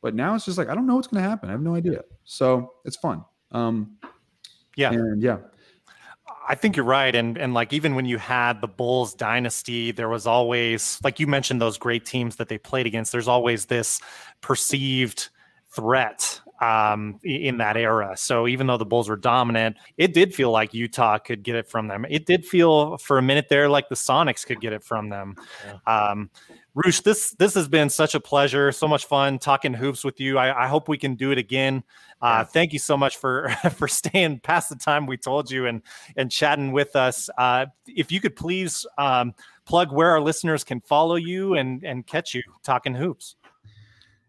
but 0.00 0.14
now 0.14 0.34
it's 0.34 0.46
just 0.46 0.56
like 0.56 0.70
I 0.70 0.74
don't 0.74 0.86
know 0.86 0.96
what's 0.96 1.08
going 1.08 1.22
to 1.22 1.28
happen. 1.28 1.50
I 1.50 1.52
have 1.52 1.60
no 1.60 1.74
idea. 1.74 2.02
So 2.24 2.72
it's 2.86 2.96
fun. 2.96 3.24
Um, 3.50 3.98
yeah, 4.76 4.92
and 4.92 5.22
yeah. 5.22 5.38
I 6.48 6.54
think 6.54 6.76
you're 6.76 6.84
right. 6.84 7.14
And 7.14 7.38
and 7.38 7.54
like 7.54 7.72
even 7.72 7.94
when 7.94 8.06
you 8.06 8.18
had 8.18 8.60
the 8.60 8.68
Bulls 8.68 9.14
dynasty, 9.14 9.92
there 9.92 10.08
was 10.08 10.26
always 10.26 10.98
like 11.04 11.20
you 11.20 11.26
mentioned 11.26 11.60
those 11.60 11.78
great 11.78 12.04
teams 12.04 12.36
that 12.36 12.48
they 12.48 12.58
played 12.58 12.86
against. 12.86 13.12
There's 13.12 13.28
always 13.28 13.66
this 13.66 14.00
perceived 14.40 15.28
threat 15.70 16.40
um, 16.60 17.18
in 17.24 17.58
that 17.58 17.76
era. 17.76 18.16
So 18.16 18.46
even 18.46 18.66
though 18.66 18.76
the 18.76 18.84
Bulls 18.86 19.08
were 19.08 19.16
dominant, 19.16 19.76
it 19.96 20.14
did 20.14 20.34
feel 20.34 20.50
like 20.50 20.74
Utah 20.74 21.18
could 21.18 21.42
get 21.42 21.56
it 21.56 21.68
from 21.68 21.88
them. 21.88 22.06
It 22.08 22.26
did 22.26 22.46
feel 22.46 22.98
for 22.98 23.18
a 23.18 23.22
minute 23.22 23.48
there 23.48 23.68
like 23.68 23.88
the 23.88 23.94
Sonics 23.94 24.46
could 24.46 24.60
get 24.60 24.72
it 24.72 24.84
from 24.84 25.08
them. 25.08 25.36
Yeah. 25.66 26.10
Um, 26.10 26.30
Roosh, 26.74 27.00
this 27.00 27.32
this 27.32 27.54
has 27.54 27.68
been 27.68 27.90
such 27.90 28.14
a 28.14 28.20
pleasure, 28.20 28.72
so 28.72 28.88
much 28.88 29.04
fun 29.04 29.38
talking 29.38 29.74
hoops 29.74 30.04
with 30.04 30.18
you. 30.20 30.38
I, 30.38 30.64
I 30.64 30.68
hope 30.68 30.88
we 30.88 30.96
can 30.96 31.16
do 31.16 31.30
it 31.30 31.36
again. 31.36 31.84
Uh, 32.22 32.44
thank 32.44 32.72
you 32.72 32.78
so 32.78 32.96
much 32.96 33.18
for 33.18 33.50
for 33.76 33.86
staying 33.86 34.40
past 34.40 34.70
the 34.70 34.76
time 34.76 35.06
we 35.06 35.18
told 35.18 35.50
you 35.50 35.66
and 35.66 35.82
and 36.16 36.30
chatting 36.30 36.72
with 36.72 36.96
us. 36.96 37.28
Uh, 37.36 37.66
if 37.86 38.10
you 38.10 38.20
could 38.20 38.36
please 38.36 38.86
um, 38.96 39.34
plug 39.66 39.92
where 39.92 40.10
our 40.10 40.20
listeners 40.20 40.64
can 40.64 40.80
follow 40.80 41.16
you 41.16 41.54
and 41.54 41.84
and 41.84 42.06
catch 42.06 42.34
you 42.34 42.42
talking 42.62 42.94
hoops. 42.94 43.36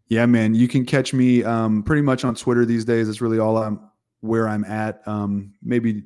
Yeah, 0.09 0.25
man, 0.25 0.53
you 0.53 0.67
can 0.67 0.85
catch 0.85 1.13
me 1.13 1.43
um, 1.43 1.81
pretty 1.81 2.01
much 2.01 2.25
on 2.25 2.35
Twitter 2.35 2.65
these 2.65 2.83
days. 2.83 3.07
It's 3.07 3.21
really 3.21 3.39
all 3.39 3.57
I'm 3.57 3.79
where 4.19 4.49
I'm 4.49 4.65
at. 4.65 5.07
Um, 5.07 5.53
maybe 5.63 6.03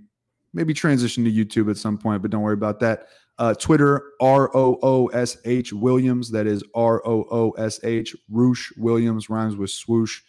maybe 0.54 0.74
transition 0.74 1.24
to 1.24 1.32
YouTube 1.32 1.70
at 1.70 1.78
some 1.78 1.98
point, 1.98 2.22
but 2.22 2.30
don't 2.30 2.42
worry 2.42 2.54
about 2.54 2.80
that. 2.82 3.08
Uh, 3.40 3.54
Twitter, 3.54 4.14
R 4.20 4.56
O 4.56 4.80
O 4.82 5.08
S 5.08 5.38
H 5.46 5.72
Williams. 5.72 6.32
That 6.32 6.48
is 6.48 6.64
R 6.74 7.06
O 7.06 7.26
O 7.30 7.52
S 7.52 7.80
H. 7.84 8.16
Roosh 8.30 8.72
Williams 8.78 9.30
rhymes 9.30 9.56
with 9.56 9.70
swoosh. 9.70 10.22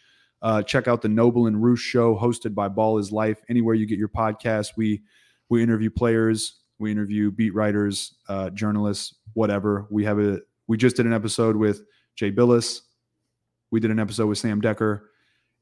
Uh, 0.43 0.63
check 0.63 0.87
out 0.87 1.03
the 1.03 1.09
Noble 1.09 1.47
and 1.47 1.63
Roosh 1.63 1.83
show 1.83 2.15
hosted 2.17 2.55
by 2.55 2.69
Ball 2.69 2.99
is 2.99 3.11
Life. 3.11 3.41
Anywhere 3.49 3.75
you 3.75 3.87
get 3.87 3.99
your 3.99 4.09
podcast, 4.09 4.73
we 4.77 5.03
we 5.49 5.63
interview 5.63 5.91
players, 5.91 6.61
we 6.79 6.93
interview 6.93 7.31
beat 7.31 7.55
writers, 7.55 8.15
uh, 8.29 8.51
journalists, 8.51 9.15
whatever. 9.33 9.87
We 9.91 10.05
have 10.05 10.19
a 10.19 10.41
we 10.67 10.77
just 10.77 10.97
did 10.97 11.07
an 11.07 11.13
episode 11.13 11.57
with 11.57 11.83
Jay 12.15 12.31
Bilas. 12.31 12.83
We 13.71 13.81
did 13.81 13.91
an 13.91 13.99
episode 13.99 14.27
with 14.27 14.39
Sam 14.39 14.61
Dekker, 14.61 15.01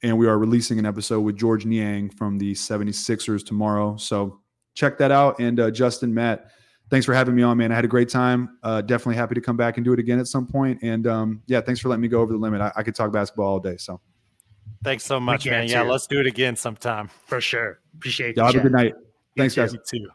and 0.02 0.18
we 0.18 0.26
are 0.26 0.38
releasing 0.38 0.78
an 0.78 0.86
episode 0.86 1.20
with 1.20 1.36
George 1.36 1.64
Niang 1.64 2.10
from 2.10 2.38
the 2.38 2.52
76ers 2.54 3.44
tomorrow. 3.44 3.96
So 3.96 4.40
check 4.74 4.98
that 4.98 5.10
out. 5.10 5.40
And 5.40 5.58
uh, 5.58 5.70
Justin, 5.70 6.14
Matt, 6.14 6.50
thanks 6.90 7.06
for 7.06 7.14
having 7.14 7.34
me 7.34 7.42
on, 7.42 7.56
man. 7.56 7.72
I 7.72 7.74
had 7.74 7.84
a 7.84 7.88
great 7.88 8.08
time. 8.08 8.58
Uh, 8.62 8.80
definitely 8.80 9.16
happy 9.16 9.34
to 9.34 9.40
come 9.40 9.56
back 9.56 9.76
and 9.76 9.84
do 9.84 9.92
it 9.92 9.98
again 9.98 10.18
at 10.18 10.26
some 10.26 10.46
point. 10.46 10.80
And 10.82 11.06
um, 11.06 11.42
yeah, 11.46 11.60
thanks 11.60 11.80
for 11.80 11.88
letting 11.88 12.02
me 12.02 12.08
go 12.08 12.20
over 12.20 12.32
the 12.32 12.38
limit. 12.38 12.60
I, 12.60 12.72
I 12.76 12.82
could 12.82 12.94
talk 12.94 13.12
basketball 13.12 13.46
all 13.46 13.60
day. 13.60 13.76
So 13.76 14.00
thanks 14.84 15.04
so 15.04 15.18
much, 15.20 15.46
man. 15.46 15.68
Yeah, 15.68 15.82
let's 15.82 16.06
do 16.06 16.20
it 16.20 16.26
again 16.26 16.56
sometime 16.56 17.08
for 17.26 17.40
sure. 17.40 17.80
Appreciate 17.94 18.36
you. 18.36 18.42
Have 18.42 18.54
a 18.54 18.60
good 18.60 18.72
night. 18.72 18.94
Thanks, 19.36 19.54
guys. 19.54 19.72
You 19.72 19.80
too. 19.86 20.08